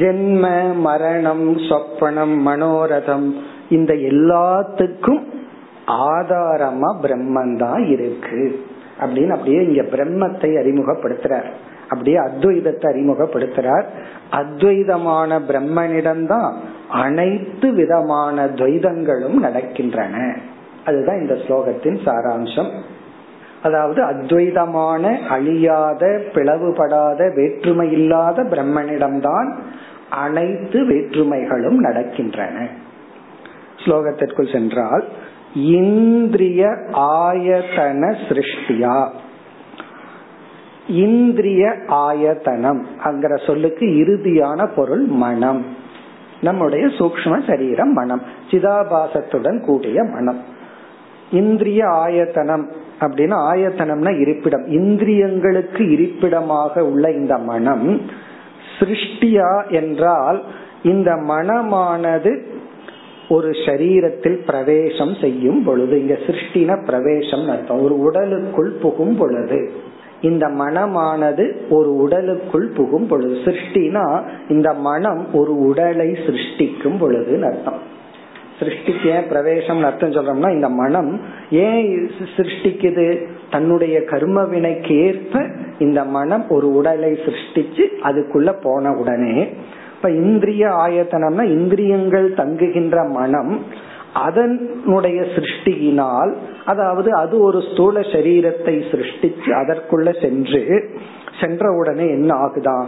ஜென்ம 0.00 0.46
மரணம் 0.84 1.46
சொப்பனம் 1.68 2.36
மனோரதம் 2.46 3.26
இந்த 3.68 3.92
எல்லாத்துக்கும் 4.10 5.22
ஆதாரமா 6.06 6.90
பிரம்மன் 7.02 7.54
தான் 7.56 7.84
இருக்கு 7.94 8.42
அப்படின்னு 8.99 9.29
அப்படியே 9.29 9.63
இங்க 9.63 9.81
பிரம்மத்தை 9.81 10.49
அறிமுகப்படுத்துறார். 10.61 11.49
அப்படியே 11.89 12.17
அத்வைதத்தை 12.17 12.85
அறிமுகப்படுத்துறார். 12.85 13.83
அத்வைதமான 14.31 15.39
பிரம்மனிடம்தான் 15.47 16.53
அனைத்து 16.89 17.73
விதமான 17.73 18.45
துவைதங்களும் 18.45 19.37
நடக்கின்றன. 19.43 20.37
அதுதான் 20.85 21.19
இந்த 21.19 21.33
ஸ்லோகத்தின் 21.33 21.99
சாராம்சம். 22.05 22.71
அதாவது 23.63 24.03
அத்வைதமான 24.03 25.27
அழியாத 25.27 26.21
பிளவுபடாத 26.33 27.35
வேற்றுமை 27.35 27.91
இல்லாத 27.91 28.43
பிரம்மனிடம்தான் 28.43 29.55
அனைத்து 30.09 30.81
வேற்றுமைகளும் 30.81 31.79
நடக்கின்றன. 31.79 32.67
ஸ்லோகத்திற்குள் 33.85 34.51
சென்றால் 34.51 35.05
இந்திரிய 35.55 36.67
ஆயத்தன 36.93 38.15
சிருஷ்டியா. 38.27 39.09
இந்திரிய 40.87 41.75
ஆயத்தனம் 41.87 42.85
அங்கிற 43.03 43.45
சொல்லுக்கு 43.45 43.85
இறுதியான 43.85 44.67
பொருள் 44.75 45.03
மனம். 45.03 45.65
நம்முடைய 46.41 46.85
சூக்ம 46.85 47.47
சரீரம் 47.47 47.93
மனம் 47.93 48.21
சிதாபாசத்துடன் 48.51 49.59
கூடிய 49.59 50.03
மனம். 50.03 50.43
இந்திரிய 51.31 51.87
ஆயத்தனம் 51.87 52.71
அப்படின்னா 52.99 53.37
ஆயத்தனம்னா 53.53 54.19
இருப்பிடம். 54.19 54.65
இந்திரியங்களுக்கு 54.65 55.91
இருப்பிடமாக 55.91 56.85
உள்ள 56.85 57.11
இந்த 57.11 57.37
மனம் 57.37 58.01
சிருஷ்டியா 58.79 59.69
என்றால் 59.69 60.43
இந்த 60.83 61.11
மனமானது 61.11 62.53
ஒரு 63.29 63.49
சரீரத்தில் 63.49 64.45
பிரவேசம் 64.45 65.13
செய்யும் 65.21 65.63
பொழுது 65.63 65.99
இங்க 65.99 66.13
சிருஷ்டின 66.13 66.85
பிரவேசம் 66.85 67.49
அர்த்தம் 67.49 67.81
ஒரு 67.81 67.99
உடலுக்குள் 67.99 68.71
புகும் 68.71 69.17
பொழுது 69.17 69.71
இந்த 70.21 70.47
மனமானது 70.47 71.55
ஒரு 71.69 71.95
உடலுக்குள் 71.95 72.69
புகும் 72.75 73.07
பொழுது 73.07 73.33
சிருஷ்டினா 73.33 74.21
இந்த 74.49 74.73
மனம் 74.73 75.33
ஒரு 75.33 75.57
உடலை 75.57 76.09
சிருஷ்டிக்கும் 76.11 76.99
பொழுதுன்னு 76.99 77.45
அர்த்தம். 77.45 77.93
சிருஷ்டிக்கு 78.59 79.05
ஏன் 79.05 79.27
பிரவேசம் 79.27 79.83
அர்த்தம் 79.83 80.11
சொல்றோம்னா 80.11 80.53
இந்த 80.53 80.69
மனம் 80.69 81.21
ஏன் 81.51 82.09
சிருஷ்டிக்குது? 82.37 83.27
தன்னுடைய 83.51 84.03
கர்ம 84.03 84.45
வினைக்கு 84.45 84.97
ஏற்ப 85.05 85.45
இந்த 85.79 86.03
மனம் 86.03 86.45
ஒரு 86.49 86.73
உடலை 86.73 87.11
சிருஷ்டிச்சு 87.11 87.87
அதுக்குள்ள 88.03 88.55
போன 88.61 88.91
உடனே 88.91 89.53
இப்ப 90.05 90.17
இந்திரிய 90.17 90.67
ஆயத்தனம்னா 90.67 91.43
இந்திரியங்கள் 91.43 92.33
தங்குகின்ற 92.33 93.03
மனம் 93.03 93.59
அதனுடைய 94.13 95.21
சிருஷ்டியினால் 95.21 96.33
அதாவது 96.65 97.13
அது 97.13 97.39
ஒரு 97.39 97.61
ஸ்தூல 97.71 97.99
சரீரத்தை 97.99 98.75
சிருஷ்டிச்சு 98.91 99.49
அதற்குள்ள 99.49 100.21
சென்று 100.21 100.91
சென்ற 101.41 101.71
உடனே 101.71 102.07
என்ன 102.09 102.35
ஆகுதான் 102.35 102.85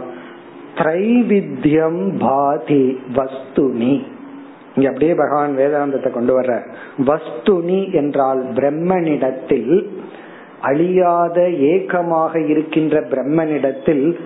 திரைவித்யம் 0.76 2.18
பாதி 2.18 2.98
வஸ்துனி. 3.16 4.02
இங்க 4.74 4.86
அப்படியே 4.86 5.14
பகவான் 5.14 5.56
வேதாந்தத்தை 5.56 6.10
கொண்டு 6.10 6.40
வர்ற. 6.40 6.62
வஸ்துனி 7.06 7.92
என்றால் 7.92 8.44
பிரம்மனிடத்தில் 8.54 9.86
அழியாத 10.60 11.48
ஏக்கமாக 11.48 12.40
இருக்கின்ற 12.48 13.00
பிரம்மனிடத்தில் 13.00 14.18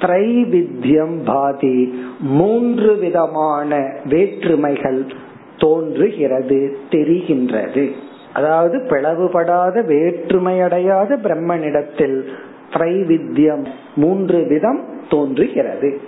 திரைவித்யம் 0.00 1.24
பாதி 1.24 2.04
மூன்று 2.20 2.94
விதமான 2.96 3.92
வேற்றுமைகள் 4.04 5.04
தோன்றுகிறது 5.58 6.76
தெரிகின்றது. 6.90 7.90
அதாவது 8.32 8.78
பிளவுபடாத 8.78 9.82
வேற்றுமையடையாத 9.82 11.16
பிரம்மனிடத்தில் 11.16 12.24
திரைவித்யம் 12.72 13.66
மூன்று 13.94 14.46
விதம் 14.46 14.84
தோன்றுகிறது. 15.10 16.00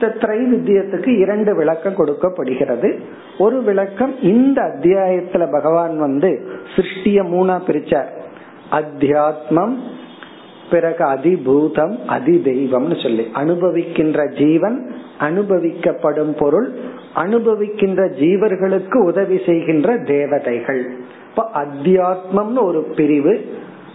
இந்த 0.00 0.14
திரைவித்தியத்துக்கு 0.16 1.18
இரண்டு 1.18 1.56
விளக்கம் 1.56 1.94
கொடுக்கப்படுகிறது. 1.94 2.98
ஒரு 3.38 3.62
விளக்கம் 3.62 4.20
இந்த 4.22 4.62
அத்தியாயத்துல 4.62 5.50
பகவான் 5.50 5.98
வந்து 5.98 6.48
சிருஷ்டிய 6.76 7.22
மூணா 7.22 7.58
பிரிச்சார். 7.66 8.10
அத்தியாத்மம் 8.70 9.74
பிறகு 10.70 11.04
அதிபூதம் 11.04 12.04
அதி 12.06 12.42
தெய்வம்னு 12.44 13.02
சொல்லி. 13.02 13.26
அனுபவிக்கின்ற 13.34 14.44
ஜீவன் 14.44 14.94
அனுபவிக்கப்படும் 15.20 16.36
பொருள் 16.38 16.72
அனுபவிக்கின்ற 17.16 18.08
ஜீவர்களுக்கு 18.20 18.96
உதவி 18.96 19.40
செய்கின்ற 19.46 19.96
தேவதைகள். 19.96 20.86
இப்ப 21.30 21.50
அத்தியாத்மம்னு 21.54 22.62
ஒரு 22.62 22.82
பிரிவு 22.96 23.44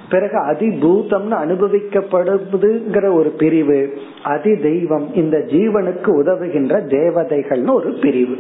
பிறகு 0.10 0.38
அதிபூதம்னு 0.40 1.36
அனுபவிக்கப்படுதுங்கிற 1.46 3.14
ஒரு 3.14 3.30
பிரிவு 3.30 3.98
அதி 4.24 4.56
தெய்வம் 4.56 5.14
இந்த 5.14 5.38
ஜீவனுக்கு 5.38 6.08
உதவுகின்ற 6.08 6.82
தேவதைகள்னு 6.82 7.74
ஒரு 7.74 7.94
பிரிவு. 8.02 8.38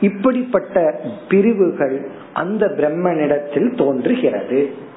இப்படிப்பட்ட 0.00 1.00
பிரிவுகள் 1.28 2.08
அந்த 2.32 2.66
பிரம்மனிடத்தில் 2.66 3.76
தோன்றுகிறது. 3.76 4.88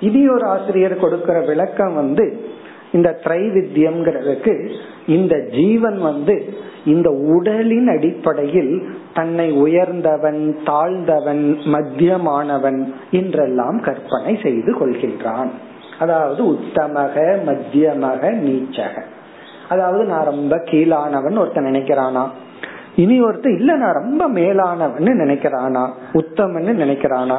இனி 0.00 0.28
ஒரு 0.28 0.46
ஆசிரியர் 0.46 0.96
கொடுக்கிற 0.96 1.40
விளக்கம் 1.40 1.94
வந்து 1.94 2.46
இந்த 2.92 3.18
திரைவித்தியம்ங்கிறதுக்கு 3.24 4.70
இந்த 5.06 5.46
ஜீவன் 5.50 5.98
வந்து 6.00 6.54
இந்த 6.84 7.10
உடலின் 7.10 7.88
அடிப்படையில் 7.88 8.96
தன்னை 9.14 9.52
உயர்ந்தவன் 9.52 10.58
தாழ்ந்தவன் 10.66 11.56
மத்தியமானவன் 11.64 12.92
என்றெல்லாம் 13.10 13.80
கற்பனை 13.80 14.38
செய்து 14.42 14.74
கொள்கின்றான். 14.74 15.50
அதாவது 15.98 16.52
உத்தமக 16.52 17.36
மத்தியமக 17.46 18.32
நீச்சக. 18.36 19.02
அதாவது 19.68 20.04
நான் 20.04 20.24
ரொம்ப 20.24 20.56
கீழானவன் 20.56 21.38
ஒருத்தன் 21.38 21.64
நினைக்கிறானா? 21.64 22.26
இனி 22.96 23.22
ஒருத்தர் 23.22 23.58
இல்ல 23.58 23.74
நான் 23.76 23.92
ரொம்ப 23.92 24.28
மேலானவன் 24.28 25.04
நினைக்கிறானா? 25.04 25.88
உத்தமன்னு 26.12 26.72
நினைக்கிறானா? 26.74 27.38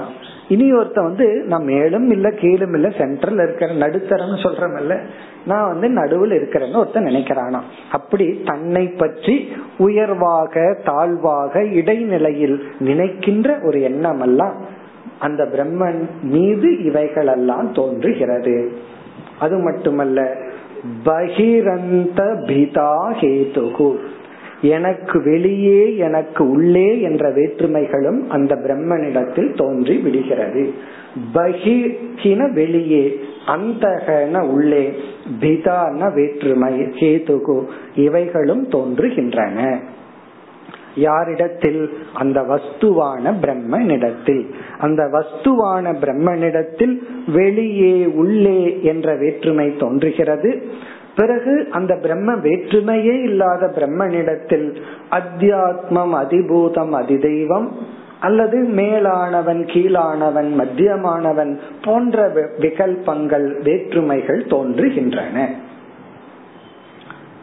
இனி 0.50 0.68
ஒருத்த 0.74 1.00
வந்து 1.04 1.26
நான் 1.48 1.64
மேலும் 1.64 2.10
இல்ல 2.10 2.28
கீழும் 2.32 2.74
இல்ல 2.74 2.88
சென்ட்ரல் 2.90 3.42
இருக்கிற 3.44 3.74
நடுத்தரம்னு 3.74 4.40
சொல்றமல்ல 4.46 4.96
நான் 5.46 5.68
வந்து 5.68 5.88
நடுவில் 5.90 6.32
இருக்கிறேன்னு 6.32 6.82
ஒருத்தன் 6.82 7.06
நினைக்கிறானா 7.06 7.60
அப்படி 7.92 8.26
தன்னை 8.46 8.86
பற்றி 8.88 9.36
உயர்வாக 9.78 10.64
தாழ்வாக 10.84 11.64
இடைநிலையில் 11.64 12.58
நினைக்கின்ற 12.80 13.58
ஒரு 13.64 13.82
எண்ணம் 13.82 14.22
எல்லாம் 14.22 14.56
அந்த 15.20 15.44
பிரம்மன் 15.44 16.02
மீது 16.22 16.84
இவைகளெல்லாம் 16.84 17.72
தோன்றுகிறது. 17.72 18.56
அது 19.40 19.58
மட்டுமல்ல 19.58 20.20
பகிரந்த 21.06 22.22
பிதா 22.48 22.94
ஹேதுகு. 23.22 23.90
எனக்கு 24.62 25.24
வெளியே 25.24 25.98
எனக்கு 25.98 26.50
உள்ளே 26.50 27.02
என்ற 27.02 27.30
வேற்றுமைகளும் 27.30 28.28
அந்த 28.28 28.56
பிரம்மனிடத்தில் 28.56 29.58
தோன்றி 29.58 29.98
விடுகிறது. 29.98 30.74
பகின 31.34 32.54
வெளியே 32.54 33.20
அந்தகன 33.48 34.42
உள்ளே 34.42 34.94
பிதான 35.42 36.14
வேற்றுமை 36.14 36.82
கேதுகு 36.82 37.66
இவைகளும் 37.96 38.68
தோன்றுகின்றன. 38.70 39.80
யாரிடத்தில்? 40.96 41.90
அந்த 42.14 42.42
வஸ்துவான 42.42 43.34
பிரம்மனிடத்தில். 43.42 44.46
அந்த 44.80 45.04
வஸ்துவான 45.04 45.96
பிரம்மனிடத்தில் 46.02 46.98
வெளியே 47.32 48.06
உள்ளே 48.06 48.80
என்ற 48.84 49.16
வேற்றுமை 49.16 49.78
தோன்றுகிறது. 49.78 50.64
பிறகு 51.20 51.68
அந்த 51.72 51.94
பிரம்ம 52.02 52.36
வேற்றுமையே 52.36 53.16
இல்லாத 53.24 53.66
பிரம்மனிடத்தில் 53.76 54.68
அத்தியாத்மம் 55.12 56.14
அதிபூதம் 56.22 56.94
அதிதெய்வம் 57.02 57.68
அல்லது 58.20 58.58
மேலானவன் 58.76 59.62
கீழானவன் 59.74 60.52
மத்தியமானவன் 60.60 61.54
போன்ற 61.84 62.28
விகல்பங்கள் 62.60 63.48
வேற்றுமைகள் 63.64 64.42
தோன்றுகின்றன. 64.46 65.46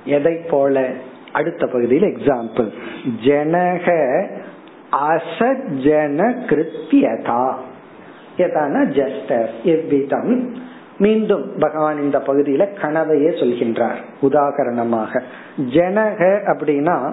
எதை 0.04 0.34
போல? 0.50 0.90
அடுத்த 1.32 1.66
பகுதியில் 1.66 2.14
எக்ஸாம்பிள் 2.14 2.70
ஜனக 3.26 3.86
அசஜன 5.08 6.18
கிருத்தியதா 6.48 7.46
எதான 8.36 8.84
ஜஸ்டர் 8.98 9.48
எவ்விதம்? 9.62 10.64
மீண்டும் 10.98 11.52
பகவான் 11.58 12.02
இந்த 12.02 12.18
பகுதியில 12.18 12.80
கனவையே 12.80 13.28
சொல்கின்றார். 13.28 13.96
உதாகரணமாக 14.22 15.22
ஜனக 15.70 16.38
அப்படின்னா 16.46 17.12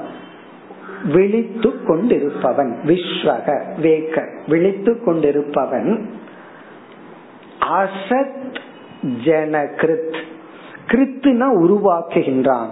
விழித்து 1.14 1.70
கொண்டிருப்பவன் 1.70 2.76
விஸ்வக 2.84 3.62
வேக்க 3.82 4.28
விழித்து 4.48 5.02
கொண்டிருப்பவன் 5.06 6.06
அசத் 7.80 8.56
ஜன 9.26 9.64
கிருத். 9.64 10.16
கிருத்துனா 10.88 11.48
உருவாக்குகின்றான். 11.62 12.68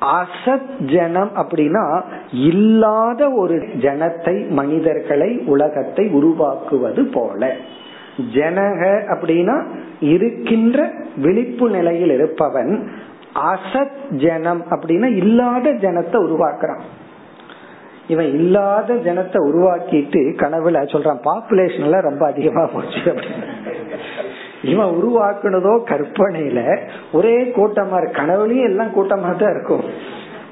அசத் 0.00 0.90
ஜனம் 0.92 1.30
அப்படின்னா 1.36 2.02
இல்லாத 2.32 3.30
ஒரு 3.30 3.54
ஜனத்தை 3.54 4.48
மனிதர்களை 4.48 5.38
உலகத்தை 5.46 6.08
உருவாக்குவது 6.08 7.04
போல. 7.04 7.54
ஜனக 8.34 9.02
அப்படின்னா 9.08 9.64
இருக்கின்ற 10.00 10.90
விழிப்பு 11.16 11.70
நிலையில் 11.70 12.10
இருப்பவன் 12.10 12.90
அசத் 13.34 14.16
ஜனம் 14.16 14.64
அப்படின்னா 14.70 15.16
இல்லாத 15.16 15.70
ஜனத்தை 15.70 16.12
உருவாக்குறான். 16.12 16.80
இவன் 18.08 18.32
இல்லாத 18.34 18.94
ஜனத்தை 18.94 19.36
உருவாக்கிட்டு 19.36 20.20
கனவுல 20.36 20.82
சொல்றான் 20.82 21.20
பாப்புலேஷன் 21.24 21.80
எல்லாம் 21.80 22.00
ரொம்ப 22.00 22.26
அதிகமா 22.26 22.66
போச்சு. 22.66 22.98
அப்படின்னு 22.98 23.46
இவன் 24.62 24.86
உருவாக்குனதோ 24.86 25.80
கற்பனையில 25.84 26.80
ஒரே 27.12 27.42
கூட்டமா 27.42 28.02
இருக்கு. 28.02 28.22
கனவுலயும் 28.22 28.62
எல்லாம் 28.62 28.94
கூட்டமா 28.94 29.36
தான் 29.36 29.50
இருக்கும். 29.50 29.84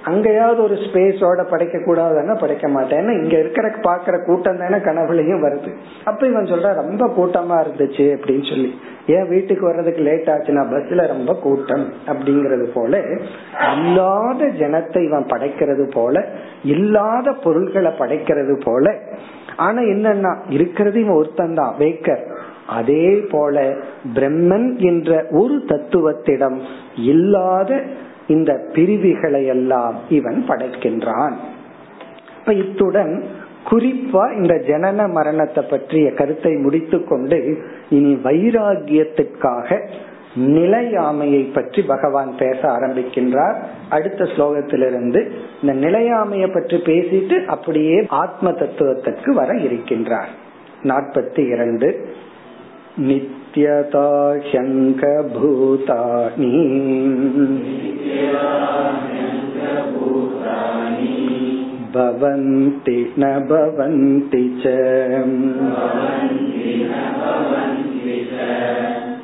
அங்கேயாவது 0.07 0.63
ஒரு 0.63 0.75
ஸ்பேஸோட 0.75 1.41
படைக்க 1.51 1.77
கூடாதுன்னா 1.79 2.35
படைக்க 2.41 2.67
மாட்டேன் 2.69 3.09
இங்க 3.13 3.35
இருக்கிற 3.39 3.67
பாக்குற 3.83 4.17
கூட்டம் 4.27 4.59
தானே 4.59 4.79
கனவுலையும் 4.79 5.45
வருது. 5.45 5.71
அப்ப 6.05 6.27
இவன் 6.27 6.45
சொல்ற 6.45 6.75
ரொம்ப 6.75 7.07
கூட்டமா 7.17 7.57
இருந்துச்சு 7.65 8.07
அப்படின்னு 8.17 8.47
சொல்லி. 8.49 8.71
ஏன் 9.07 9.29
வீட்டுக்கு 9.29 9.65
வர்றதுக்கு 9.67 10.03
லேட் 10.03 10.31
ஆச்சுன்னா 10.31 10.63
பஸ்ல 10.71 11.07
ரொம்ப 11.07 11.33
கூட்டம் 11.35 11.85
அப்படிங்கறது 12.07 12.67
போல 12.73 12.93
இல்லாத 13.75 14.45
ஜனத்தை 14.59 15.03
இவன் 15.05 15.31
படைக்கிறது 15.31 15.85
போல 15.93 16.25
இல்லாத 16.65 17.33
பொருள்களை 17.45 17.93
படைக்கிறது 17.99 18.57
போல 18.65 18.95
ஆனா 19.57 19.81
என்னன்னா 19.95 20.33
இருக்கிறது 20.49 21.01
இவன் 21.01 21.17
ஒருத்தன் 21.17 21.55
தான் 21.55 21.77
வேக்கர் 21.79 22.25
அதே 22.69 23.05
போல 23.31 23.57
பிரம்மன் 24.15 24.69
என்ற 24.83 25.11
ஒரு 25.31 25.57
தத்துவத்திடம் 25.69 26.59
இல்லாத 27.05 27.71
இந்த 28.29 28.53
பிரிவுகளை 28.73 29.47
எல்லாம் 29.47 29.97
இவன் 30.09 30.45
படைக்கின்றான். 30.49 31.35
இப்ப 32.39 32.53
இத்துடன் 32.53 33.25
குறிப்பா 33.71 34.25
இந்த 34.37 34.55
ஜனன 34.55 35.13
மரணத்தை 35.13 35.65
பற்றிய 35.65 36.13
கருத்தை 36.13 36.53
முடித்து 36.55 37.05
கொண்டு 37.05 37.59
இனி 37.89 38.15
வைராகியத்துக்காக 38.15 39.79
நிலையாமையை 40.37 41.53
பற்றி 41.53 41.83
பகவான் 41.83 42.37
பேச 42.39 42.59
ஆரம்பிக்கின்றார். 42.69 43.57
அடுத்த 43.89 44.25
ஸ்லோகத்திலிருந்து 44.25 45.21
இந்த 45.63 45.89
நிலையாமையை 45.89 46.53
பற்றி 46.53 46.77
பேசிட்டு 46.77 47.45
அப்படியே 47.45 48.07
ஆத்ம 48.09 48.53
தத்துவத்திற்கு 48.53 49.35
வர 49.35 49.53
இருக்கின்றார். 49.53 50.33
நாற்பத்தி 50.83 51.51
இரண்டு 51.53 51.89
इत्यता 53.57 54.09
ह्यङ्कभूतानि 54.47 56.49
भवन्ति 61.95 62.97
न 63.19 63.23
भवन्ति 63.51 64.43
च 64.61 64.63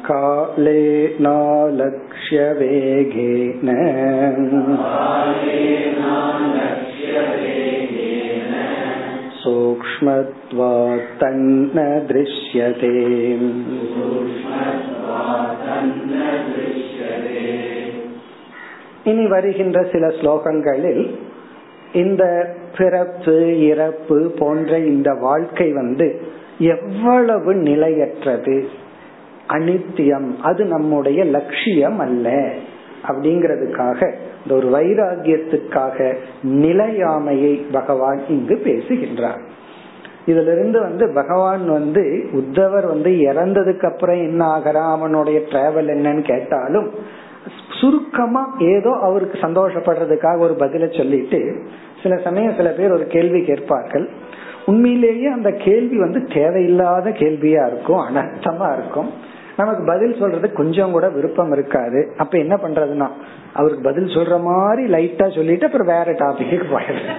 काले 0.09 0.83
कालेनालक्ष्यवेगेन 1.13 3.69
सूक्ष्मत्वात् 9.42 11.10
तन्न 11.20 11.78
दृश्यते 12.08 12.96
இனி 19.06 19.26
வருகின்ற 19.28 19.78
சில 19.92 20.06
ஸ்லோகங்களில் 20.08 21.04
இந்த 21.94 22.24
பிறப்பு 22.78 23.36
இறப்பு 23.62 24.18
போன்ற 24.40 24.80
இந்த 24.86 25.10
வாழ்க்கை 25.22 25.68
வந்து 25.74 26.08
எவ்வளவு 26.68 27.54
நிலையற்றது 27.62 28.58
அனித்தியம் 29.48 30.30
அது 30.42 30.66
நம்முடைய 30.66 31.20
லட்சியம் 31.26 32.00
அல்ல 32.00 32.28
அப்படிங்கிறதுக்காக 33.08 34.00
இந்த 34.43 34.55
ஒரு 34.55 34.69
வைராகியத்துக்காக 34.69 36.17
நிலையாமையை 36.43 37.63
பகவான் 37.73 38.21
இங்கு 38.29 38.57
பேசுகின்றார். 38.57 39.43
இதுல 40.27 40.53
இருந்து 40.53 40.81
வந்து 40.81 41.11
பகவான் 41.15 41.69
வந்து 41.69 42.29
உத்தவர் 42.33 42.87
வந்து 42.87 43.11
இறந்ததுக்கு 43.11 43.87
அப்புறம் 43.93 44.17
என்ன 44.17 44.45
ஆகிறான்? 44.45 44.97
அவனுடைய 44.97 45.41
டிராவல் 45.49 45.91
என்னன்னு 45.95 46.21
கேட்டாலும் 46.21 46.91
சுருக்கமா 47.81 48.55
ஏதோ 48.59 48.91
அவருக்கு 49.01 49.39
சந்தோஷப்படுறதுக்காக 49.39 50.39
ஒரு 50.39 50.55
பதில 50.59 50.97
சொல்லிட்டு 50.97 51.63
சில 52.03 52.17
சமயம் 52.17 52.55
சில 52.57 52.69
பேர் 52.69 52.93
ஒரு 52.93 53.07
கேள்வி 53.07 53.45
கேட்பார்கள். 53.45 54.11
உண்மையிலேயே 54.67 55.27
அந்த 55.27 55.51
கேள்வி 55.51 55.99
வந்து 55.99 56.25
தேவையில்லாத 56.25 57.11
கேள்வியா 57.11 57.67
இருக்கும் 57.67 58.05
அனர்த்தமா 58.09 58.79
இருக்கும். 58.79 59.11
நமக்கு 59.57 59.85
பதில் 59.87 60.17
சொல்றது 60.19 60.53
கொஞ்சம் 60.53 60.91
கூட 60.91 61.09
விருப்பம் 61.09 61.53
இருக்காது. 61.53 62.13
அப்ப 62.17 62.39
என்ன 62.39 62.55
பண்றதுன்னா 62.55 63.09
அவருக்கு 63.53 63.83
பதில் 63.83 64.07
சொல்ற 64.07 64.41
மாதிரி 64.41 64.93
லைட்டா 64.93 65.35
சொல்லிட்டு 65.35 65.67
அப்புறம் 65.67 65.87
வேற 65.87 66.13
டாபிக்கு 66.13 66.63
போயிடுது 66.75 67.13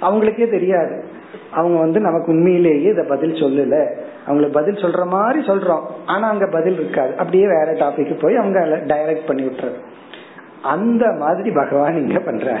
அவங்களுக்கே 0.00 0.50
தெரியாது. 0.50 1.04
அவங்க 1.50 1.78
வந்து 1.78 2.00
நமக்கு 2.00 2.32
உண்மையிலேயே 2.32 2.90
இத 2.90 3.04
பதில் 3.08 3.32
சொல்லல. 3.32 3.86
அவங்களுக்கு 4.26 4.58
பதில் 4.58 4.82
சொல்ற 4.84 5.06
மாதிரி 5.06 5.46
சொல்றோம். 5.46 5.84
ஆனா 6.06 6.28
அங்க 6.28 6.48
பதில் 6.52 6.72
இருக்காது. 6.72 7.10
அப்படியே 7.10 7.46
வேற 7.46 7.72
டாபிக் 7.72 8.20
போய் 8.20 8.36
அவங்க 8.36 8.60
டைரக்ட் 8.60 9.26
பண்ணி 9.26 9.42
விட்டுறது. 9.42 9.78
அந்த 10.62 11.12
மாதிரி 11.12 11.50
பகவான் 11.50 11.96
இங்க 11.96 12.18
பண்ற 12.18 12.58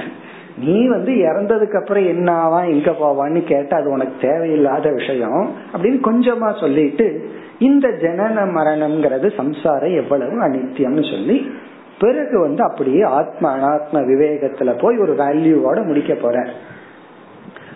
நீ 0.58 0.88
வந்து 0.88 1.12
இறந்ததுக்கு 1.12 1.80
அப்புறம் 1.80 2.06
என்ன 2.06 2.32
ஆவா 2.32 2.68
எங்க 2.68 2.90
போவான்னு 2.90 3.42
கேட்டா 3.42 3.76
அது 3.76 3.90
உனக்கு 3.90 4.28
தேவையில்லாத 4.28 4.90
விஷயம் 4.90 5.50
அப்படின்னு 5.76 5.98
கொஞ்சமா 6.04 6.60
சொல்லிட்டு 6.60 7.30
இந்த 7.58 7.88
ஜனன 7.88 8.38
மரணம்ங்கிறது 8.54 9.36
சம்சாரம் 9.36 9.94
எவ்வளவு 9.96 10.42
அனித்தியம்னு 10.42 11.10
சொல்லி 11.10 11.50
பிறகு 11.98 12.40
வந்து 12.40 12.62
அப்படியே 12.62 13.02
ஆத்ம 13.02 13.56
அனாத்ம 13.56 13.92
விவேகத்துல 13.92 14.80
போய் 14.80 14.96
ஒரு 14.98 15.12
வேல்யூவோட 15.12 15.86
முடிக்க 15.86 16.14
போற. 16.14 16.48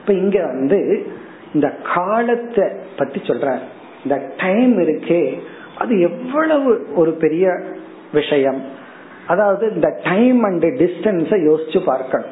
இப்ப 0.01 0.13
இங்க 0.13 0.39
வந்து 0.45 1.07
இந்த 1.55 1.75
காலத்தை 1.95 2.69
பத்தி 2.97 3.21
சொல்ற 3.21 3.59
இந்த 4.03 4.23
டைம் 4.37 4.79
இருக்கே 4.79 5.39
அது 5.79 6.01
எவ்வளவு 6.01 6.87
ஒரு 6.95 7.13
பெரிய 7.13 7.61
விஷயம். 8.13 8.63
அதாவது 9.27 9.73
இந்த 9.75 10.01
டைம் 10.05 10.43
அண்ட் 10.43 10.65
டிஸ்டன்ஸ 10.65 11.33
யோசிச்சு 11.49 11.85
பார்க்கணும். 11.85 12.29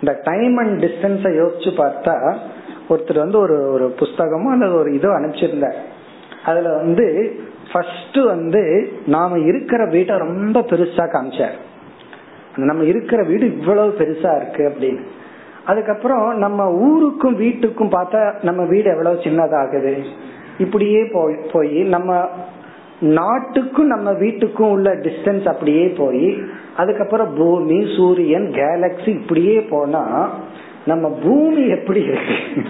இந்த 0.00 0.20
டைம் 0.22 0.56
அண்ட் 0.56 0.84
டிஸ்டன்ஸ 0.84 1.26
யோசிச்சு 1.40 1.70
பார்த்தா 1.76 2.36
ஒருத்தர் 2.88 3.18
வந்து 3.18 3.38
ஒரு 3.38 3.72
ஒரு 3.72 3.94
புஸ்தகமோ 3.98 4.50
அல்லது 4.50 4.74
ஒரு 4.74 4.94
இதோ 4.94 5.08
அனுப்பிச்சிருந்தார். 5.08 5.74
அதுல 6.44 6.72
வந்து 6.76 7.40
ஃபர்ஸ்ட் 7.72 8.18
வந்து 8.24 8.92
நாம 9.06 9.38
இருக்கிற 9.38 9.84
வீட்டை 9.84 10.18
ரொம்ப 10.18 10.60
பெருசா 10.60 11.04
காமிச்சார். 11.12 11.56
நம்ம 12.56 12.84
இருக்கிற 12.84 13.22
வீடு 13.22 13.46
இவ்வளவு 13.46 13.94
பெருசா 13.98 14.36
இருக்கு 14.36 14.68
அப்படின்னு. 14.68 15.00
அதுக்கப்புறம் 15.64 16.38
நம்ம 16.38 16.72
ஊருக்கும் 16.72 17.40
வீட்டுக்கும் 17.40 17.92
பார்த்தா 17.92 18.34
நம்ம 18.42 18.64
வீடு 18.64 18.90
எவ்வளவு 18.90 19.20
சின்னதாகுது. 19.20 20.04
இப்படியே 20.58 21.04
போய் 21.04 21.34
போய் 21.52 21.82
நம்ம 21.82 22.28
நாட்டுக்கும் 23.00 23.86
நம்ம 23.86 24.12
வீட்டுக்கும் 24.12 24.70
உள்ள 24.70 24.94
டிஸ்டன்ஸ் 24.94 25.48
அப்படியே 25.48 25.88
போய் 25.88 26.42
அதுக்கப்புறம் 26.76 27.34
பூமி 27.34 27.94
சூரியன் 27.96 28.50
கேலக்சி 28.52 29.08
இப்படியே 29.08 29.60
போனா 29.60 30.30
நம்ம 30.86 31.08
பூமி 31.22 31.66
எப்படி 31.68 32.02
இருக்கு? 32.02 32.62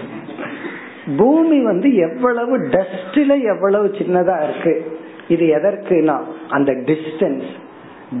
பூமி 1.17 1.63
வந்து 1.63 1.95
எவ்வளவு 1.95 2.57
டஸ்ட்ல 2.57 3.43
எவ்வளவு 3.43 3.87
சின்னதா 3.87 4.43
இருக்கு? 4.43 4.99
இது 5.27 5.45
எதற்குனா 5.45 6.19
அந்த 6.49 6.71
டிஸ்டன்ஸ் 6.71 7.43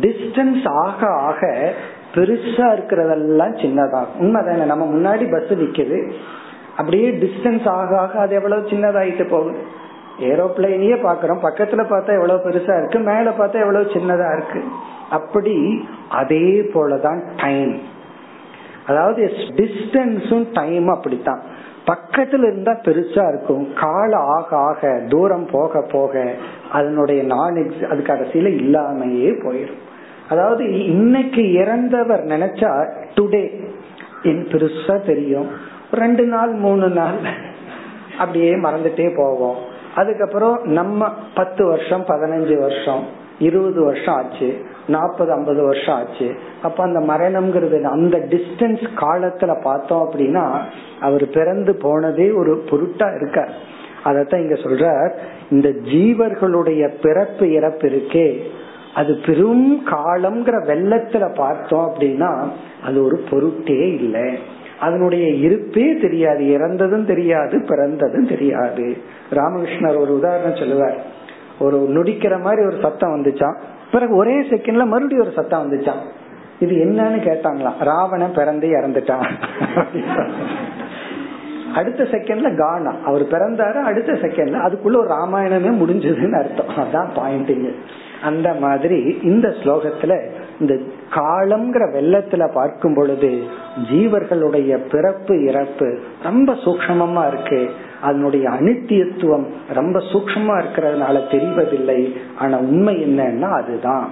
டிஸ்டன்ஸ் 0.01 0.69
ஆக 0.69 1.07
ஆக 1.07 1.73
பெருசா 2.15 2.67
இருக்கிறதெல்லாம் 2.73 3.55
சின்னதா 3.61 4.05
உண்மைதானே? 4.19 4.65
நம்ம 4.65 4.85
முன்னாடி 4.85 5.31
பஸ் 5.31 5.59
நிக்குது. 5.59 6.11
அப்படியே 6.77 7.11
டிஸ்டன்ஸ் 7.11 7.69
ஆக 7.69 7.99
ஆக 7.99 8.19
அது 8.19 8.35
எவ்வளவு 8.35 8.69
சின்னதாயிட்டு 8.69 9.29
போகுது. 9.29 9.57
ஏரோப்ளைனையே 10.19 10.95
பாக்குறோம் 10.95 11.43
பக்கத்துல 11.43 11.83
பார்த்தா 11.83 12.13
எவ்வளவு 12.13 12.49
பெருசா 12.49 12.77
இருக்கு. 12.77 12.99
மேல 12.99 13.29
பார்த்தா 13.29 13.59
எவ்வளவு 13.59 13.91
சின்னதா 13.91 14.37
இருக்கு. 14.37 14.63
அப்படி 15.09 15.87
அதே 16.09 16.61
போலதான் 16.73 17.21
டைம் 17.37 17.79
அதாவது 18.87 19.31
டிஸ்டன்ஸும் 19.55 20.47
டைம் 20.53 20.87
அப்படித்தான். 20.87 21.41
பக்கத்துல 21.87 22.43
இருந்தா 22.47 22.71
பெருசா 22.71 23.27
இருக்கும். 23.27 23.73
காலம் 23.73 24.27
ஆக 24.27 24.57
ஆக 24.57 25.01
தூரம் 25.09 25.47
போக 25.51 25.81
போக 25.91 26.33
அதனுடைய 26.71 27.23
நாலேஜ் 27.23 27.85
அது 27.85 28.01
கடைசியில 28.01 28.51
இல்லாமையே 28.61 29.31
போயிடும் 29.43 29.81
அதாவது 30.29 30.85
இன்னைக்கு 30.85 31.51
இறந்தவர் 31.51 32.23
நினைச்சா 32.25 32.89
டுடே 33.15 33.69
என் 34.23 34.47
பெருசா 34.51 35.05
தெரியும். 35.05 35.47
ரெண்டு 35.91 36.23
நாள் 36.25 36.51
மூணு 36.51 36.87
நாள் 36.89 37.15
அப்படியே 38.17 38.55
மறந்துட்டே 38.55 39.15
போவோம். 39.15 39.55
அதுக்கப்புறம் 39.95 40.59
நம்ம 40.63 41.09
பத்து 41.33 41.65
வருஷம் 41.65 42.05
பதினஞ்சு 42.05 42.59
வருஷம் 42.59 43.03
இருபது 43.39 43.83
வருஷம் 43.83 44.15
ஆச்சு. 44.15 44.65
நாற்பது 44.91 45.31
ஐம்பது 45.31 45.63
வருஷம் 45.63 45.95
ஆச்சு. 45.95 46.35
அப்ப 46.61 46.83
அந்த 46.83 46.99
மரணம்ங்கிறது 46.99 47.81
அந்த 47.81 48.17
டிஸ்டன்ஸ் 48.17 48.87
காலத்துல 48.95 49.61
பார்த்தோம் 49.61 50.11
அப்படின்னா 50.11 50.59
அவர் 50.99 51.29
பிறந்து 51.29 51.75
போனதே 51.75 52.31
ஒரு 52.31 52.63
பொருட்டா 52.69 53.21
இருக்கார். 53.21 53.53
அதத்தான் 54.05 54.41
இங்க 54.41 54.53
சொல்ற 54.53 55.11
இந்த 55.49 55.69
ஜீவர்களுடைய 55.69 56.93
பிறப்பு 57.01 57.51
இறப்பு 57.51 57.87
இருக்கே. 57.87 58.39
அது 58.95 59.19
பெரும் 59.25 59.87
காலம்ங்கிற 59.87 60.55
வெள்ளத்துல 60.65 61.35
பார்த்தோம் 61.35 61.93
அப்படின்னா 61.93 62.49
அது 62.83 63.03
ஒரு 63.03 63.23
பொருட்டே 63.29 63.93
இல்லை. 63.93 64.37
அதனுடைய 64.79 65.27
இருப்பே 65.27 65.95
தெரியாது. 65.95 66.51
இறந்ததும் 66.51 67.05
தெரியாது 67.05 67.65
பிறந்ததும் 67.67 68.27
தெரியாது. 68.27 68.97
ராமகிருஷ்ணர் 69.29 69.99
ஒரு 69.99 70.13
உதாரணம் 70.13 70.55
சொல்லுவார். 70.55 71.19
ஒரு 71.59 71.77
நொடிக்கிற 71.89 72.41
மாதிரி 72.41 72.65
ஒரு 72.65 72.77
சத்தம் 72.81 73.15
வந்துச்சான் 73.15 73.57
பிறகு 73.91 74.15
ஒரே 74.15 74.41
செகண்ட்ல 74.41 74.85
மறுபடியும் 74.85 75.23
ஒரு 75.23 75.31
சத்தம் 75.35 75.63
வந்துச்சான் 75.63 76.01
இது 76.59 76.75
என்னன்னு 76.75 77.19
கேட்டாங்களாம். 77.27 77.83
ராவணன் 77.83 78.33
பிறந்து 78.33 78.67
இறந்துட்டான். 78.67 79.29
அடுத்த 81.75 82.03
செகண்ட்ல 82.03 82.57
கானா. 82.57 82.95
அவர் 83.05 83.21
பிறந்தாரு 83.21 83.81
அடுத்த 83.81 84.11
செகண்ட்ல 84.11 84.61
அதுக்குள்ள 84.65 84.97
ஒரு 84.97 85.07
ராமாயணமே 85.07 85.71
முடிஞ்சதுன்னு 85.71 86.37
அர்த்தம். 86.39 86.67
அதான் 86.67 87.17
பாயிண்டிங் 87.17 87.73
அந்த 88.21 88.53
மாதிரி 88.53 89.19
இந்த 89.23 89.47
ஸ்லோகத்துல 89.47 90.29
இந்த 90.59 90.79
காலம்ங்கிற 91.15 91.93
வெள்ளத்துல 91.93 92.53
பார்க்கும் 92.53 92.93
பொழுது 92.93 93.43
ஜீவர்களுடைய 93.91 94.79
பிறப்பு 94.91 95.43
இறப்பு 95.43 95.99
ரொம்ப 96.23 96.53
சூக்மமா 96.53 97.27
இருக்கு. 97.27 97.69
அதனுடைய 98.01 98.49
அனித்தியத்துவம் 98.49 99.45
ரொம்ப 99.73 99.99
சூக்மமா 99.99 100.25
இருக்கிறதுனால 100.35 101.21
தெரிவதில்லை. 101.31 102.13
ஆனா 102.37 102.57
உண்மை 102.57 102.95
என்னன்னா 102.95 103.41
அதுதான். 103.41 104.09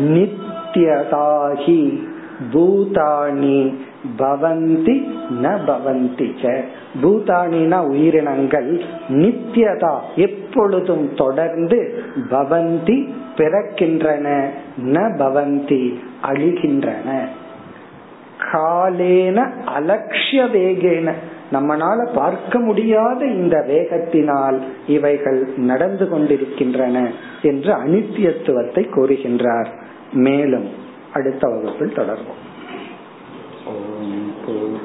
நித்தியதாகி 0.00 2.08
பூதானி 2.52 3.74
பவந்தி 4.18 4.94
ந 5.42 5.58
பவந்தி 5.66 6.58
பூதானினா 7.02 7.86
உயிரினங்கள் 7.86 8.80
நித்தியதா 9.08 9.98
எப்பொழுதும் 10.16 11.14
தொடர்ந்து 11.16 12.02
பவந்தி 12.30 13.08
பிறக்கின்றன 13.36 14.48
ந 14.84 14.96
பவந்தி 15.18 15.98
அழிகின்றன. 16.22 17.24
காலேன 18.52 19.48
அலட்சிய 19.78 20.44
வேகேன. 20.54 21.12
நம்மனால 21.52 22.12
பார்க்க 22.14 22.58
முடியாத 22.58 23.24
இந்த 23.24 23.64
வேகத்தினால் 23.68 24.58
இவைகள் 24.86 25.48
நடந்து 25.56 26.08
கொண்டிருக்கின்றன 26.08 27.10
என்று 27.42 27.74
அனித்தியத்துவத்தை 27.74 28.86
கூறுகின்றார். 28.96 29.66
மேலும் 30.12 30.88
அடுத்த 31.12 31.48
வகுப்பில் 31.48 31.96
தொடர்வோம். 31.96 32.40
ஓம் 33.66 34.79